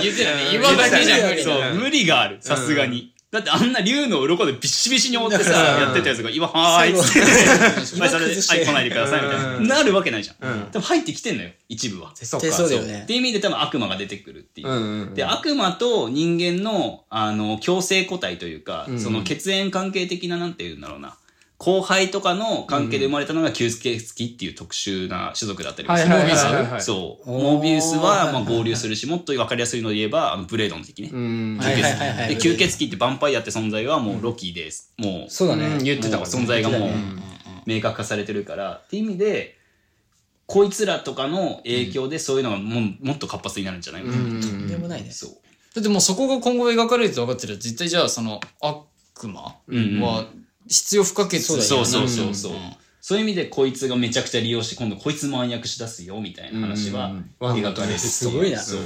[0.01, 0.55] 言ってたね。
[0.55, 1.71] 岩だけじゃ無理そだ。
[1.71, 3.13] う、無理がある、さすがに。
[3.31, 5.81] だってあんな竜の鱗でビシビシに覆ってさ、うん。
[5.83, 9.67] やってたやつが、今、はーいっつって、岩それはい、来ないでください、みたいうん。
[9.67, 9.75] な。
[9.77, 10.49] なるわけないじゃん。
[10.49, 10.71] うん。
[10.71, 12.11] でも入ってきてんのよ、一部は。
[12.15, 13.03] そっ絶対そうだよね。
[13.03, 14.67] っていう意味で多分悪魔が出てくるっていう。
[14.67, 15.13] うんうんうん。
[15.13, 18.99] で、悪魔と人間の、あの、共生個体というか、ん。
[18.99, 21.15] その血縁関係的な、なんて言うんだろうな。
[21.63, 26.11] 後輩とかの関係で生まれたのが吸血鬼っていう特殊な種族だったりもする。
[26.11, 27.29] はいはいはいはいはいそう。
[27.29, 31.11] モービウスはまあ合流するし、もっと分かりやすいので言えば、あのブレードの敵ね。
[31.13, 31.57] うん。
[31.61, 34.91] はいはいはいはいで吸血鬼ってヴァンパイアって存在はもうロキです。
[34.97, 35.67] もうそうだね。
[35.67, 36.89] うん言ってた存在がもう
[37.67, 39.55] 明確化されてるからっていう意味で
[40.47, 45.11] こいつらとかの影響でそういうのがもうもっと活発になるんじゃないかな、うんとんでもないね。
[45.11, 45.29] そう
[45.75, 50.25] だってもうそこが今後描かれると分かってる絶対じゃあその悪魔うんうんは
[50.67, 51.61] 必要不可欠だよね。
[51.63, 52.55] そうそうそうそう、ん。
[53.01, 57.53] そういう意味でこいつがめちゃくちゃ利用して今度こいつも暗躍し出すよみたいな話はうん。
[57.53, 57.99] 描かれる。
[57.99, 58.59] すごいな。
[58.59, 58.81] そう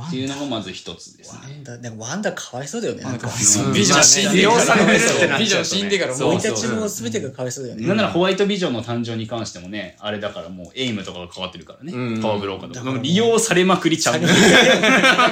[0.00, 1.40] っていうのがまず一つですね。
[1.42, 3.02] ワンダ、でもワンダかわいそうだよね。
[3.02, 3.30] なんか、う
[3.70, 3.72] ん。
[3.74, 7.64] ビジョン死んでからされてるってなっちゃうとねビジョン死んでからもうそう生い立ちも全てがかわいそう。
[7.64, 7.86] だよね。
[7.86, 11.92] なんならホワイトビジョンの誕生に関してもね、あれだからもうエイムとかが変わってるからね。
[11.92, 12.22] うん。
[12.22, 12.98] パワーブローカーとか。
[13.02, 14.20] 利用されまくりちゃう。
[14.20, 14.34] だか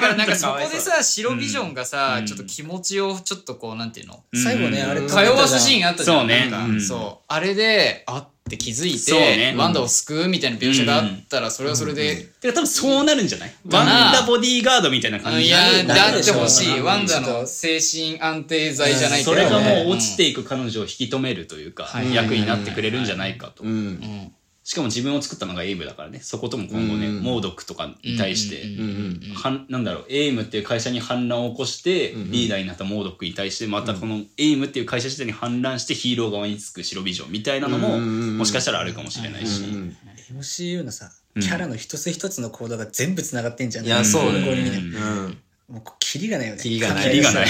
[0.09, 4.23] らなんかそこでさ白ビジョンがさ、うんちょっと気持ちをちょっとこうなんていうの？
[4.35, 4.91] 最後ね、うん。
[4.91, 6.19] あれ、通わすシーンあったじゃん。
[6.19, 6.51] そうね。
[6.81, 7.25] そう。
[7.29, 9.53] あれであって気づいそうね。
[9.53, 13.55] てワンダを救うみたいな描写があったらそれはそれでてか多分そうなるんじゃない？
[13.71, 15.51] ワンダボディーガードみたいな感じい？
[15.51, 16.13] やになる。
[16.13, 19.33] だってほしいうんワンダの精神安定剤じゃないけど。
[19.33, 22.15] それがもう落ちちていく彼女を引き止めるというか、はい。
[22.15, 23.65] 役になってくれるんじゃないかと。
[23.65, 23.69] う。
[23.69, 24.33] ん。
[24.69, 27.23] しかも自分を作ったのがエイムだからね、そことも今後ね、うん。
[27.23, 28.67] モードックとかに対して、
[29.71, 39.63] なんだろう、エイムっていう会社に反乱を起こして、リーダーになったモードックに対して、またこのエイムっていう会社自体に反乱してヒーロー側につく白ビジョンみたいなのも、うんもしかしたらあるかもしれないし。
[40.35, 43.87] MCU のさ、キャラの一つ一つの行動が全部繋がってんじゃん。
[43.87, 43.89] い？
[43.89, 44.83] やそうだよこにね。
[45.71, 46.63] もう、キリがないよね。
[46.63, 47.11] キリがない。
[47.11, 47.47] キリがない。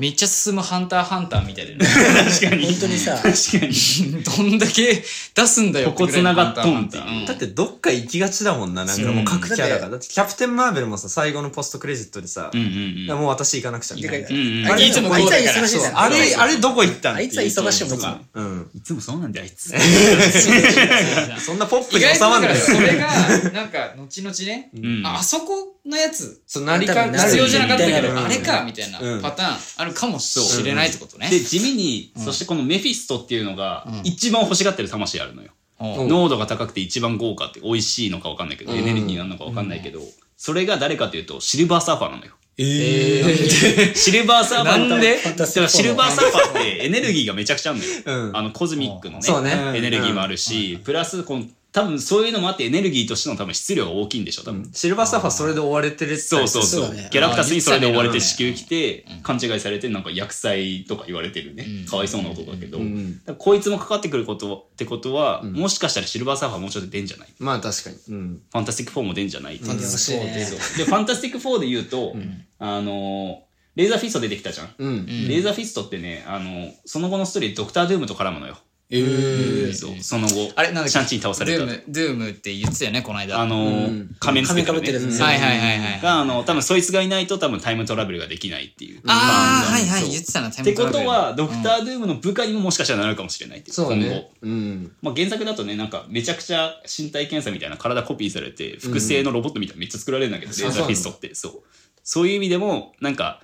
[0.00, 1.86] めっちゃ進むハンターハンターみたいだよね。
[1.86, 2.64] 確かに。
[2.66, 4.24] 本当にさ、確かに。
[4.24, 5.02] どんだけ
[5.34, 9.90] 出すんだよここ繋がっとんだってどっか行きがちだもんな、なんかもう各キャラが。
[9.90, 12.66] だってキャプテン・マーベルもさ、最後のポストクレジットでさ、うんうん
[13.04, 14.74] いやもう私行かなくちゃみたいな。
[14.74, 15.86] あいつも忙しい。
[15.94, 18.20] あれ、あれどこ行ったんあいつは忙しいもんな。
[18.34, 18.70] うん。
[18.74, 19.68] いつもそうなんだよ、あいつ。
[21.44, 22.56] そんなポップ意に収まんないよ。
[22.56, 23.06] それが、
[23.52, 28.18] なんか、後々ね、うんあ、あそこのやつ、そう、なりか、必要じゃなかったけど、うん。
[28.18, 29.22] あれか、みたいなうん。
[29.22, 31.28] パターンあるかもしれないってことね。
[31.30, 35.50] で、地味に、そしてこのメフィストっていうのが、一番欲しがってる魂あるのよ。
[35.80, 36.08] うん。
[36.08, 40.00] 濃度が高くて一番豪華って美味しいのか分かんないけど、エネルギーなのか分かんないけど、
[40.36, 42.32] それが誰かというとシルバーサーファーなのよ。
[42.56, 48.26] シルバーサーファーなんでシルバーサーファーってエネルギーがめちゃくちゃあるのよ。
[48.28, 48.36] うん。
[48.36, 51.44] あのコズミックのねエネルギーもあるし、プラスこの
[51.74, 54.70] 多分そういうのもあってエネルギーとしての多分質量が大きいんでしょ多分。
[54.72, 56.84] シルバーサーファーそれで追われてるってそうそうそう。
[56.84, 61.66] そうだねギャラクタスにそれで追われてあー地球来て、勘違いされて、なんか厄災とか言われてるね。
[61.90, 62.78] かわいそうな男だけど。
[62.78, 67.96] んだからこいつもかかってくることってことは、もしかしたらシルバーサーファーもうちょっと出んじゃないまあ確かに。
[68.08, 68.42] うん。
[68.52, 72.14] ファンタスティック4も出んじゃないっていう出てほしいねそうで、ファンタスティック4で言うと、
[72.60, 73.36] あのー、
[73.74, 74.74] レーザーフィスト出てきたじゃん。
[74.78, 75.06] うん。
[75.06, 78.58] レーザーフィストってね、あの、その後のストーリーでドクター・ドゥームと絡むのよ。
[78.98, 81.58] えーそうその後、あれ、なんだシャンチーに倒された。
[81.58, 83.40] ドゥーム、ドゥームって言ってたよね、この間。
[83.40, 86.00] あのー、仮面つけてる、仮面被ってるやつはいはいはいはい。
[86.00, 89.00] が、あの、多分そいつがいないと多分タイムトラベルができないっていう。
[89.06, 93.76] ああ、はいはい、言ってたな、タイってムトラベルことは、ドクター・ドゥームの部下にももしかしたらなるかもしれないっていう。
[93.76, 94.30] 今そうね後。。
[94.42, 94.92] うん。
[95.02, 101.34] まあ、原作だとね、なんかめちゃくちゃ身体検査みたいな体コピーされて、複製のロボットみたいなのめっちゃ作られるんだけど、レーザーフィストって。
[101.34, 101.52] そう。
[102.02, 103.40] そういう意味でも、なんか、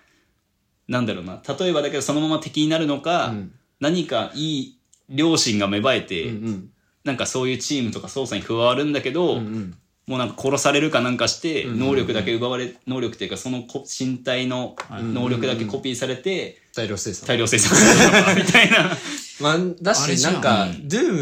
[0.91, 4.80] なんだろうな、例えばだけどそのまま敵になるのか、ん何かいい
[5.11, 6.71] 良心が芽生えて、うん。
[7.05, 9.75] なんかそういうチームとか操作に加わるんだけど、うん。
[10.07, 17.29] もうなんか殺されるかなんかして、能力だけ奪われ、能力っていうかそのこ身体の能力だけコピーされて、大量生産。
[17.29, 17.79] 大量生産
[18.35, 18.97] みたいな。
[19.41, 21.13] まあ、だし、なんか、ドゥー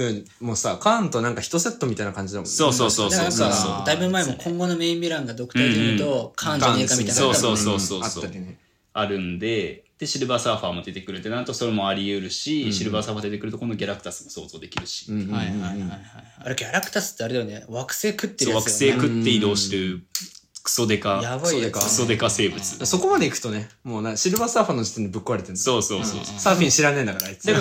[0.41, 2.51] ムもさ、カーンとなんか一セットみたいな感じだもんね。
[2.51, 7.15] そうそうそうそうだいぶ前も今後のメインヴィランがドクター・ドゥームとカーンじゃねえかみたいな。
[7.15, 7.57] そうそうう。
[7.57, 8.59] そうそうそうあったりね。
[8.93, 15.33] あるんで、で、シルバーサーファーも出てくるってなると、それもあり得るし、シルバーサーファー出てくると、今度ギャラクタスも想像できるし、うん。
[15.33, 15.81] はいはいはいはい。
[16.39, 17.65] あれ、ギャラクタスってあれだよね。
[17.69, 18.95] 惑星食ってそう惑るやつよね。
[18.95, 20.07] 星食って移動してる
[20.69, 22.63] クソデカ、やばいやつクソデカ生物。
[22.85, 26.21] そこまで行くとね、もうな、シルバーサーファーの時点でぶっ壊れてるそうそうそう。
[26.37, 27.45] サーフィン知らねえんだから、あいつ。
[27.45, 27.55] サー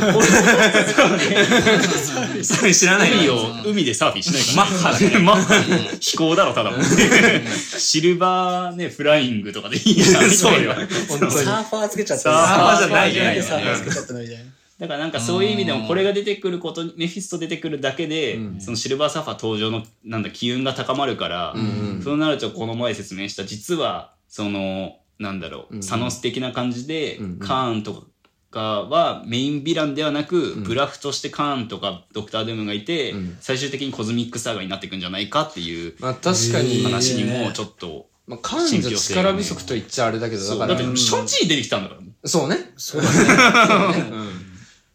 [2.58, 3.36] フィン知らないよ。
[3.64, 4.58] 海を、海でサーフィンしないから。
[4.58, 5.20] マッハだね。
[5.20, 5.98] マッハ。
[6.02, 6.84] 飛行だろ、ただもん。
[6.84, 10.30] シルバーね、フライングとかでいいじゃん。
[10.30, 10.74] そうよ。
[10.76, 12.24] サーファーつけちゃった。
[12.24, 14.44] サーファーじゃないサーファーよサーファーつけちゃったのみたいな。
[14.80, 21.56] だからなんかそういう意味でもこれが出てくることにメフィスト出てくるだけで、そのシルバーサーファー登場のなんだ機運が高まるから、
[22.04, 28.06] そうなるとこの前説明した実はそのなんだろう、サノス的な感じで、カーンと
[28.52, 42.02] かはメインヴィランではなく、ブラフとしてカーンとかドクター・ドゥームがいて、最終的にコズミックサーガになっていくんじゃないかっていうまあ確かに、話にもちょっと、まあ、カーンじゃ力不足と言っちゃあれだけど、だから、だってシャンチー出てきたんだから。
[42.30, 42.74] そうね。
[42.78, 44.04] そうだね。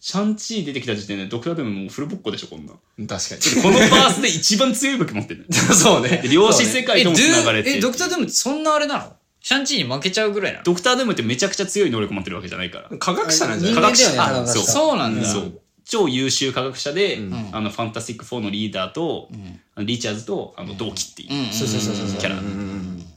[0.04, 3.62] シャンチー出てきた時点でドクター・ドゥームもうフルボッコでしょこんなん確かに。
[3.62, 5.46] このバースで一番強い武器持ってる。
[5.52, 6.28] そうねで。
[6.28, 7.70] 量子世界とも繋がれゥて。
[7.76, 9.12] え、ドクタードゥームってそんなあれなの？
[9.40, 10.64] シャンチーに負けちゃうぐらいなの？
[10.64, 12.98] ドクター・ドゥームってめちゃくちゃ強い能力持ってるわけじゃないから。
[12.98, 13.74] 科学者なんじゃない？
[13.76, 15.24] 科学者そうそうなんだ。
[15.24, 15.60] そう。
[15.84, 17.20] 超優秀科学者で、
[17.52, 19.28] あの、ファンタスティック4のリーダーと、
[19.76, 22.18] あのリチャーズと、あの、同期っていうそうそうそうそう。
[22.18, 22.36] キャラ。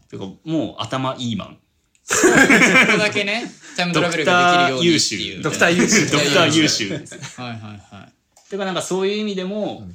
[0.10, 1.58] てかもう頭いいマン。
[2.06, 5.42] そこだけね、タイムトラベルができるようにっていう。
[5.42, 6.12] ドクター優秀。
[6.12, 7.42] ドクター優秀です。
[7.42, 8.50] はいはいはい。
[8.50, 9.88] てかなんかそういう意味でも、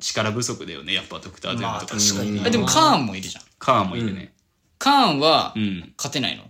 [0.00, 1.94] 力不足だよね、やっぱドクター・ドゥームとか。
[1.94, 3.44] まあ確かにでもカーンもいるじゃん。
[3.58, 4.32] カーンもいるね。
[4.78, 5.92] カーンはうん。
[5.96, 6.44] 勝てないの？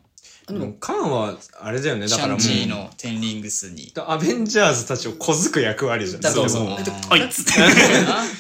[0.49, 2.09] でも、カーンは、あれだよね。
[2.09, 2.41] だからもう。
[2.41, 3.93] シャンチ、ーのテンリングスに。
[3.97, 6.21] アベンジャーズたちを小づく役割じゃん。
[6.21, 6.79] だそうもう。
[7.11, 7.43] あいつ。
[7.43, 7.61] って。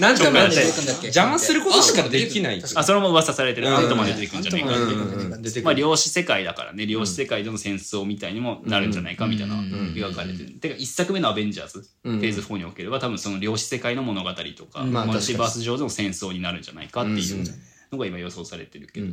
[0.01, 0.73] なんとかって出て。
[0.73, 2.63] くんだっけ邪魔することしかできない。
[2.75, 3.69] あ、それも噂されてる。
[3.69, 4.81] アントマンで出てくるんじゃないかって。
[4.83, 5.43] うん。
[5.43, 5.81] 出てくまあ、る。
[5.81, 8.93] 量子世界だからね、量子世界での戦争みたいにもなるん。
[8.93, 10.51] じゃないかみたいな描かれてる。
[10.53, 16.63] てか、一作目のアベンジャーズ、フェーズ4におければ、多分その量子世界の物語とか、まあマルチバース上での戦争になるん。
[16.63, 17.45] じゃないかっていう
[17.93, 19.07] のが今予想されてるけど。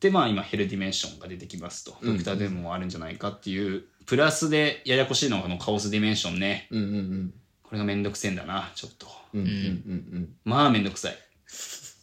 [0.00, 1.96] で、まあ今、ヘルディメンションが出てきますと。
[2.02, 3.84] ドクターデーモンもあるんじゃないかっていう。
[4.06, 6.66] プラスでややこしいのがこのカオスディメンションね。
[6.70, 7.34] うんうんうん。
[7.62, 9.06] これがめんどくせえんだな、ちょっと。
[9.34, 11.18] うんうんうんまあめんどくさい。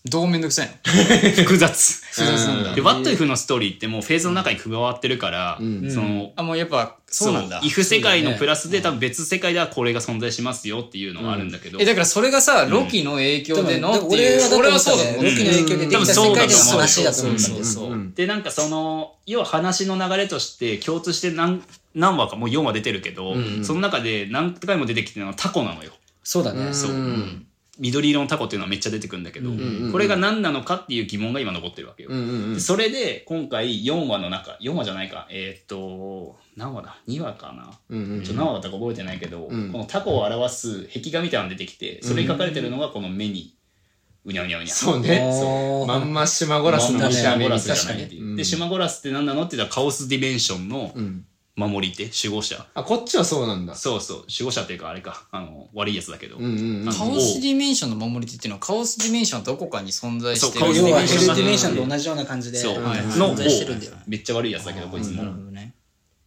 [0.09, 0.73] どうめんどくさいの？
[1.43, 2.01] 複雑。
[2.11, 2.73] 複雑なんだ。
[2.73, 7.61] で、ワットイフのストーリーってもうフェーズの中に加わってるから、その、あ、もうやっぱ、そうなんだ。
[7.63, 14.39] イフ世界のプラスで多分別世界ではこれが存在しますよっていうのがあるんだけど、え、だからそれがさ、ロキの影響でのっていう。
[14.39, 15.23] 俺はだと思ったね俺はそうだと思う。
[15.23, 18.11] ロキの影響でできた世界での話だと思ったんだよそうそうそう。
[18.15, 21.63] でなんかその要は話の流れとして共通して何
[21.95, 25.91] 何話かもう4話出てるけど、その中で何回も出てきてるのはタコなのよ。
[26.23, 26.73] そうだね。
[26.73, 27.46] そう、ん
[27.79, 29.51] 緑色のタコっていうのはめっちゃ出てくるんだけど、
[29.91, 32.09] これが何なのかっていう疑問が今残ってるわけよ、
[32.59, 35.27] それで今回4話の中4話じゃないか。
[35.29, 37.71] えーっと何話だ？2話かな、
[38.23, 39.71] ちょ何話だったか覚えてないけど、ん。
[39.71, 43.53] このタコを表す壁画みたいなのが出てきてそれに書かれてるのがこの目に
[44.25, 44.73] うにゃうにゃうにゃ。
[44.73, 45.21] そうね。
[45.23, 48.37] おーまんま島ゴラスのゴラスじゃないっていう、確かに。
[48.37, 49.43] でシマゴラスって何なの？
[49.43, 51.25] って言ったらカオスディメンションのん
[51.57, 52.67] 守り手守護者。
[52.75, 53.73] あこっちはそうなんだ。
[53.73, 54.17] そうそう。
[54.19, 55.27] 守護者っていうかあれか。
[55.31, 56.93] あの悪いやつだけど、うんうんうん。
[56.93, 60.53] カオスディメンションの守り手っていうのはカオスディメンションはどこかに存在してる。
[60.53, 61.35] そうカオスディ要はヘルメンション。
[61.35, 63.93] ディメンションと同じような感じでそう、はいの存在してるんだよ。
[64.05, 65.73] めっちゃ悪いやつだけどこいつも、なるほどね。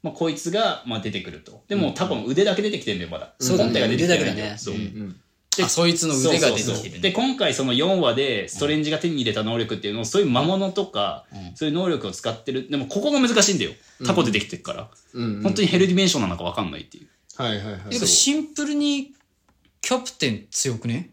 [0.03, 1.63] まあ、こいつが、まあ、出てくると。
[1.69, 3.71] でもタコの腕だけ出てきてんだよまだ、そうだね。
[3.71, 4.53] 本体が出てきてないんだ腕だけだね。
[4.53, 5.20] よそう、うん
[5.63, 6.85] あそいつの腕が出てそうそうそう。
[6.85, 12.71] きてるで今回その4話でストレンジが手に入れた能力っていうのをそういう魔物とか、そういう能力を使ってる。
[12.71, 13.73] でもここが難しいんだよ。
[14.07, 15.43] タコ出てきてるから、うんうん。
[15.43, 17.09] 本当にヘルディメンションなのか分かんないっていう。
[17.37, 17.95] はいはいはい。
[17.95, 19.13] シンプルに
[19.83, 21.11] キャプテン強くね？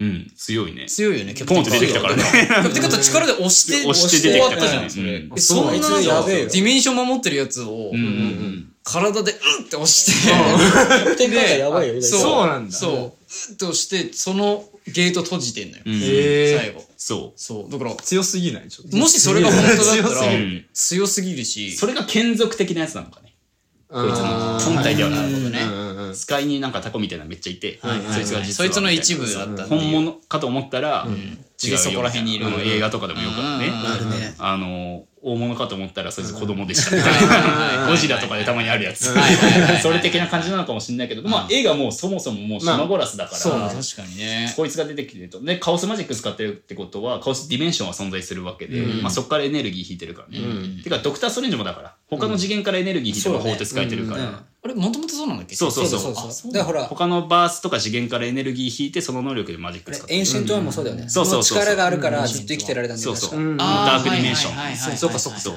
[0.00, 0.32] うん。
[0.36, 0.86] 強いね。
[0.86, 1.64] 強いよねキャプテン。
[1.64, 2.22] ポンって出てきたからね。
[2.22, 4.68] キャプテン肩力で押して押して出てきたからね。
[4.68, 5.32] 終わったじゃんうん。
[5.34, 10.12] えそんなディメンション守ってるやつをうんうんうん体でうんって押して。
[10.12, 12.02] キャプテンカーがやばいよ。
[12.02, 12.20] そう。
[12.20, 12.72] そうなんだ。
[12.74, 12.92] そう。
[12.92, 13.10] うんっ
[13.56, 15.82] て押してそのゲート閉じてんのよ。
[15.84, 16.00] うん。
[16.00, 16.82] 最後。
[16.96, 17.70] そそう。
[17.70, 18.68] だから強すぎない？
[18.68, 18.96] ちょっと。
[18.96, 20.32] もしそれが本当だった強すら
[20.72, 21.72] 強すぎるうし。
[21.72, 23.34] それが眷属的なやつなのかね。
[23.90, 25.58] ここいつの本体ではなるほどね
[26.14, 31.06] 使いになんかタコみたいなのめっちゃいて、はいはいそいつが実はそいつの一部だった本物かと思ったら、
[31.62, 33.74] 違うよそこら辺にいる映画とかでもよくあるね、うん。
[33.74, 34.34] あるね。
[34.38, 36.96] あの大物かと思ったらそいつ子供でした。
[36.96, 39.12] みたいないゴジラとかでたまにあるやつ。
[39.82, 44.52] それ的な感じなのかもしれないけど、まあ絵がもうそもそももうシマゴラスだから、確かにね。
[44.56, 45.40] こいつが出てきてると。
[45.42, 54.38] でカオスマジック使ってるってことはカオスディメンションは存在するわけで、まあ、そこからエネルギー引いてるからね、てかドクター・ストレンジもだから他の次元からエネルギー引いてる法手使えてるから、うん
[54.68, 55.56] あれもともとそうなんだっけ？
[55.56, 56.00] そうそうそう。
[56.00, 60.18] そうそうだからほら、他のバースとか次元からエネルギー引いてその能力でマジック使ってる。
[60.18, 61.08] エンシェントワンもそうだよね。
[61.08, 61.58] そうそうそう。
[61.58, 63.16] の力があるからずっと生きてられたんだよ。
[63.16, 65.54] そうそう、ダークディメンション、そうかそうかそう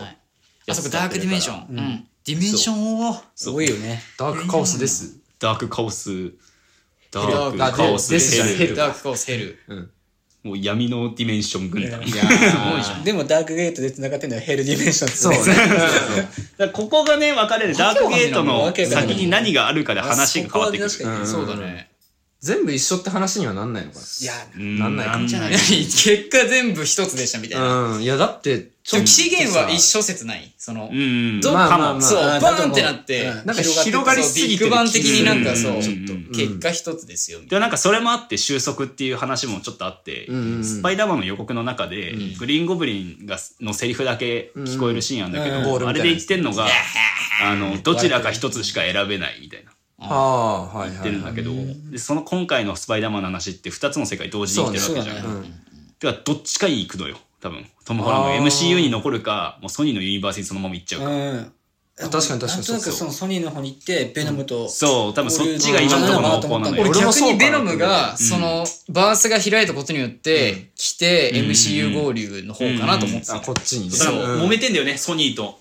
[0.70, 1.68] あそこダークディメンション。
[1.70, 2.08] うん。
[2.24, 3.22] ディメンションを。
[3.36, 3.56] そう。
[3.56, 4.02] 多いよね。
[4.18, 5.18] ダークカオスです。
[5.40, 6.34] ダークカオス。
[7.12, 8.18] ダークカオス。
[8.18, 8.56] ヘル。
[8.56, 8.76] ヘル。
[8.76, 9.58] ダークカオスヘル
[10.44, 12.02] もう闇のディメンション軍団。
[12.02, 12.24] いや
[13.04, 15.40] でもダークゲートで繋がってるのはヘルディメンションってそうね。
[16.58, 17.76] だからここがね分かれる。
[17.76, 20.90] ダークゲートの先に何があるかで話が変わってくる。
[20.90, 21.91] そうだね
[22.42, 24.80] 全部一緒って話にはなんないのかいや、うん。
[24.80, 27.68] なんないかんない結果全部一つでしたみたいな。
[27.68, 28.02] なうん。
[28.02, 30.52] いやだってちょっと期限は一緒説ない？
[30.58, 32.02] そのうんどまあまあまあ。
[32.02, 34.66] そうあバーンってなってうんなんか広がりすぎてる。
[34.66, 35.82] ビッグバン的になんかそううん。
[35.82, 35.96] ちょっ
[36.32, 40.28] と結果一つですよでなんかそれもあって収束っていう話もちょっとあって、
[40.64, 46.66] スパイダーマンの予告の中で、グリーンゴブリンがのセリフだけ聞こえるシーンあるんだけど、あれで言ってんのが、
[47.44, 51.02] あのどちらか一つしか選べないみたいなああはい言っはい。
[51.02, 51.52] はいてるんだけど、
[51.92, 55.24] でその今回のスパイダーマンの話って2つの世界同時に生きてるわけじゃん。
[55.24, 55.44] そううん。
[56.00, 57.66] てかどっちかに行くのよ多分。
[57.86, 61.52] トム・ホランド MCU に残るかもうソニーのユニバースにそのまま行っちゃうか、うん。
[62.10, 64.68] 確かに確かになんとなくそのソニーの方に行って、ベノムと。
[64.70, 73.36] そう多分そっちが今のところ濃厚なのよ俺逆にベノムが、その、バースが開いたことによって、来て、MCU 合流の方かなと思ってた。
[73.36, 73.40] あ。
[73.42, 73.96] こっちにね。
[73.96, 75.60] 揉めてんだよねソニーと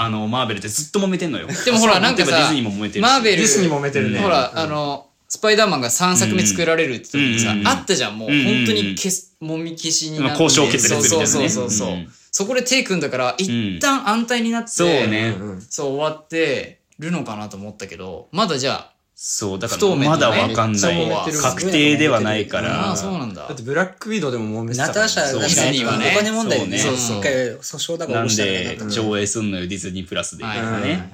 [0.00, 1.48] あのマーベルってずっと揉めてんのよ。
[1.64, 3.00] でもほら、なんかさ、ディズニーも揉めてるし。
[3.00, 4.20] マーベル、ディズニー揉めてるね。
[4.20, 10.42] ほら、あの、スパイダーマンが3作目作られるって時にさうん、あったじゃん、もう、うん本当に消す、もみ消しになって。
[10.42, 11.26] 交渉決裂みたいなね。
[11.26, 11.88] そうそうそうそう。
[11.88, 21.10] うんそこで手組んだから、一旦安泰になって、そうね、うんそう終わってるのかなと思ったけど、まだじゃあ、そうだからま明だわかんない
[21.42, 23.48] 確定ではないかあらあ、そうなんだ。
[23.48, 23.56] だっ。
[23.56, 26.12] てブラックウィドウでも揉めてたナターシャそうがディズニーはね。
[26.14, 26.98] お金問題でね、そうね。
[26.98, 30.44] 一回訴訟だからなんで上映すんのよディズニープラスで。
[30.44, 31.00] みたいなはいはいはい。
[31.00, 31.12] ね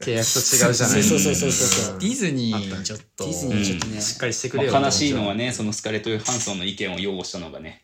[0.00, 1.02] 契約と違うじゃない。
[1.02, 1.98] そうそうそうそうそう。
[1.98, 3.24] ディズニー、ちょっと。
[3.24, 4.72] ディズニーちょっとね、しっかりしてくれよ。
[4.72, 7.82] まあ悲しいのはねそのスカレット・ヨハンソンの意見を擁護したのがね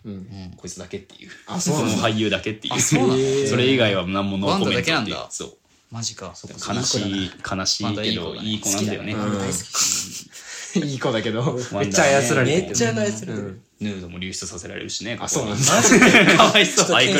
[0.56, 1.30] こいつだけっていう。
[1.46, 1.96] あそうなんだ。
[1.96, 2.80] の俳優だけっていう。
[2.80, 3.48] そうなんだ。
[3.50, 4.96] それ以外は何もノーコメントっていう。
[4.96, 5.30] ワンダだけなんだ。
[5.30, 5.52] そう
[5.90, 6.34] マジか。
[6.68, 7.30] 悲しい。
[7.50, 9.16] 悲しいけどいい子なんだよね。
[10.76, 12.66] いい子だけどめっちゃ操られてる。
[12.66, 13.32] めっちゃ愛されてる。
[13.34, 13.60] うん。
[13.80, 15.64] ヌードも流出させられるしねあそうなんだ。
[16.36, 16.86] かわいそう。
[16.94, 17.14] iCloud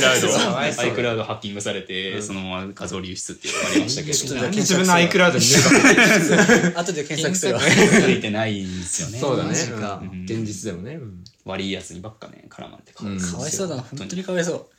[0.94, 4.16] iCloud ハッキングされてそのまま画像流出っていうのがありましたけど。
[4.16, 4.51] ちょっとなん。
[4.52, 7.60] で自分の iCloud に入れた後で検索するわ。
[7.60, 7.64] つ
[8.10, 9.18] いてないんですよね。
[9.18, 9.48] そうだね。
[9.48, 10.02] マジか。
[10.02, 10.22] うん。
[10.22, 10.94] 現実でもね。
[10.94, 11.24] うん。
[11.44, 12.92] 悪いやつにばっかね絡まれて。
[12.92, 13.32] かわいうんそう。
[13.32, 14.70] かわいそうだな、本当にかわいそ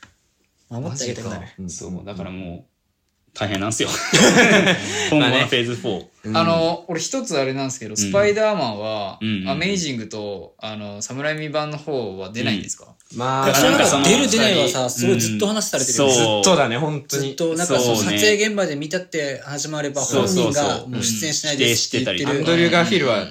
[0.70, 0.74] う。
[0.80, 1.68] 守ってあげたくなる。
[1.68, 2.06] そう。
[2.06, 2.71] だからもう
[3.34, 3.88] 大変なんですよ。
[5.10, 6.04] 今後のフェーズ4
[6.34, 12.86] あの、俺一つあれなんですけど、スパイダーマンはうん、アメイジングと、あの、サムライミ版の方は出ないんですか？
[13.16, 16.06] まあ、それなんかそのが出る出ないはさ、すごいずっと話されてるずっ
[16.44, 17.28] とだね、本当に。
[17.28, 18.18] ずっと、なんかそうね。
[18.18, 22.30] 撮影現場で見たって話もあれば、本人がもう出演しないですって言ってる。
[22.32, 22.38] うん。
[22.38, 23.26] アンドリュー・ガーフィールドは、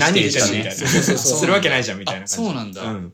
[0.00, 0.70] 何否定したみたいな。
[0.72, 1.38] そうそうそう。
[1.40, 2.34] するわけないじゃん、みたいな感じ。
[2.34, 2.82] あそうなんだ。
[2.90, 3.12] ん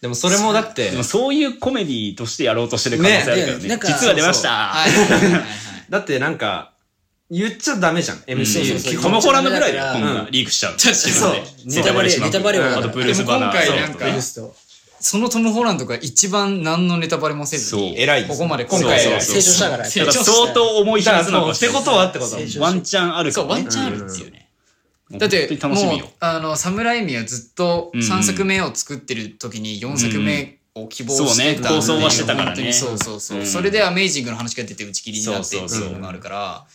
[0.00, 3.62] でもそれもだってでも、そういうコメディとしてやろうとしてる可能性あるからね。
[3.64, 4.48] ねなんか実は出ました。
[4.48, 5.42] はいはいはいはい
[5.90, 6.72] だってなんか、
[7.30, 10.78] 言っちゃダメじゃん、そう MCU そうそう基本トム・ホランドぐらいだよ、リークしちゃう。
[10.78, 11.34] そう
[11.66, 12.78] ネタバレ、ネタバレは。
[12.78, 13.66] あとブルース・バナー。
[13.66, 14.06] 今回なんか。
[15.02, 19.84] そのトム・ホランドが一番何のネタバレもせずにそう偉いですここまで今回成長したから。
[19.86, 23.32] 相当重い秘だからってことはってことワンチャンある。
[23.36, 24.39] ワンチャンあるっていうねうん
[25.12, 26.08] だってもうよ。
[26.20, 28.00] あの侍海はずっとうん。
[28.00, 31.98] うん3作目を作ってる時に4作目を希望してたそうね。
[31.98, 32.72] 構想はしてたからね。
[32.72, 33.46] そうそうそう、うん。
[33.46, 36.66] それでアメイジングの話が出て打ち切りになってっていうのがあるから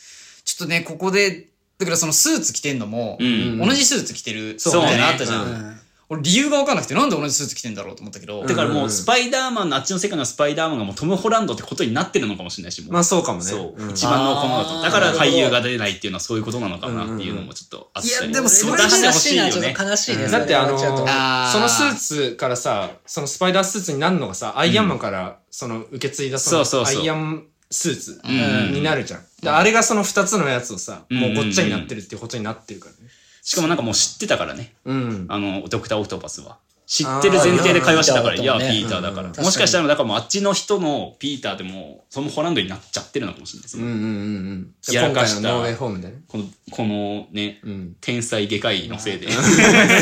[0.44, 1.48] ちょっとねここで
[1.78, 3.58] だからそのスーツ着てんのも、うん。
[3.58, 12.94] 同じスーツ着てるそうねみたいなのあったじゃん、うん俺理由が分かんなくてなんで同じスーツ着てんだろうと思ったけど、だからもうスパイダーマンのあっちの世界のスパイダーマンがもうトム・ホランドってことになってるのかもしれないし、もう。
[12.94, 13.46] まあそうかもね。
[13.46, 13.90] そう、ん。
[13.90, 14.82] 一番のこのだと。
[14.84, 18.26] だから俳優が出ないっていうのはそういうことなのかなっていうのもちょっとあったり。
[18.26, 19.74] いやでもそれ出してほしいよちょっね。
[19.76, 20.28] と悲しいね。
[20.28, 20.76] だってあの
[21.08, 21.52] あー。
[21.52, 27.02] そのスーツからさ、そのスパイダースーツになるのがさ、アイアンマンからその受け継いだそのそうそうそう。
[27.02, 28.28] アイアンスーツう
[28.72, 28.74] ん。
[28.74, 29.22] になるじゃん。
[29.42, 31.20] であれがその二つのやつをさ、うん。
[31.20, 32.98] もうごっちゃになってるっていうことになってるからね。
[33.46, 34.74] しかもなんかもう知ってたからね。
[34.86, 35.26] うん。
[35.30, 36.58] あの、ドクター・オクトパスは。
[36.88, 39.28] 知ってる前提で会話してたから、いや、ピピーターだから。
[39.28, 43.84] うんもしかしたら、だからもうあっちの人のピーターでも、そのホランドになっちゃってるのかもしれないですね。
[43.84, 44.94] うんうんうんうん。
[44.94, 46.24] やらかした今回のノーウェイホームでね。
[46.28, 47.96] この、このね、うん。
[48.02, 49.32] 天才外科医のせいで。
[49.32, 49.42] そ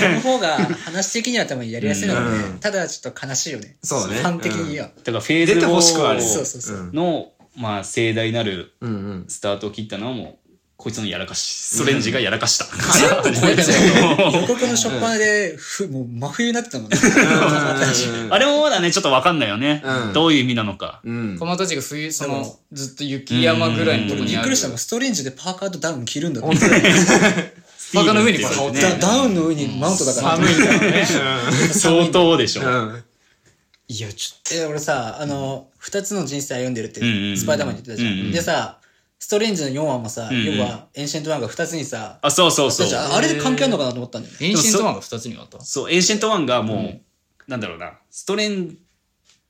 [0.09, 2.59] の方が話的には多分やりやすいのかもねうん。
[2.59, 3.75] ただちょっと悲しいよね。
[3.83, 4.87] そうねファン的には。
[4.87, 6.21] だからフェーズ出てほしくはある。
[6.21, 9.25] そうそうそうの、まあ、盛大なるうんうん。
[9.27, 10.42] スタートを切ったのはもう、
[10.75, 12.65] こいつのやらかし、ストレンジがやらかした。
[12.65, 12.71] こ
[13.29, 16.97] いつ予告の初っ端で、ふもう真冬になってたもんね。
[18.29, 19.81] あれもまだね、ちょっとわかんないよね。
[19.85, 21.01] うんどういう意味なのか。
[21.57, 24.77] たちが冬そのずっと雪山ぐらいのとこにびっくりしたもん。
[24.77, 26.41] ストレンジでパーカーとダウン着るんだ。
[26.41, 28.49] パーカーの上にこ
[28.99, 30.29] ダウンの上にマントだから。
[30.37, 31.05] 寒いからね。
[31.05, 32.63] 相当でしょ。
[32.63, 33.03] うん。
[33.87, 37.01] いやちょっえ、俺さ、あの、二つの人生歩んでるって
[37.37, 38.31] スパイダーマンに言ってたじゃん。
[38.31, 38.79] でさ、
[39.23, 40.43] ストレンジの4話もさ、んうん。
[40.43, 42.87] 要は、エンシェントワンが二つにさ、あ、そうそうそう。
[42.89, 46.99] あれで関係あるのかなと思ったんだよエンシェントワンが2つにあったそう、エンシェントワンがも
[47.47, 48.75] う、なんだろうな、ストレン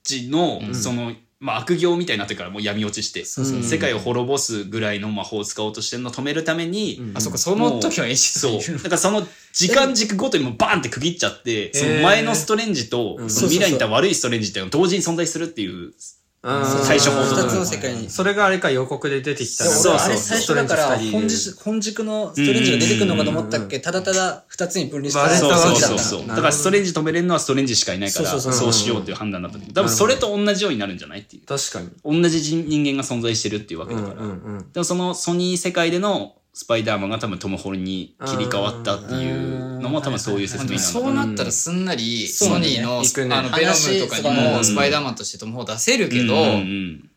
[0.03, 8.75] ジの、その、まあ、悪行みたいになってからもう闇落ちして、世界を滅ぼすぐらいの魔法を使おうとしてるのを止めるために、あそっかその時はエンシェントワンそう。
[8.75, 15.93] だからその時間軸ごとにもバーンって区切っちゃって、その前のストレンジと、その未来にいた悪いストレンジっていうのが同時に存在するっていう、
[16.43, 18.09] 最初報道二つの世界に。
[18.09, 23.79] それがあれか予告で出てきたそう俺あれ最初だから本軸本軸のストレンジが出てくるのかと思ったっけ？
[23.79, 26.27] ただただ二つに分離したそうわけだったそうそう。
[26.27, 31.45] だからストレンジ止めれるのはストレンジしかいないから、そうしようっていう判断だった多分それと同じようになるんじゃないっていう。
[31.45, 31.89] 確かに。
[32.03, 34.21] 同じ人人間が存在してるっていうわけだから。
[34.21, 34.71] うんうん。
[34.73, 42.99] でもそのソニー世界でのスパイダーマンが多分トム・ホルンに切り替わったっていうのも多分そういう説明なそうなったらすんなりソニーの
[43.35, 47.09] あのベノムとかにも話スパイダーマンとしてトム・ホー出せるけどうんうん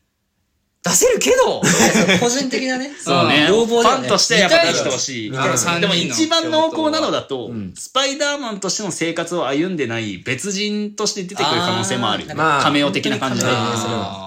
[0.86, 1.60] 出せるけど。
[2.20, 2.92] 個人的なね。
[3.02, 3.46] そうね。
[3.48, 3.88] 要望ね。
[3.88, 5.30] ファンとしてやっぱ出してほしい。
[5.30, 12.24] でも一番濃厚なのだとん、スパイダーマンとしての生活を歩んでない別人として出てくる可能性もある。
[12.36, 13.46] あカメオ的な感じで。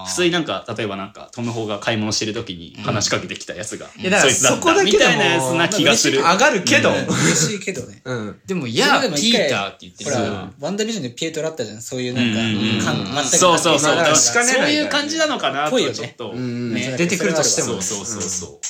[0.06, 4.56] 普通になんか、例えばなんか、トム・ホーが買い物してる時に話しかけてきたやつが、いやだからそいつだった。
[4.56, 6.18] そこだけでもみたいなやつな気がする。
[6.18, 6.90] 上がるけど。
[6.90, 8.02] 嬉しいけどね。
[8.04, 8.36] うん。
[8.46, 10.10] でもいやピーターって言ってる。
[10.10, 11.82] ほらさワンダービジョンでピエトラあったじゃん。
[11.82, 12.84] そういうなんうん。
[12.84, 14.16] か全くそうそうそう。
[14.16, 15.94] そういう感じなのかなと、ぽいよね。
[15.94, 16.32] ちょっと。
[16.50, 17.82] うんね出てくるとしてもね。
[17.82, 18.60] そうそうそうそう。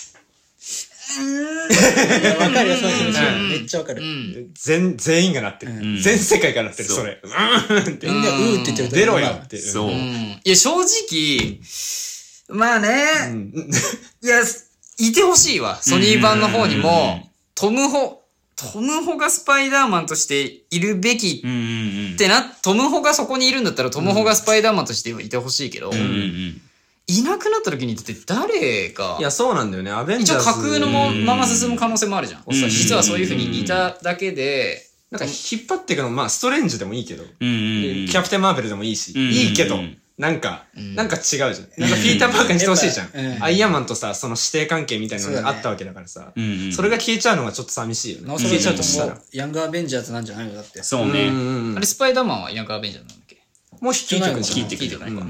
[2.40, 5.73] わかるよその気持ちうんめっちゃわかるうん全、全員がなってる。
[5.73, 7.20] ん全世界がなってる、それ。
[7.23, 8.07] うんって。
[8.07, 9.59] みんなうーって言ってると出ろよって。
[9.59, 9.90] そうう。
[9.90, 11.61] うんいや正直
[12.48, 12.89] まあね
[13.32, 13.52] ん。
[14.23, 14.40] いや
[14.98, 18.23] いてほしいわソニー版の方にうんもトム・ホ
[18.57, 22.15] トム・ホがスパイダーマンとしているべきうんうんうん。
[22.15, 26.61] ってな、トム・ホがそこにいるんだったら、トム・ホがスパイダーマンとしてはいてほしいけど、うんうんうん。
[27.19, 29.16] いなくなった時にだって誰が？
[29.19, 29.91] い、や、そうなんだよね。
[29.91, 30.47] アベンジ一応ャーズ。
[30.47, 32.41] 架空のもまま進む可能性もあるじゃん。
[32.41, 35.35] ん実はそういう風に似ただけで、なんか引っ
[35.69, 37.24] 張っていくの、まあ、ストレンジでもいいけど。
[37.24, 38.07] うんうんうん。
[38.07, 39.12] キャプテン・マーベルでもいいし。
[39.16, 41.49] うんいいけどうん、なんか、なんか違うじゃん。
[41.49, 41.66] なんか
[41.97, 43.43] ピーター・パーカーにしてほしいじゃうんん。
[43.43, 46.73] アイアンマンとさ、その師弟関係みたいなのがあったわけだからさうんうん。
[46.73, 48.28] それが消えちゃうのがちょっと寂しいよね。
[48.28, 49.19] なおさら消えちゃうとしたら。
[49.32, 50.55] ヤングアベンジャーズなんじゃないの？
[50.55, 51.28] だってそうね。
[51.28, 53.43] うんうんうんあれスパイダーマンはヤングアベンジャーなんだっけ？
[53.81, 55.24] もう引きてくんじゃん引いてくんじゃないか。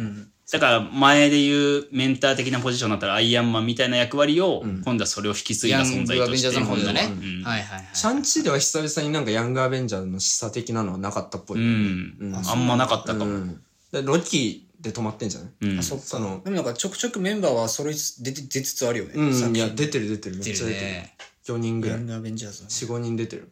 [0.53, 7.09] だから前で言うメンター的なポジションだったらアイアンマンみたいな役割を、今度はそれを引き継いだヤン存在グアベンジャーとしてズの方だね。
[7.11, 7.89] うんはいはいはい。
[7.93, 11.61] シャンチーでは久々になんかヤングアベンジャーの示唆的なのはなかったっぽい。
[11.61, 13.63] うん、あんまなかったかも、うん
[13.93, 15.51] でロキで止まってんじゃない？
[15.73, 16.05] うんあ、そっか。
[16.05, 19.13] そのでもなんかちょくちょくメンバーは揃いつつ出て出つつあるよね。
[19.17, 20.37] うん、いや、出てる出てる。
[20.37, 20.87] め出っちゃ出てる。
[20.87, 21.17] るね。
[21.47, 21.99] 4人ぐらい。
[21.99, 22.69] ヤングアベンジャーズの。
[22.69, 23.49] 4、5人出てる。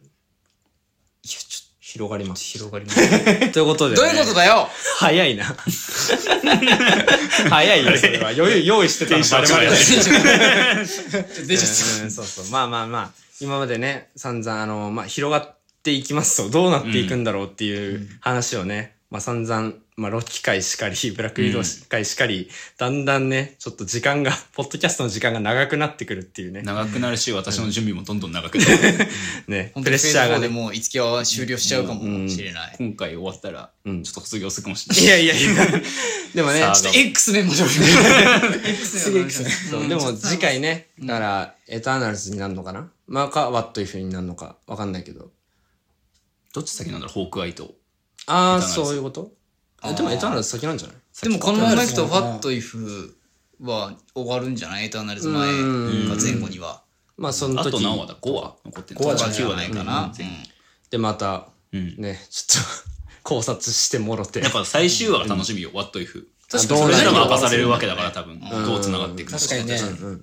[1.98, 2.52] 広がります。
[2.52, 3.50] と広がります。
[3.50, 4.68] ということで、どういうことだよ
[4.98, 5.44] 早いな。
[7.50, 8.30] 早いよ、それは。
[8.30, 12.44] 余裕、用意してたのバレバレだよ出ちゃっうんそうそう。
[12.50, 13.10] まあまあまあ、
[13.40, 26.60] 今までね、散々、あの、まあ、広がっていきますと、どうなっていくんだろうっていう話をね、まあ散々、まあ、ロッキ会しかり、ブラックウィドウ会しかり、だんだんね、ちょっと時間が、 ポッドキャストの時間が長くなってくるっていうね。
[26.60, 28.70] 長くなるし私の準備もどんどん長くなる。
[29.48, 30.48] ね、本プレッ当にフェーズ4でシャーがね。
[30.48, 32.76] もう五木は終了しちゃうかもしれない。
[32.78, 34.02] 今回終わったらうん。
[34.02, 35.66] ちょっと卒業するかもしれない、いやいやいや。
[36.34, 39.50] でもね、ちょっと X メンまですげえ X ね。
[39.70, 42.90] そう、でも次回ね、だから、エターナルズになるのかな？
[43.06, 45.30] まあか、ワットイフになるのか、わかんないけど。
[46.52, 47.14] どっち先なんだろう？
[47.14, 47.74] ホークアイと
[48.28, 49.32] ああ、そういうこと？
[49.80, 50.96] あでもエターナルズ先なんじゃない？
[51.22, 53.16] でもこのままいくと、ファットイフ
[53.60, 54.86] は終わるんじゃない？
[54.86, 55.54] エターナルズ前か
[56.22, 56.82] 前後には。
[57.16, 57.68] まあ、その時。
[57.68, 58.54] あと何話だ？5話？
[58.66, 60.12] 残ってる5話じゃ9話だよねないかな。
[60.90, 61.96] で、また、うん。
[61.96, 64.40] ね、ちょっと考察してもろて。
[64.40, 68.40] やっぱ最終話が楽しみよ、What If 確それらどうなるが明かされるわけだから多分。
[68.40, 69.78] どう繋がっていくの確かにね、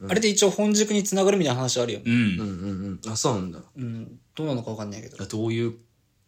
[0.10, 2.00] あれで一応本軸に繋がるみたいな話あるよ。
[2.00, 2.06] ね。
[2.08, 2.14] うん。
[2.14, 3.12] うんうんうん。
[3.12, 3.60] あ、そうなんだ。
[3.78, 4.20] うん。
[4.34, 5.24] どうなのかわかんないけど。
[5.24, 5.76] どういう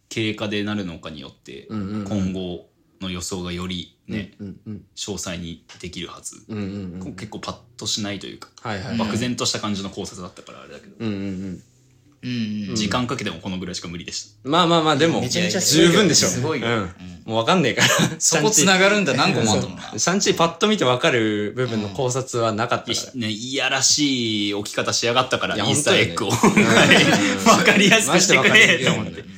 [0.09, 2.67] 経過でなるのかによって今後
[3.01, 4.85] の予想がよりねうんうん。
[4.95, 7.15] 詳細にできるはずうんうんうん。
[7.15, 8.97] 結構パッとしないというかはいはい。
[8.97, 11.63] 漠然とした感じの考察だったからあれだけどうんうんうん。
[12.69, 12.75] うん。
[12.75, 16.27] 時間かけてもこのぐらいしか無理でしたまあまあまあ、でも、めちゃめちゃすごいよ十分でしょ。
[16.29, 16.83] すごいようん。
[17.25, 17.87] もうわかんねえから。
[18.19, 19.93] そこ繋がるんだ何個もあったもんな。
[19.99, 23.13] シャンチーパッと見てわかる部分の考察はなかったから。
[23.13, 26.29] ねいやらしい置き方しやがったからイースターエッグを
[27.49, 29.36] わかりやすくしてくれと思ってりやすい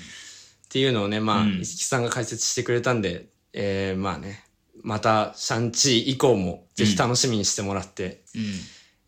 [0.69, 4.45] っていうのをね、まあ、うん石木さんが解説してくれたんで、えー、まあね、
[4.83, 8.41] また、シャンチー以降も、ぜひ楽しみにしてもらって、うん。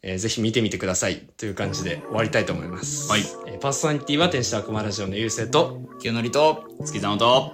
[0.01, 1.19] えーぜひ見てみてください。
[1.37, 3.07] という感じで終わりたいと思います。
[3.11, 7.53] はいえーパーソナリティは天使悪魔ラジオのゆうせいと、清則と、月さんと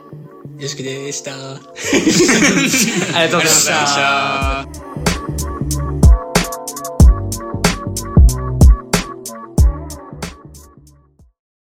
[0.58, 1.34] よしきで した。
[1.34, 4.87] ありがとうございました。